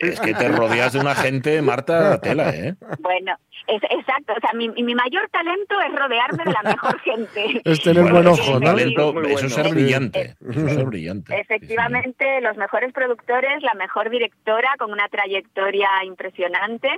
Es 0.00 0.20
que 0.20 0.34
te 0.34 0.48
rodeas 0.48 0.92
de 0.92 0.98
una 0.98 1.14
gente, 1.14 1.62
Marta, 1.62 2.20
tela, 2.20 2.50
¿eh? 2.50 2.74
Bueno, 2.98 3.36
es, 3.68 3.80
exacto. 3.84 4.32
O 4.36 4.40
sea, 4.40 4.50
mi, 4.54 4.68
mi 4.70 4.94
mayor 4.96 5.28
talento 5.30 5.76
es 5.80 5.94
rodearme 5.94 6.44
de 6.44 6.52
la 6.52 6.62
mejor 6.64 6.98
gente. 7.04 7.62
Es 7.64 7.80
tener 7.82 8.02
Bueno, 8.02 8.16
buen 8.16 8.26
ojo, 8.28 8.54
un 8.54 8.60
¿no? 8.60 8.66
talento, 8.66 9.12
Muy 9.12 9.22
eso 9.26 9.32
bueno. 9.32 9.46
es 9.46 9.54
ser 9.54 9.64
Sí. 9.66 9.70
brillante. 9.72 10.34
Eso 10.50 10.66
es 10.66 10.74
ser 10.74 10.84
brillante. 10.86 11.40
Efectivamente, 11.40 12.40
los 12.40 12.56
mejores 12.56 12.92
productores, 12.92 13.62
la 13.62 13.74
mejor 13.74 14.10
directora 14.10 14.70
con 14.78 14.90
una 14.90 15.08
trayectoria 15.08 15.88
impresionante 16.04 16.88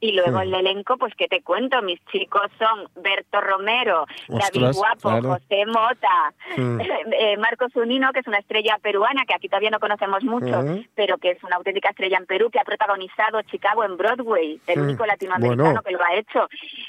y 0.00 0.12
luego 0.12 0.40
el 0.40 0.54
elenco, 0.54 0.96
pues 0.96 1.14
qué 1.14 1.28
te 1.28 1.42
cuento, 1.42 1.82
mis 1.82 2.00
chicos 2.06 2.50
son 2.58 2.88
Berto 3.02 3.40
Romero, 3.40 4.06
David 4.28 4.68
Ostras, 4.68 4.76
Guapo, 4.76 5.08
claro. 5.08 5.28
José 5.30 5.66
Mota, 5.66 6.34
eh, 7.12 7.36
Marcos 7.36 7.76
Unino, 7.76 8.12
que 8.12 8.20
es 8.20 8.26
una 8.26 8.38
estrella 8.38 8.78
peruana 8.82 9.24
que 9.26 9.34
aquí 9.34 9.48
todavía 9.48 9.70
no 9.70 9.80
conocemos 9.80 10.24
mucho, 10.24 10.64
pero 10.94 11.18
que 11.18 11.32
es 11.32 11.44
una 11.44 11.56
auténtica 11.56 11.90
estrella 11.90 12.18
en 12.18 12.26
Perú, 12.26 12.50
que 12.50 12.58
ha 12.58 12.64
protagonizado 12.64 13.42
Chicago 13.42 13.84
en 13.84 13.96
Broadway, 13.96 14.60
el 14.66 14.80
único 14.80 15.04
latinoamericano 15.04 15.64
Bueno. 15.64 15.82
que 15.82 15.92
lo 15.92 16.02
ha 16.02 16.14
hecho. 16.14 16.44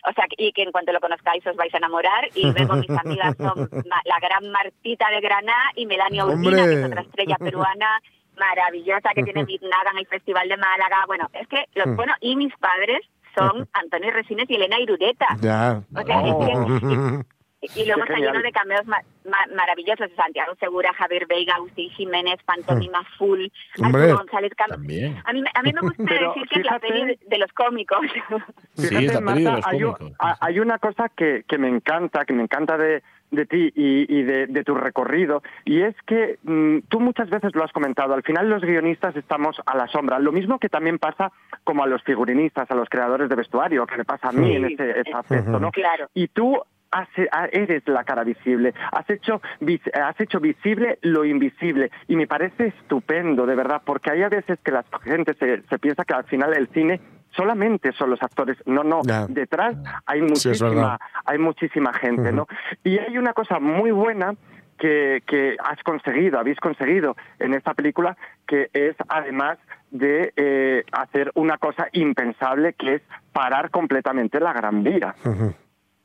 O 0.08 0.14
sea, 0.14 0.26
y 0.38 0.52
que 0.54 0.64
en 0.64 0.72
cuanto 0.72 0.92
lo 0.92 1.00
conozcáis 1.00 1.46
os 1.46 1.56
vais 1.56 1.74
a 1.74 1.78
enamorar. 1.78 2.30
Y 2.36 2.52
luego 2.52 2.76
mis 2.76 2.90
amigas 2.90 3.36
son 3.38 3.70
la 4.06 4.20
gran 4.20 4.50
Martita 4.52 5.10
de 5.10 5.22
Granada 5.22 5.72
y 5.76 5.86
Melania 5.86 6.26
Urbina, 6.26 6.66
que 6.66 6.74
es 6.74 6.86
otra 6.86 7.02
estrella 7.02 7.38
peruana 7.38 8.02
maravillosa 8.38 9.10
que 9.16 9.24
tiene 9.24 9.44
Biznaga 9.46 9.92
en 9.92 10.00
el 10.00 10.08
Festival 10.08 10.48
de 10.50 10.58
Málaga. 10.58 11.04
Bueno, 11.08 11.30
es 11.34 11.48
que, 11.48 11.66
los, 11.76 11.88
Mm. 11.88 11.96
bueno, 11.96 12.14
y 12.22 12.36
mis 12.36 12.54
padres 12.58 13.02
son 13.38 13.68
Antonio 13.74 14.12
Resines 14.12 14.50
y 14.50 14.56
Elena 14.56 14.80
Irureta. 14.80 15.28
Ya. 15.42 15.82
O 15.96 16.02
sea, 16.04 16.20
es 16.20 16.36
que- 16.36 17.26
y, 17.62 17.86
luego 17.86 18.02
está 18.04 18.18
lleno 18.18 18.42
de 18.42 18.52
cameos 18.52 18.86
ma- 18.88 19.02
ma- 19.30 19.56
maravillosos. 19.56 20.10
Santiago 20.16 20.54
Segura, 20.60 20.92
Javier 20.94 21.28
Veiga, 21.28 21.56
Agustín 21.56 21.90
Jiménez, 21.92 22.40
Pantomima 22.46 23.04
Full, 23.18 23.48
Hombre, 23.82 24.02
Arturo 24.04 24.18
González 24.20 24.52
Cam- 24.58 24.70
también. 24.70 25.18
A 25.26 25.34
mí, 25.34 25.42
me- 25.42 25.52
a 25.54 25.62
mí 25.62 25.72
me 25.74 25.82
gusta 25.82 26.04
Pero 26.08 26.30
decir 26.34 26.48
que 26.50 26.60
es 26.60 26.66
la 26.66 26.80
fíjate- 26.80 26.88
peli 26.88 27.06
de, 27.06 27.20
de 27.28 27.38
los 27.38 27.52
cómicos. 27.54 28.00
Fíjate, 28.78 29.22
Marta, 29.22 29.60
hay, 29.66 29.84
un- 29.84 29.96
ha- 30.20 30.38
hay 30.42 30.60
una 30.60 30.78
cosa 30.80 31.10
que, 31.10 31.44
que 31.48 31.58
me 31.58 31.68
encanta, 31.68 32.26
que 32.26 32.34
me 32.34 32.44
encanta 32.44 32.78
de, 32.78 33.04
de 33.30 33.46
ti 33.46 33.72
y, 33.76 34.14
y 34.14 34.24
de, 34.24 34.48
de 34.48 34.64
tu 34.64 34.74
recorrido, 34.76 35.42
y 35.66 35.82
es 35.82 35.96
que 36.06 36.38
mm, 36.44 36.80
tú 36.90 37.00
muchas 37.00 37.30
veces 37.30 37.54
lo 37.56 37.64
has 37.64 37.72
comentado, 37.72 38.14
al 38.14 38.24
final 38.24 38.50
los 38.50 38.62
guionistas 38.62 39.16
estamos 39.16 39.56
a 39.66 39.78
la 39.78 39.88
sombra, 39.88 40.20
lo 40.20 40.32
mismo 40.32 40.60
que 40.60 40.68
también 40.70 41.00
pasa 41.00 41.32
como 41.64 41.84
a 41.84 41.88
los 41.88 42.02
figurinistas, 42.04 42.70
a 42.72 42.76
los 42.76 42.90
creadores 42.90 43.30
de 43.30 43.36
vestuario, 43.36 43.86
que 43.86 43.98
me 43.98 44.06
pasa 44.06 44.30
a 44.30 44.32
mí 44.34 44.48
Sí. 44.50 44.56
en 44.56 44.66
ese, 44.66 45.00
ese 45.00 45.14
aspecto, 45.14 45.60
¿no? 45.60 45.72
Claro. 45.72 46.10
Y 46.14 46.28
tú 46.28 46.62
has- 46.92 47.08
a- 47.32 47.48
eres 47.52 47.88
la 47.88 48.04
cara 48.04 48.24
visible, 48.24 48.74
has 48.92 49.10
hecho, 49.10 49.42
vis- 49.60 49.82
has 49.94 50.20
hecho 50.20 50.40
visible 50.40 51.00
lo 51.02 51.26
invisible. 51.26 51.90
Y 52.08 52.16
me 52.16 52.28
parece 52.28 52.68
estupendo, 52.68 53.46
de 53.46 53.56
verdad, 53.56 53.82
porque 53.86 54.12
hay 54.12 54.24
a 54.24 54.30
veces 54.30 54.60
que 54.64 54.72
la 54.72 54.84
gente 55.04 55.34
se, 55.36 55.62
se 55.64 55.80
piensa 55.80 56.04
que 56.06 56.14
al 56.14 56.26
final 56.26 56.54
el 56.54 56.68
cine 56.70 57.00
solamente 57.36 57.94
son 57.94 58.10
los 58.10 58.22
actores, 58.22 58.58
no, 58.66 58.84
no, 58.84 59.02
detrás 59.30 59.76
hay 60.06 60.20
Sí, 60.20 60.26
muchísima, 60.26 61.00
hay 61.26 61.38
muchísima 61.38 61.94
gente, 61.94 62.32
¿no? 62.34 62.48
Y 62.84 62.98
hay 63.00 63.18
una 63.18 63.32
cosa 63.34 63.60
muy 63.60 63.92
buena 63.92 64.36
que, 64.78 65.22
que 65.28 65.56
has 65.64 65.82
conseguido, 65.84 66.40
habéis 66.40 66.60
conseguido 66.60 67.16
en 67.40 67.54
esta 67.54 67.74
película, 67.74 68.18
que 68.48 68.70
es 68.74 68.96
además 69.08 69.60
de 69.92 70.34
eh, 70.36 70.84
hacer 70.92 71.32
una 71.36 71.58
cosa 71.58 71.88
impensable, 71.94 72.74
que 72.74 72.96
es 72.96 73.02
parar 73.32 73.70
completamente 73.70 74.40
la 74.40 74.52
Gran 74.54 74.84
Vía. 74.84 75.16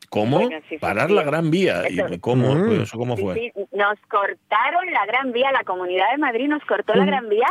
¿Cómo? 0.08 0.38
Bueno, 0.40 0.58
sí, 0.62 0.66
sí, 0.70 0.78
Parar 0.78 1.08
sí. 1.08 1.14
la 1.14 1.22
Gran 1.24 1.50
Vía. 1.50 1.82
¿Y 1.90 1.98
Eso- 2.00 2.20
¿Cómo? 2.20 2.54
Mm. 2.54 2.66
Pues, 2.66 2.80
¿Eso 2.82 2.98
cómo 2.98 3.16
Sí, 3.16 3.22
fue? 3.22 3.34
sí, 3.34 3.52
nos 3.72 3.98
cortaron 4.08 4.90
la 4.92 5.04
Gran 5.06 5.32
Vía, 5.32 5.50
la 5.52 5.64
Comunidad 5.64 6.10
de 6.12 6.18
Madrid 6.18 6.48
nos 6.48 6.64
cortó 6.64 6.94
la 6.94 7.04
Gran 7.04 7.28
Vía 7.28 7.46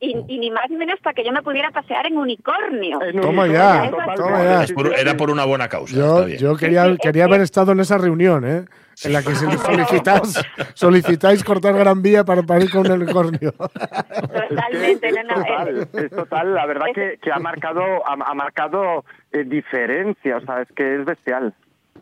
y, 0.00 0.16
y 0.28 0.38
ni 0.38 0.50
más 0.50 0.68
ni 0.70 0.76
menos 0.76 1.00
para 1.00 1.14
que 1.14 1.24
yo 1.24 1.32
me 1.32 1.42
pudiera 1.42 1.70
pasear 1.70 2.06
en 2.06 2.16
unicornio. 2.16 2.98
Toma 3.20 3.46
ya, 3.46 3.86
Eso 3.86 3.96
es- 4.00 4.14
toma 4.16 4.44
ya. 4.44 4.64
Es 4.64 4.72
por- 4.72 4.94
era 4.94 5.16
por 5.16 5.30
una 5.30 5.44
buena 5.44 5.68
causa. 5.68 5.94
está 5.94 6.06
Yo, 6.20 6.24
bien. 6.26 6.38
yo 6.38 6.56
quería, 6.56 6.96
quería 7.02 7.24
haber 7.24 7.40
estado 7.40 7.72
en 7.72 7.80
esa 7.80 7.98
reunión, 7.98 8.44
¿eh? 8.44 8.64
En 9.02 9.12
la 9.12 9.22
que 9.24 9.34
se 9.34 9.46
solicitáis, 9.58 10.40
solicitáis 10.74 11.42
cortar 11.42 11.74
Gran 11.74 12.00
Vía 12.00 12.22
para, 12.24 12.42
para 12.42 12.62
ir 12.62 12.70
con 12.70 12.86
el 12.86 13.02
unicornio. 13.02 13.52
Totalmente, 13.52 15.10
no, 15.12 15.22
no, 15.22 15.34
Total, 15.42 15.88
es 15.94 16.10
total, 16.10 16.54
la 16.54 16.66
verdad 16.66 16.86
que, 16.94 17.18
que 17.20 17.32
ha 17.32 17.38
marcado, 17.38 17.82
ha, 18.06 18.12
ha 18.12 18.34
marcado 18.34 19.04
eh, 19.32 19.44
diferencia, 19.44 20.36
o 20.36 20.40
sea, 20.42 20.62
es 20.62 20.68
que 20.76 20.96
es 21.00 21.04
bestial. 21.04 21.54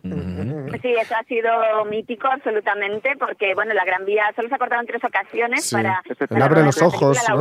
Sí, 0.03 0.95
eso 1.01 1.15
ha 1.15 1.23
sido 1.25 1.85
mítico 1.85 2.27
absolutamente, 2.27 3.15
porque 3.19 3.55
bueno, 3.55 3.73
la 3.73 3.85
Gran 3.85 4.05
Vía 4.05 4.33
solo 4.35 4.49
se 4.49 4.55
ha 4.55 4.59
cortado 4.59 4.81
en 4.81 4.87
tres 4.89 5.05
ocasiones 5.05 5.65
Sí, 5.65 5.77
para... 5.77 6.03
el 6.09 6.29
para 6.29 6.45
abre 6.47 6.63
los 6.65 6.83
ojos, 6.83 7.19
película, 7.19 7.37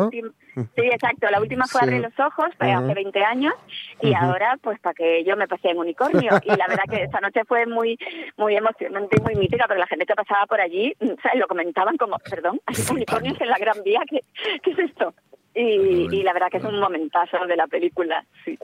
¿no? 0.56 0.66
Sí, 0.76 0.82
exacto, 0.92 1.28
la 1.32 1.40
última 1.42 1.66
fue 1.66 1.82
Sí. 1.82 1.88
Abre 1.88 2.00
los 2.00 2.20
ojos, 2.20 2.48
Ujú. 2.60 2.72
hace 2.86 2.94
20 2.94 3.24
años, 3.26 3.54
y 4.02 4.14
ahora 4.14 4.58
pues 4.62 4.80
para 4.80 4.94
que 4.94 5.24
yo 5.24 5.36
me 5.38 5.48
pasé 5.48 5.70
en 5.70 5.78
unicornio. 5.78 6.32
Y 6.44 6.50
la 6.56 6.68
verdad 6.68 6.84
que 6.90 7.04
esa 7.04 7.20
noche 7.20 7.42
fue 7.46 7.66
muy 7.66 7.98
muy 8.38 8.56
emocionante 8.56 9.18
y 9.18 9.22
muy 9.22 9.36
mítica, 9.36 9.66
pero 9.68 9.80
la 9.80 9.88
gente 9.88 10.06
que 10.06 10.14
pasaba 10.14 10.46
por 10.46 10.62
allí, 10.62 10.94
¿sabes? 11.24 11.40
lo 11.40 11.48
comentaban 11.48 11.98
como, 11.98 12.18
perdón, 12.30 12.60
hay 12.68 12.76
unicornios 12.92 13.40
en 13.42 13.48
la 13.50 13.58
Gran 13.58 13.82
Vía, 13.84 14.02
¿qué, 14.10 14.20
qué 14.62 14.72
es 14.72 14.80
esto? 14.80 15.14
Y, 15.54 16.08
y 16.16 16.24
la 16.24 16.32
verdad 16.34 16.48
que 16.50 16.58
es 16.58 16.64
un 16.64 16.80
momentazo 16.80 17.46
de 17.46 17.58
la 17.58 17.68
película, 17.68 18.26
sí. 18.46 18.58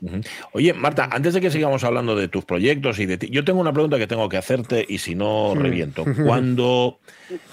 Oye, 0.54 0.74
Marta, 0.74 1.10
antes 1.12 1.34
de 1.34 1.42
que 1.42 1.52
sigamos 1.52 1.84
hablando 1.84 2.16
de 2.16 2.30
tus 2.30 2.46
proyectos 2.46 3.00
y 3.00 3.06
de 3.06 3.18
ti, 3.18 3.30
yo 3.30 3.44
tengo 3.44 3.60
una 3.60 3.74
pregunta 3.74 3.98
que 3.98 4.08
tengo 4.08 4.30
que 4.30 4.38
hacerte 4.38 4.86
y 4.88 5.00
si 5.00 5.14
no, 5.14 5.54
reviento. 5.56 6.06
Cuando, 6.26 7.00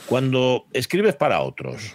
cuando 0.06 0.66
escribes 0.72 1.16
para 1.16 1.40
otros 1.40 1.94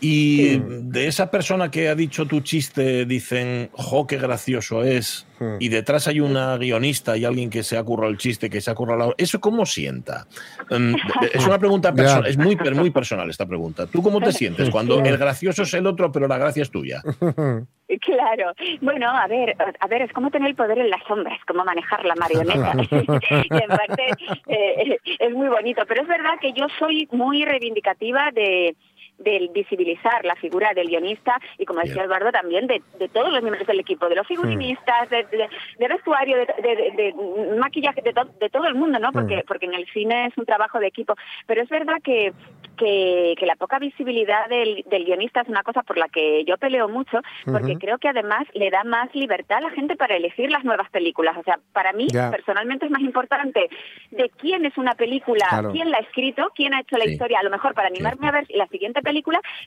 y 0.00 0.58
de 0.58 1.06
esa 1.06 1.30
persona 1.30 1.70
que 1.70 1.88
ha 1.88 1.94
dicho 1.94 2.26
tu 2.26 2.40
chiste 2.40 3.04
dicen, 3.04 3.70
jo, 3.72 4.06
qué 4.06 4.16
gracioso 4.16 4.82
es, 4.82 5.26
y 5.58 5.68
detrás 5.68 6.06
hay 6.06 6.20
una 6.20 6.56
guionista 6.58 7.16
y 7.16 7.24
alguien 7.24 7.48
que 7.48 7.62
se 7.62 7.78
ha 7.78 7.82
currado 7.82 8.10
el 8.10 8.18
chiste, 8.18 8.50
que 8.50 8.60
se 8.60 8.70
ha 8.70 8.74
currado 8.74 9.08
la... 9.08 9.14
¿Eso 9.16 9.40
cómo 9.40 9.64
sienta? 9.64 10.26
Em, 10.68 10.94
es 11.32 11.46
una 11.46 11.58
pregunta 11.58 11.94
personal, 11.94 12.26
es 12.26 12.36
muy, 12.36 12.56
muy 12.56 12.90
personal 12.90 13.28
esta 13.30 13.46
pregunta. 13.46 13.86
¿Tú 13.86 14.02
cómo 14.02 14.20
te 14.20 14.32
sientes 14.40 14.68
cuando 14.70 15.00
el 15.00 15.16
gracioso 15.16 15.62
es 15.62 15.74
el 15.74 15.86
otro, 15.86 16.12
pero 16.12 16.28
la 16.28 16.38
gracia 16.38 16.62
es 16.62 16.70
tuya? 16.70 17.02
Claro. 18.02 18.52
Bueno, 18.80 19.10
a 19.10 19.26
ver, 19.26 19.56
a 19.58 19.86
ver, 19.88 20.02
es 20.02 20.12
como 20.12 20.30
tener 20.30 20.50
el 20.50 20.54
poder 20.54 20.78
en 20.78 20.90
las 20.90 21.02
sombras, 21.08 21.40
como 21.44 21.64
manejar 21.64 22.04
la 22.04 22.14
marioneta. 22.14 22.72
y 22.88 23.62
en 23.62 23.68
parte 23.68 24.04
eh, 24.46 24.96
es 25.18 25.32
muy 25.32 25.48
bonito, 25.48 25.82
pero 25.88 26.02
es 26.02 26.08
verdad 26.08 26.34
que 26.40 26.52
yo 26.52 26.66
soy 26.78 27.08
muy 27.10 27.44
reivindicativa 27.44 28.30
de 28.32 28.76
del 29.20 29.48
visibilizar 29.50 30.24
la 30.24 30.34
figura 30.36 30.72
del 30.74 30.88
guionista 30.88 31.38
y, 31.58 31.64
como 31.64 31.80
decía 31.80 32.04
Eduardo, 32.04 32.32
también 32.32 32.66
de, 32.66 32.82
de 32.98 33.08
todos 33.08 33.30
los 33.32 33.42
miembros 33.42 33.66
del 33.66 33.80
equipo, 33.80 34.08
de 34.08 34.16
los 34.16 34.26
figurinistas, 34.26 35.08
de, 35.10 35.24
de- 35.24 35.48
de 35.78 35.88
vestuario, 35.88 36.36
de, 36.36 37.14
maquillaje, 37.58 38.02
de, 38.02 38.12
to- 38.12 38.28
de 38.40 38.48
todo 38.50 38.66
el 38.66 38.74
mundo, 38.74 38.98
¿no? 38.98 39.12
Porque, 39.12 39.44
porque 39.46 39.66
en 39.66 39.74
el 39.74 39.86
cine 39.92 40.26
es 40.26 40.36
un 40.38 40.44
trabajo 40.46 40.78
de 40.80 40.86
equipo. 40.88 41.14
Pero 41.46 41.62
es 41.62 41.68
verdad 41.68 41.96
que, 42.02 42.32
que, 42.76 43.34
que 43.38 43.46
la 43.46 43.56
poca 43.56 43.78
visibilidad 43.78 44.48
del, 44.48 44.84
del 44.88 45.04
guionista 45.04 45.42
es 45.42 45.48
una 45.48 45.62
cosa 45.62 45.82
por 45.82 45.98
la 45.98 46.08
que 46.08 46.44
yo 46.44 46.56
peleo 46.58 46.88
mucho, 46.88 47.20
porque 47.44 47.76
creo 47.78 47.98
que 47.98 48.08
además 48.08 48.46
le 48.54 48.70
da 48.70 48.84
más 48.84 49.14
libertad 49.14 49.58
a 49.58 49.62
la 49.62 49.70
gente 49.70 49.96
para 49.96 50.16
elegir 50.16 50.50
las 50.50 50.64
nuevas 50.64 50.88
películas. 50.90 51.36
O 51.36 51.42
sea, 51.42 51.58
para 51.72 51.92
mí, 51.92 52.06
personalmente, 52.30 52.86
es 52.86 52.90
más 52.90 53.02
importante 53.02 53.68
de 54.10 54.30
quién 54.38 54.64
es 54.66 54.76
una 54.78 54.94
película, 54.94 55.46
Claro. 55.48 55.72
quién 55.72 55.90
la 55.90 55.98
ha 55.98 56.00
escrito, 56.00 56.50
quién 56.54 56.74
ha 56.74 56.80
hecho 56.80 56.96
la 56.96 57.04
Sí. 57.04 57.12
historia, 57.12 57.40
a 57.40 57.42
lo 57.42 57.50
mejor 57.50 57.74
para 57.74 57.88
animarme 57.88 58.28
a 58.28 58.32
ver 58.32 58.46
la 58.50 58.66
siguiente 58.68 59.00
película, 59.02 59.09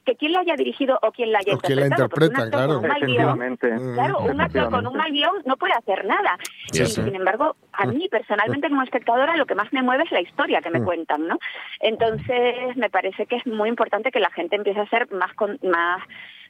que 0.06 0.16
quién 0.16 0.32
la 0.34 0.40
haya 0.42 0.56
dirigido 0.56 0.98
o 1.02 1.12
quién 1.12 1.32
la 1.32 1.40
haya 1.40 1.54
O 1.54 1.60
la 1.62 1.68
interpretado. 1.70 2.10
porque 2.10 2.26
un 2.26 2.32
interpreta, 2.32 2.58
claro. 2.58 2.68
con 2.76 2.84
un 2.84 2.88
mal 2.90 3.02
guión- 3.02 3.10
Efectivamente. 3.40 3.94
Claro, 3.94 4.20
un 4.20 4.42
actor 4.42 4.70
con 4.70 4.88
un 4.88 4.96
mal 4.98 5.12
guion 5.12 5.36
no 5.46 5.58
puede 5.58 5.74
hacer 5.74 6.06
nada. 6.06 6.38
Y, 6.72 6.86
sin 6.86 7.16
embargo, 7.16 7.56
a 7.74 7.86
mí 7.86 8.08
personalmente 8.10 8.70
como 8.70 8.82
espectadora 8.84 9.36
lo 9.38 9.46
que 9.46 9.56
más 9.56 9.72
me 9.74 9.82
mueve 9.84 10.04
es 10.04 10.12
la 10.12 10.22
historia 10.22 10.62
que 10.62 10.70
me 10.70 10.80
Mm. 10.80 10.86
cuentan, 10.86 11.28
¿no? 11.28 11.38
Entonces 11.80 12.76
me 12.78 12.90
parece 12.90 13.26
que 13.26 13.36
es 13.38 13.46
muy 13.46 13.70
importante 13.70 14.12
que 14.12 14.20
la 14.20 14.32
gente 14.32 14.56
empiece 14.56 14.80
a 14.80 14.88
ser 14.90 15.12
más 15.12 15.34
con- 15.36 15.60
más 15.64 16.02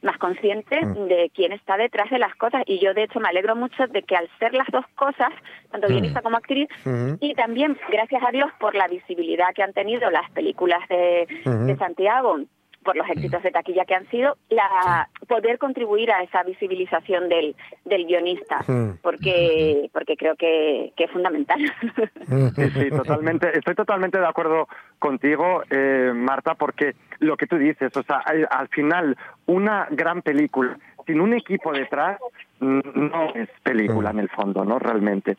más 0.02 0.18
consciente 0.18 0.84
Mm. 0.84 1.06
de 1.08 1.30
quién 1.34 1.52
está 1.52 1.78
detrás 1.78 2.10
de 2.10 2.18
las 2.18 2.34
cosas 2.34 2.62
y 2.66 2.78
yo 2.78 2.92
de 2.92 3.04
hecho 3.04 3.20
me 3.20 3.28
alegro 3.30 3.56
mucho 3.56 3.86
de 3.86 4.02
que 4.02 4.14
al 4.14 4.28
ser 4.38 4.52
las 4.52 4.66
dos 4.70 4.84
cosas, 4.96 5.30
tanto 5.70 5.86
Mm. 5.88 5.92
guionista 5.92 6.20
como 6.20 6.36
actriz, 6.36 6.68
Ujú. 6.84 7.16
y 7.22 7.32
también 7.34 7.78
gracias 7.90 8.22
a 8.22 8.30
Dios 8.30 8.50
por 8.60 8.74
la 8.74 8.86
visibilidad 8.86 9.54
que 9.54 9.62
han 9.62 9.72
tenido 9.72 10.10
las 10.10 10.30
películas 10.32 10.86
de, 10.90 11.26
de 11.46 11.76
Santiago 11.78 12.36
por 12.84 12.96
los 12.96 13.08
éxitos 13.08 13.42
de 13.42 13.50
taquilla 13.50 13.84
que 13.84 13.94
han 13.94 14.08
sido, 14.10 14.36
la 14.50 15.08
poder 15.26 15.58
contribuir 15.58 16.12
a 16.12 16.22
esa 16.22 16.42
visibilización 16.42 17.28
del, 17.28 17.56
del 17.84 18.06
guionista, 18.06 18.60
Mm. 18.66 18.98
porque 19.02 19.90
porque 19.92 20.16
creo 20.16 20.36
que, 20.36 20.92
que 20.96 21.04
es 21.04 21.10
fundamental. 21.10 21.60
Sí, 22.54 22.70
sí, 22.70 22.90
totalmente. 22.90 23.56
Estoy 23.56 23.74
totalmente 23.74 24.18
de 24.18 24.26
acuerdo 24.26 24.68
contigo, 24.98 25.62
eh, 25.70 26.12
Marta, 26.14 26.54
porque 26.54 26.94
lo 27.18 27.36
que 27.36 27.46
tú 27.46 27.56
dices, 27.56 27.96
o 27.96 28.02
sea, 28.02 28.18
al, 28.18 28.46
al 28.50 28.68
final, 28.68 29.16
una 29.46 29.86
gran 29.90 30.22
película 30.22 30.76
sin 31.06 31.20
un 31.20 31.34
equipo 31.34 31.72
detrás 31.72 32.18
mm, 32.60 32.80
no 32.94 33.34
es 33.34 33.48
película 33.62 34.10
en 34.10 34.20
el 34.20 34.28
fondo, 34.30 34.64
¿no? 34.64 34.78
Realmente. 34.78 35.36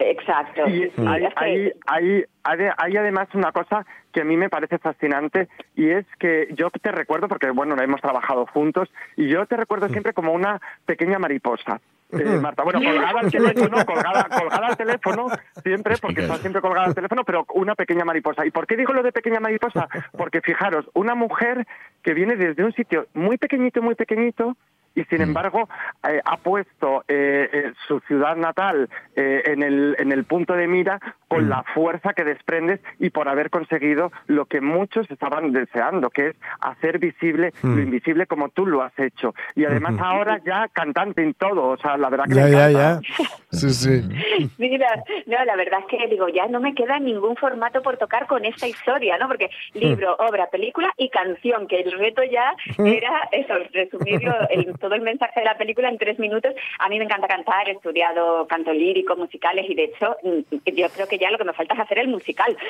Exacto. 0.00 0.66
Y 0.68 0.90
hay, 1.06 1.24
hay, 1.36 1.72
hay, 1.86 2.24
hay- 2.42 2.68
hay 2.76 2.96
además 2.96 3.28
una 3.34 3.52
cosa 3.52 3.84
que 4.12 4.22
a 4.22 4.24
mí 4.24 4.36
me 4.36 4.48
parece 4.48 4.78
fascinante 4.78 5.48
y 5.76 5.90
es 5.90 6.06
que 6.18 6.48
yo 6.52 6.70
te 6.70 6.90
recuerdo, 6.90 7.28
porque 7.28 7.50
bueno, 7.50 7.76
hemos 7.80 8.00
trabajado 8.00 8.46
juntos, 8.46 8.88
y 9.16 9.28
yo 9.28 9.44
te 9.46 9.56
recuerdo 9.56 9.88
siempre 9.88 10.12
como 10.14 10.32
una 10.32 10.60
pequeña 10.86 11.18
mariposa. 11.18 11.80
Eh, 12.12 12.24
Marta, 12.42 12.64
bueno, 12.64 12.80
colgada 12.82 13.20
al 13.20 13.30
teléfono, 13.30 13.76
colgada, 13.86 14.26
colgada 14.36 14.66
al 14.66 14.76
teléfono, 14.76 15.26
siempre, 15.62 15.94
porque 16.02 16.22
está 16.22 16.36
siempre 16.38 16.60
colgada 16.60 16.86
al 16.88 16.94
teléfono, 16.94 17.22
pero 17.24 17.44
una 17.54 17.76
pequeña 17.76 18.04
mariposa. 18.04 18.44
¿Y 18.44 18.50
por 18.50 18.66
qué 18.66 18.76
digo 18.76 18.92
lo 18.92 19.04
de 19.04 19.12
pequeña 19.12 19.38
mariposa? 19.38 19.86
Porque 20.18 20.40
fijaros, 20.40 20.90
una 20.94 21.14
mujer 21.14 21.66
que 22.02 22.14
viene 22.14 22.34
desde 22.34 22.64
un 22.64 22.72
sitio 22.72 23.06
muy 23.14 23.36
pequeñito, 23.38 23.80
muy 23.80 23.94
pequeñito, 23.94 24.56
y 25.00 25.04
sin 25.06 25.22
embargo 25.22 25.68
eh, 26.08 26.20
ha 26.24 26.36
puesto 26.36 27.04
eh, 27.08 27.48
eh, 27.52 27.72
su 27.88 28.00
ciudad 28.00 28.36
natal 28.36 28.88
eh, 29.16 29.42
en, 29.46 29.62
el, 29.62 29.96
en 29.98 30.12
el 30.12 30.24
punto 30.24 30.54
de 30.54 30.66
mira 30.68 31.00
con 31.28 31.48
la 31.48 31.62
fuerza 31.74 32.12
que 32.12 32.24
desprendes 32.24 32.80
y 32.98 33.10
por 33.10 33.28
haber 33.28 33.50
conseguido 33.50 34.10
lo 34.26 34.46
que 34.46 34.60
muchos 34.60 35.08
estaban 35.10 35.52
deseando, 35.52 36.10
que 36.10 36.28
es 36.28 36.36
hacer 36.60 36.98
visible 36.98 37.52
Mm. 37.62 37.76
lo 37.76 37.82
invisible 37.82 38.26
como 38.26 38.48
tú 38.48 38.66
lo 38.66 38.82
has 38.82 38.96
hecho. 38.98 39.34
Y 39.54 39.64
además 39.64 39.94
ahora 40.00 40.40
ya 40.44 40.68
cantante 40.72 41.22
en 41.22 41.34
todo, 41.34 41.68
o 41.68 41.76
sea, 41.76 41.96
la 41.96 42.08
verdad 42.10 42.24
que 42.26 42.34
Ya, 42.34 42.44
me 42.44 42.50
ya, 42.50 42.70
ya. 42.70 43.00
Sí, 43.50 43.70
sí. 43.70 44.02
Mira, 44.58 45.02
no, 45.26 45.44
la 45.44 45.56
verdad 45.56 45.80
es 45.80 45.86
que 45.98 46.06
digo, 46.08 46.28
ya 46.28 46.46
no 46.46 46.60
me 46.60 46.74
queda 46.74 46.98
ningún 46.98 47.36
formato 47.36 47.82
por 47.82 47.96
tocar 47.96 48.26
con 48.26 48.44
esta 48.44 48.68
historia, 48.68 49.18
¿no? 49.18 49.26
Porque 49.28 49.50
libro, 49.74 50.14
obra, 50.18 50.48
película 50.50 50.92
y 50.96 51.08
canción, 51.10 51.66
que 51.66 51.80
el 51.80 51.92
reto 51.98 52.22
ya 52.24 52.54
era 52.78 53.28
eso, 53.32 53.54
resumirlo, 53.72 54.32
el- 54.50 54.78
todo 54.78 54.94
el 54.94 55.00
mensaje 55.02 55.40
de 55.40 55.46
la 55.46 55.58
película 55.58 55.88
en 55.88 55.98
tres 55.98 56.18
minutos. 56.18 56.54
A 56.78 56.88
mí 56.88 56.98
me 56.98 57.04
encanta 57.04 57.26
cantar, 57.28 57.68
he 57.68 57.72
estudiado 57.72 58.46
canto 58.46 58.72
lírico, 58.72 59.16
musicales 59.16 59.66
y 59.68 59.74
de 59.74 59.84
hecho 59.84 60.16
mm, 60.22 60.56
yo 60.76 60.86
creo 60.94 61.08
que 61.08 61.18
ya 61.18 61.30
lo 61.30 61.38
que 61.38 61.44
me 61.44 61.52
falta 61.52 61.74
es 61.74 61.80
hacer 61.80 61.98
el 61.98 62.08
musical. 62.08 62.56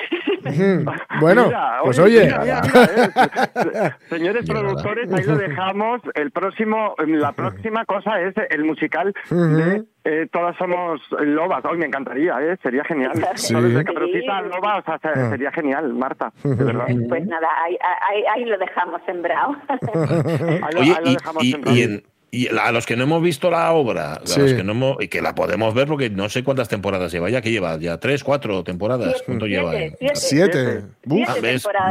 Bueno, 1.19 1.45
Mira, 1.47 1.79
pues 1.83 1.99
oye, 1.99 2.19
oye. 2.19 2.25
mira, 2.25 2.39
mira, 2.41 2.61
mira, 2.63 3.87
eh. 3.87 3.91
Señores 4.09 4.45
productores, 4.49 5.11
ahí 5.13 5.23
lo 5.23 5.35
dejamos. 5.37 6.01
El 6.15 6.31
próximo, 6.31 6.95
la 7.05 7.31
próxima 7.33 7.85
cosa 7.85 8.19
es 8.21 8.33
el 8.49 8.63
musical 8.63 9.13
de 9.29 9.83
eh, 10.03 10.27
Todas 10.31 10.55
somos 10.57 10.99
lobas. 11.19 11.63
Hoy 11.65 11.77
me 11.77 11.85
encantaría, 11.85 12.33
¿eh? 12.41 12.57
Sería 12.63 12.83
genial. 12.83 13.11
Sí. 13.35 13.53
¿Sabes? 13.53 13.73
De 13.73 13.83
Caperucita 13.83 14.37
a 14.37 14.41
loba, 14.41 14.77
o 14.79 14.83
sea, 14.83 14.99
se- 14.99 15.07
Ah. 15.19 15.29
sería 15.29 15.51
genial, 15.51 15.93
Marta. 15.93 16.31
De 16.43 16.55
verdad. 16.63 16.85
Pues 17.09 17.25
nada, 17.25 17.47
ahí, 17.65 17.77
ahí, 18.09 18.23
ahí 18.35 18.45
lo 18.45 18.57
dejamos 18.57 19.01
sembrado. 19.05 19.55
Ahí 19.93 20.73
lo- 20.73 20.79
Oye, 20.81 20.91
ahí 20.97 21.05
lo 21.05 21.11
dejamos 21.11 21.43
y- 21.43 21.51
sembrado. 21.51 21.77
y 21.77 21.81
en- 21.83 22.03
y 22.33 22.47
a 22.47 22.71
los 22.71 22.85
que 22.85 22.95
no 22.95 23.03
hemos 23.03 23.21
visto 23.21 23.51
la 23.51 23.73
obra, 23.73 24.13
a 24.13 24.21
Sí. 24.25 24.39
los 24.39 24.53
que 24.53 24.63
no 24.63 24.71
hemos- 24.71 24.95
y 25.03 25.09
que 25.09 25.21
la 25.21 25.35
podemos 25.35 25.73
ver 25.73 25.85
porque 25.85 26.09
no 26.09 26.29
sé 26.29 26.45
cuántas 26.45 26.69
temporadas 26.69 27.11
lleva 27.11 27.29
ya, 27.29 27.41
que 27.41 27.51
lleva 27.51 27.77
ya 27.77 27.99
tres, 27.99 28.23
cuatro 28.23 28.63
temporadas. 28.63 29.21
¿Cuánto 29.25 29.47
lleva? 29.47 29.73
Siete. 30.13 30.81
Buf. 31.03 31.27
Ah. 31.27 31.33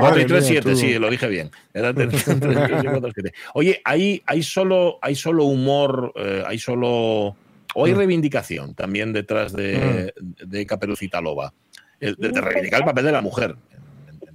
Cuatro 0.00 0.20
y 0.20 0.24
tres, 0.24 0.40
mía, 0.44 0.48
siete, 0.62 0.70
tú. 0.70 0.76
sí, 0.76 0.98
lo 0.98 1.10
dije 1.10 1.28
bien. 1.28 1.50
Era 1.74 1.92
tres, 1.94 2.24
tres, 2.24 2.40
tres, 2.40 2.84
cuatro, 2.84 3.10
siete. 3.14 3.34
Oye, 3.52 3.82
hay, 3.84 4.22
hay 4.26 4.42
solo, 4.42 4.98
hay 5.02 5.14
solo 5.14 5.44
humor, 5.44 6.12
eh, 6.16 6.42
hay 6.46 6.58
solo. 6.58 7.36
O 7.74 7.84
hay 7.86 7.92
Mm. 7.94 7.98
reivindicación 7.98 8.74
también 8.74 9.12
detrás 9.12 9.52
de, 9.54 10.12
de 10.20 10.66
Caperucita 10.66 11.20
Loba. 11.20 11.52
El- 12.00 12.16
De, 12.16 12.28
de 12.30 12.40
reivindicar 12.40 12.80
el 12.80 12.86
papel 12.86 13.04
de 13.04 13.12
la 13.12 13.20
mujer. 13.20 13.54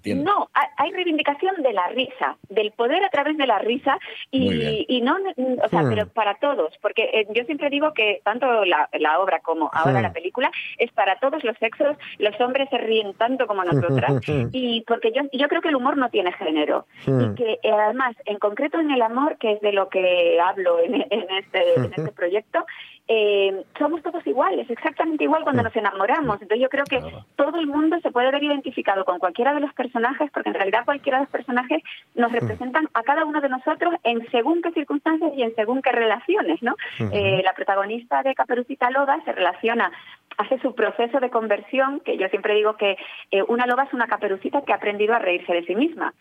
No, 0.05 0.51
hay- 0.53 0.67
hay 0.77 0.91
reivindicación 0.91 1.63
de 1.63 1.73
la 1.73 1.87
risa, 1.87 2.37
del 2.49 2.71
poder 2.73 3.03
a 3.03 3.09
través 3.09 3.37
de 3.37 3.47
la 3.47 3.57
risa 3.57 3.97
y, 4.29 4.85
y 4.87 5.01
no, 5.01 5.15
o 5.63 5.69
sea, 5.69 5.81
Hmm. 5.81 5.89
pero 5.89 6.07
para 6.09 6.35
todos, 6.35 6.77
porque 6.79 7.09
eh, 7.11 7.25
yo 7.33 7.43
siempre 7.45 7.71
digo 7.71 7.91
que 7.95 8.21
tanto 8.23 8.65
la, 8.65 8.87
la 8.99 9.19
obra 9.19 9.39
como 9.39 9.71
ahora 9.73 9.97
Hmm. 10.01 10.03
la 10.03 10.13
película 10.13 10.51
es 10.77 10.91
para 10.91 11.17
todos 11.17 11.43
los 11.43 11.57
sexos, 11.57 11.97
los 12.19 12.39
hombres 12.39 12.69
se 12.69 12.77
ríen 12.77 13.15
tanto 13.15 13.47
como 13.47 13.63
nosotras 13.63 14.11
y 14.53 14.81
porque 14.85 15.11
yo, 15.11 15.23
yo 15.33 15.47
creo 15.47 15.61
que 15.63 15.69
el 15.69 15.75
humor 15.75 15.97
no 15.97 16.09
tiene 16.11 16.31
género 16.33 16.85
Hmm. 17.07 17.21
y 17.21 17.35
que 17.35 17.51
eh, 17.63 17.71
además, 17.71 18.15
en 18.25 18.37
concreto 18.37 18.79
en 18.79 18.91
el 18.91 19.01
amor, 19.01 19.39
que 19.39 19.53
es 19.53 19.61
de 19.61 19.71
lo 19.71 19.89
que 19.89 20.39
hablo 20.39 20.81
en, 20.81 21.01
en 21.09 21.25
este, 21.39 21.73
en 21.77 21.85
este 21.85 22.11
proyecto, 22.15 22.63
eh, 23.07 23.63
somos 23.77 24.01
todos 24.01 24.25
iguales, 24.25 24.67
exactamente 24.69 25.25
igual 25.25 25.43
cuando 25.43 25.61
nos 25.61 25.75
enamoramos. 25.75 26.41
Entonces 26.41 26.61
yo 26.61 26.69
creo 26.69 26.85
que 26.85 26.99
todo 27.35 27.59
el 27.59 27.67
mundo 27.67 27.99
se 28.01 28.11
puede 28.11 28.31
ver 28.31 28.43
identificado 28.43 29.05
con 29.05 29.19
cualquiera 29.19 29.53
de 29.53 29.59
los 29.59 29.73
personajes, 29.73 30.31
porque 30.31 30.49
en 30.49 30.55
realidad 30.55 30.85
cualquiera 30.85 31.19
de 31.19 31.25
los 31.25 31.31
personajes 31.31 31.83
nos 32.15 32.31
representan 32.31 32.89
a 32.93 33.03
cada 33.03 33.25
uno 33.25 33.41
de 33.41 33.49
nosotros 33.49 33.93
en 34.03 34.25
según 34.31 34.61
qué 34.63 34.71
circunstancias 34.71 35.31
y 35.35 35.43
en 35.43 35.53
según 35.55 35.83
qué 35.83 35.91
relaciones, 35.91 36.61
¿no? 36.63 36.73
Ujú. 36.99 37.09
Eh, 37.13 37.41
la 37.43 37.53
protagonista 37.53 38.23
de 38.23 38.33
Caperucita 38.33 38.89
Loba 38.89 39.23
se 39.23 39.33
relaciona 39.33 39.91
hace 40.37 40.59
su 40.59 40.73
proceso 40.73 41.19
de 41.19 41.29
conversión, 41.29 41.99
que 41.99 42.17
yo 42.17 42.27
siempre 42.29 42.55
digo 42.55 42.75
que 42.75 42.97
eh, 43.31 43.43
una 43.47 43.65
loba 43.67 43.83
es 43.83 43.93
una 43.93 44.07
caperucita 44.07 44.63
que 44.63 44.73
ha 44.73 44.77
aprendido 44.77 45.13
a 45.13 45.19
reírse 45.19 45.53
de 45.53 45.65
sí 45.65 45.75
misma. 45.75 46.13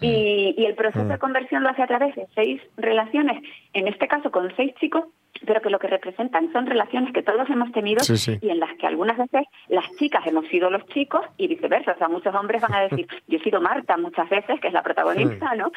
Y, 0.00 0.54
y 0.56 0.64
el 0.64 0.74
proceso 0.74 1.04
de 1.04 1.18
conversión 1.18 1.62
lo 1.62 1.68
hace 1.68 1.82
a 1.82 1.86
través 1.86 2.16
de 2.16 2.26
seis 2.34 2.62
relaciones, 2.78 3.42
en 3.74 3.86
este 3.86 4.08
caso 4.08 4.30
con 4.30 4.50
seis 4.56 4.74
chicos, 4.80 5.04
pero 5.46 5.60
que 5.60 5.70
lo 5.70 5.78
que 5.78 5.86
representan 5.88 6.52
son 6.52 6.66
relaciones 6.66 7.12
que 7.12 7.22
todos 7.22 7.48
hemos 7.50 7.72
tenido 7.72 8.00
Sí, 8.00 8.16
sí. 8.16 8.38
y 8.42 8.50
en 8.50 8.60
las 8.60 8.72
que 8.76 8.86
algunas 8.86 9.16
veces 9.16 9.46
las 9.68 9.84
chicas 9.96 10.26
hemos 10.26 10.46
sido 10.48 10.70
los 10.70 10.84
chicos 10.88 11.22
y 11.36 11.46
viceversa. 11.48 11.92
O 11.92 11.98
sea, 11.98 12.08
muchos 12.08 12.34
hombres 12.34 12.60
van 12.62 12.74
a 12.74 12.80
decir, 12.82 13.06
yo 13.28 13.38
he 13.38 13.42
sido 13.42 13.60
Marta 13.60 13.96
muchas 13.96 14.28
veces, 14.28 14.60
que 14.60 14.68
es 14.68 14.72
la 14.74 14.82
protagonista, 14.82 15.54
¿no? 15.54 15.70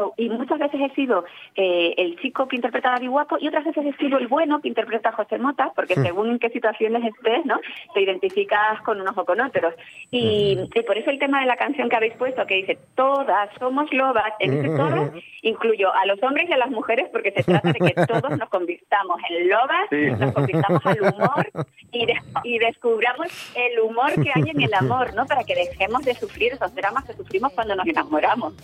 O- 0.00 0.14
Y 0.16 0.28
muchas 0.28 0.58
veces 0.58 0.80
he 0.80 0.94
sido 0.94 1.24
eh, 1.56 1.94
el 1.96 2.18
chico 2.20 2.46
que 2.48 2.56
interpreta 2.56 2.90
a 2.90 2.92
David 2.92 3.10
Guapo 3.10 3.38
y 3.40 3.48
otras 3.48 3.64
veces 3.64 3.84
he 3.86 3.92
sido 3.96 4.18
el 4.18 4.28
bueno 4.28 4.60
que 4.60 4.68
interpreta 4.68 5.08
a 5.10 5.12
José 5.12 5.38
Mota, 5.38 5.72
porque 5.74 5.94
según 5.94 6.30
en 6.30 6.38
qué 6.38 6.50
situaciones 6.50 7.02
estés, 7.04 7.44
¿no? 7.46 7.58
Te 7.94 8.02
identificas 8.02 8.80
con 8.82 9.00
unos 9.00 9.16
o 9.16 9.24
con 9.24 9.40
otros. 9.40 9.74
Y, 10.10 10.58
y 10.74 10.82
por 10.82 10.96
eso 10.98 11.10
el 11.10 11.18
tema 11.18 11.40
de 11.40 11.46
la 11.46 11.56
canción 11.56 11.88
que 11.88 11.96
habéis 11.96 12.14
puesto, 12.14 12.46
que 12.46 12.56
dice, 12.56 12.78
todas 12.94 13.48
somos 13.58 13.92
lobas, 13.92 14.32
en 14.40 14.52
ese 14.52 14.76
todas 14.76 15.10
incluyo 15.42 15.92
a 15.94 16.06
los 16.06 16.22
hombres 16.22 16.48
y 16.48 16.52
a 16.52 16.56
las 16.58 16.70
mujeres, 16.70 17.08
porque 17.12 17.32
se 17.32 17.42
trata 17.44 17.72
de 17.72 17.78
que 17.78 17.94
todos 18.06 18.36
nos 18.36 18.48
convirtamos 18.48 18.97
en 19.30 19.48
lobas, 19.48 19.86
Sí. 19.90 20.06
nos 20.18 20.32
convirtamos 20.32 20.86
al 20.86 21.00
humor 21.00 21.50
y, 21.92 22.06
de- 22.06 22.22
y 22.44 22.58
descubramos 22.58 23.28
el 23.54 23.80
humor 23.80 24.12
que 24.14 24.30
hay 24.34 24.50
en 24.50 24.62
el 24.62 24.74
amor, 24.74 25.14
¿no? 25.14 25.26
Para 25.26 25.44
que 25.44 25.54
dejemos 25.54 26.02
de 26.04 26.14
sufrir 26.14 26.52
esos 26.52 26.74
dramas 26.74 27.04
que 27.04 27.12
sufrimos 27.14 27.52
cuando 27.52 27.74
nos 27.76 27.86
enamoramos. 27.86 28.54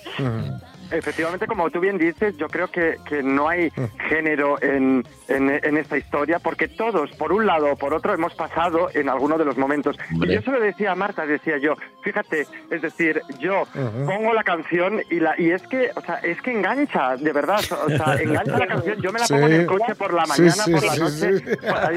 Efectivamente, 0.91 1.47
como 1.47 1.71
tú 1.71 1.81
bien 1.81 1.97
dices, 1.99 2.37
yo 2.37 2.47
creo 2.49 2.69
que, 2.69 2.97
que 3.09 3.23
no 3.23 3.49
hay 3.49 3.71
género 4.09 4.63
en, 4.63 5.03
en, 5.29 5.49
en 5.51 5.77
esta 5.79 5.97
historia, 5.97 6.39
porque 6.39 6.69
todos, 6.69 7.11
por 7.13 7.33
un 7.33 7.47
lado 7.47 7.73
o 7.73 7.77
por 7.77 7.95
otro, 7.95 8.13
hemos 8.13 8.35
pasado 8.35 8.89
en 8.93 9.09
alguno 9.09 9.39
de 9.39 9.47
los 9.47 9.57
momentos. 9.57 9.97
Y 10.13 10.33
yo 10.35 10.43
se 10.43 10.51
lo 10.51 10.61
decía 10.61 10.93
a 10.93 10.95
Marta, 10.95 11.27
decía 11.27 11.57
yo, 11.59 11.75
fíjate, 12.03 12.47
es 12.71 12.83
decir, 12.83 13.23
yo 13.41 13.65
pongo 14.07 14.35
la 14.35 14.45
canción 14.45 15.01
y 15.11 15.21
la 15.21 15.35
y 15.41 15.51
es 15.51 15.63
que, 15.67 15.91
o 15.97 16.01
sea, 16.03 16.17
es 16.17 16.41
que 16.43 16.53
engancha, 16.53 17.17
de 17.17 17.33
verdad, 17.33 17.61
o 17.87 17.89
sea, 17.89 18.17
engancha 18.23 18.59
la 18.59 18.67
canción. 18.67 19.01
Yo 19.01 19.11
me 19.11 19.21
la 19.21 19.27
pongo 19.27 19.47
en 19.47 19.53
el 19.53 19.61
Sí. 19.63 19.67
coche 19.67 19.95
por 19.95 20.13
la 20.13 20.24
Sí, 20.27 20.43
mañana, 20.43 20.65
sí, 20.65 20.71
por 20.73 20.85
la 20.85 20.93
sí, 20.95 21.01
noche, 21.01 21.39
sí. 21.39 21.45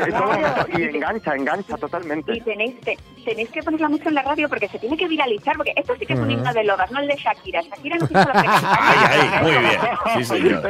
y 0.07 0.11
todo 0.11 0.79
y 0.79 0.83
engancha, 0.83 1.35
engancha 1.35 1.77
totalmente. 1.77 2.35
Y 2.35 2.41
tenéis, 2.41 2.79
te- 2.81 2.97
tenéis 3.25 3.49
que 3.49 3.61
ponerla 3.63 3.89
mucho 3.89 4.09
en 4.09 4.15
la 4.15 4.21
radio 4.23 4.47
porque 4.49 4.67
se 4.69 4.79
tiene 4.79 4.95
que 4.97 5.07
viralizar, 5.07 5.55
porque 5.57 5.73
esto 5.75 5.93
sí 5.99 6.05
que 6.05 6.13
es 6.13 6.19
un 6.19 6.29
himno 6.31 6.53
de 6.53 6.63
lodas, 6.63 6.89
no 6.91 6.99
el 6.99 7.07
de 7.07 7.15
Shakira. 7.15 7.61
Shakira 7.61 7.97
no 7.97 8.07
quiso 8.07 8.19
la 8.19 8.31
Ay, 8.79 9.19
ay, 9.21 9.43
muy 9.43 9.51
bien. 9.51 9.79
Sí, 10.17 10.23
señor. 10.25 10.63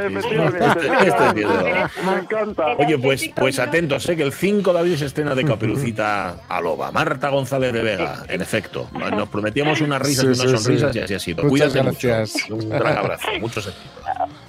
Me 2.05 2.19
encanta. 2.19 2.65
Oye, 2.77 2.97
pues, 2.97 3.29
pues 3.35 3.59
atentos, 3.59 4.07
¿eh? 4.09 4.15
que 4.15 4.23
el 4.23 4.33
5 4.33 4.73
de 4.73 4.79
abril 4.79 4.97
se 4.97 5.05
estrena 5.05 5.35
de 5.35 5.43
Caperucita 5.43 6.35
a 6.49 6.61
Loba. 6.61 6.91
Marta 6.91 7.29
González 7.29 7.73
de 7.73 7.81
Vega, 7.81 8.23
en 8.27 8.41
efecto. 8.41 8.89
Nos 8.93 9.29
prometíamos 9.29 9.81
unas 9.81 10.01
risas 10.01 10.25
Sí, 10.25 10.27
y 10.27 10.29
unas 10.29 10.39
sí, 10.61 10.65
sonrisas 10.65 10.93
sí. 10.93 10.99
y 10.99 11.01
así 11.03 11.13
ha 11.13 11.19
sido. 11.19 11.43
Muchas 11.43 11.71
Cuídate 11.73 11.83
gracias. 11.83 12.49
mucho. 12.49 12.55
Un 12.65 12.69
gran 12.69 12.97
abrazo. 12.97 13.27
Muchos 13.39 13.67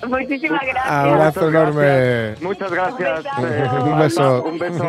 Muchísimas 0.06 0.62
gracias. 0.62 0.86
Abrazo 0.86 1.48
enorme. 1.48 2.34
Muchas 2.40 2.70
gracias. 2.70 3.24
Un 3.38 3.98
beso. 3.98 4.42
Un 4.44 4.58
beso, 4.58 4.84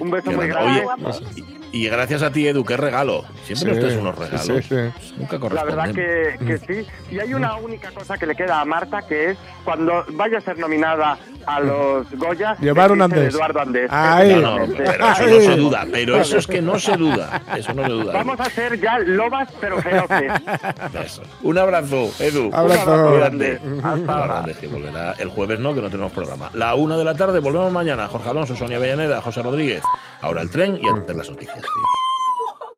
un 0.00 0.10
beso 0.10 0.32
muy 0.32 0.48
grande. 0.48 0.84
grande. 0.84 1.06
Oye, 1.06 1.59
y, 1.72 1.88
gracias 1.88 2.22
a 2.22 2.30
ti, 2.30 2.46
Edu, 2.46 2.64
qué 2.64 2.76
regalo. 2.76 3.24
Siempre 3.44 3.68
nos 3.68 3.76
Sí, 3.76 3.80
traes 3.80 3.98
unos 3.98 4.18
regalos. 4.18 4.42
sí, 4.42 4.62
sí. 4.62 5.14
Nunca 5.18 5.38
La 5.54 5.64
verdad 5.64 5.94
que, 5.94 6.36
que 6.44 6.58
sí. 6.58 6.86
Y 7.10 7.18
hay 7.18 7.34
una 7.34 7.56
única 7.56 7.90
cosa 7.90 8.16
que 8.18 8.26
le 8.26 8.34
queda 8.34 8.60
a 8.60 8.64
Marta, 8.64 9.02
que 9.02 9.30
es 9.30 9.38
cuando 9.64 10.04
vaya 10.10 10.38
a 10.38 10.40
ser 10.40 10.58
nominada 10.58 11.18
a 11.46 11.60
los 11.60 12.10
Goya, 12.12 12.56
Llevar 12.60 12.92
un 12.92 13.02
Andés. 13.02 13.34
Eduardo 13.34 13.60
Andés. 13.60 13.90
Ahí. 13.90 14.34
No, 14.34 14.66
no, 14.66 14.74
pero 14.76 14.92
eso 14.92 15.26
no 15.26 15.40
se 15.40 15.56
duda. 15.56 15.86
Pero 15.90 16.16
eso 16.20 16.38
es 16.38 16.46
que 16.46 16.62
no 16.62 16.78
se 16.78 16.96
duda. 16.96 17.42
Eso 17.56 17.72
no 17.74 17.84
se 17.84 17.90
duda. 17.90 18.12
Vamos 18.12 18.40
a 18.40 18.44
ser 18.50 18.80
ya 18.80 18.98
lobas, 18.98 19.48
pero 19.60 19.80
feroces. 19.80 20.32
Eso. 21.04 21.22
Un 21.42 21.58
abrazo, 21.58 22.10
Edu. 22.18 22.50
Abrazo. 22.52 22.82
Un 22.92 22.98
abrazo 22.98 23.14
grande. 23.16 23.60
Hasta 23.82 24.12
ahora. 24.12 24.26
Grande, 24.34 24.54
que 24.54 24.66
volverá 24.66 25.12
el 25.18 25.28
jueves, 25.28 25.58
no, 25.60 25.74
que 25.74 25.80
no 25.82 25.90
tenemos 25.90 26.12
programa. 26.12 26.50
La 26.54 26.74
una 26.74 26.96
de 26.96 27.04
la 27.04 27.14
tarde, 27.14 27.38
volvemos 27.40 27.72
mañana. 27.72 28.08
Jorge 28.08 28.28
Alonso, 28.30 28.56
Sonia 28.56 28.76
Avellaneda, 28.76 29.20
José 29.20 29.42
Rodríguez. 29.42 29.82
Ahora 30.20 30.42
el 30.42 30.50
tren 30.50 30.78
y 30.82 30.88
antes 30.88 31.16
las 31.16 31.30
noticias. 31.30 31.59
Thanks, 31.60 31.68
Steve. 31.72 32.09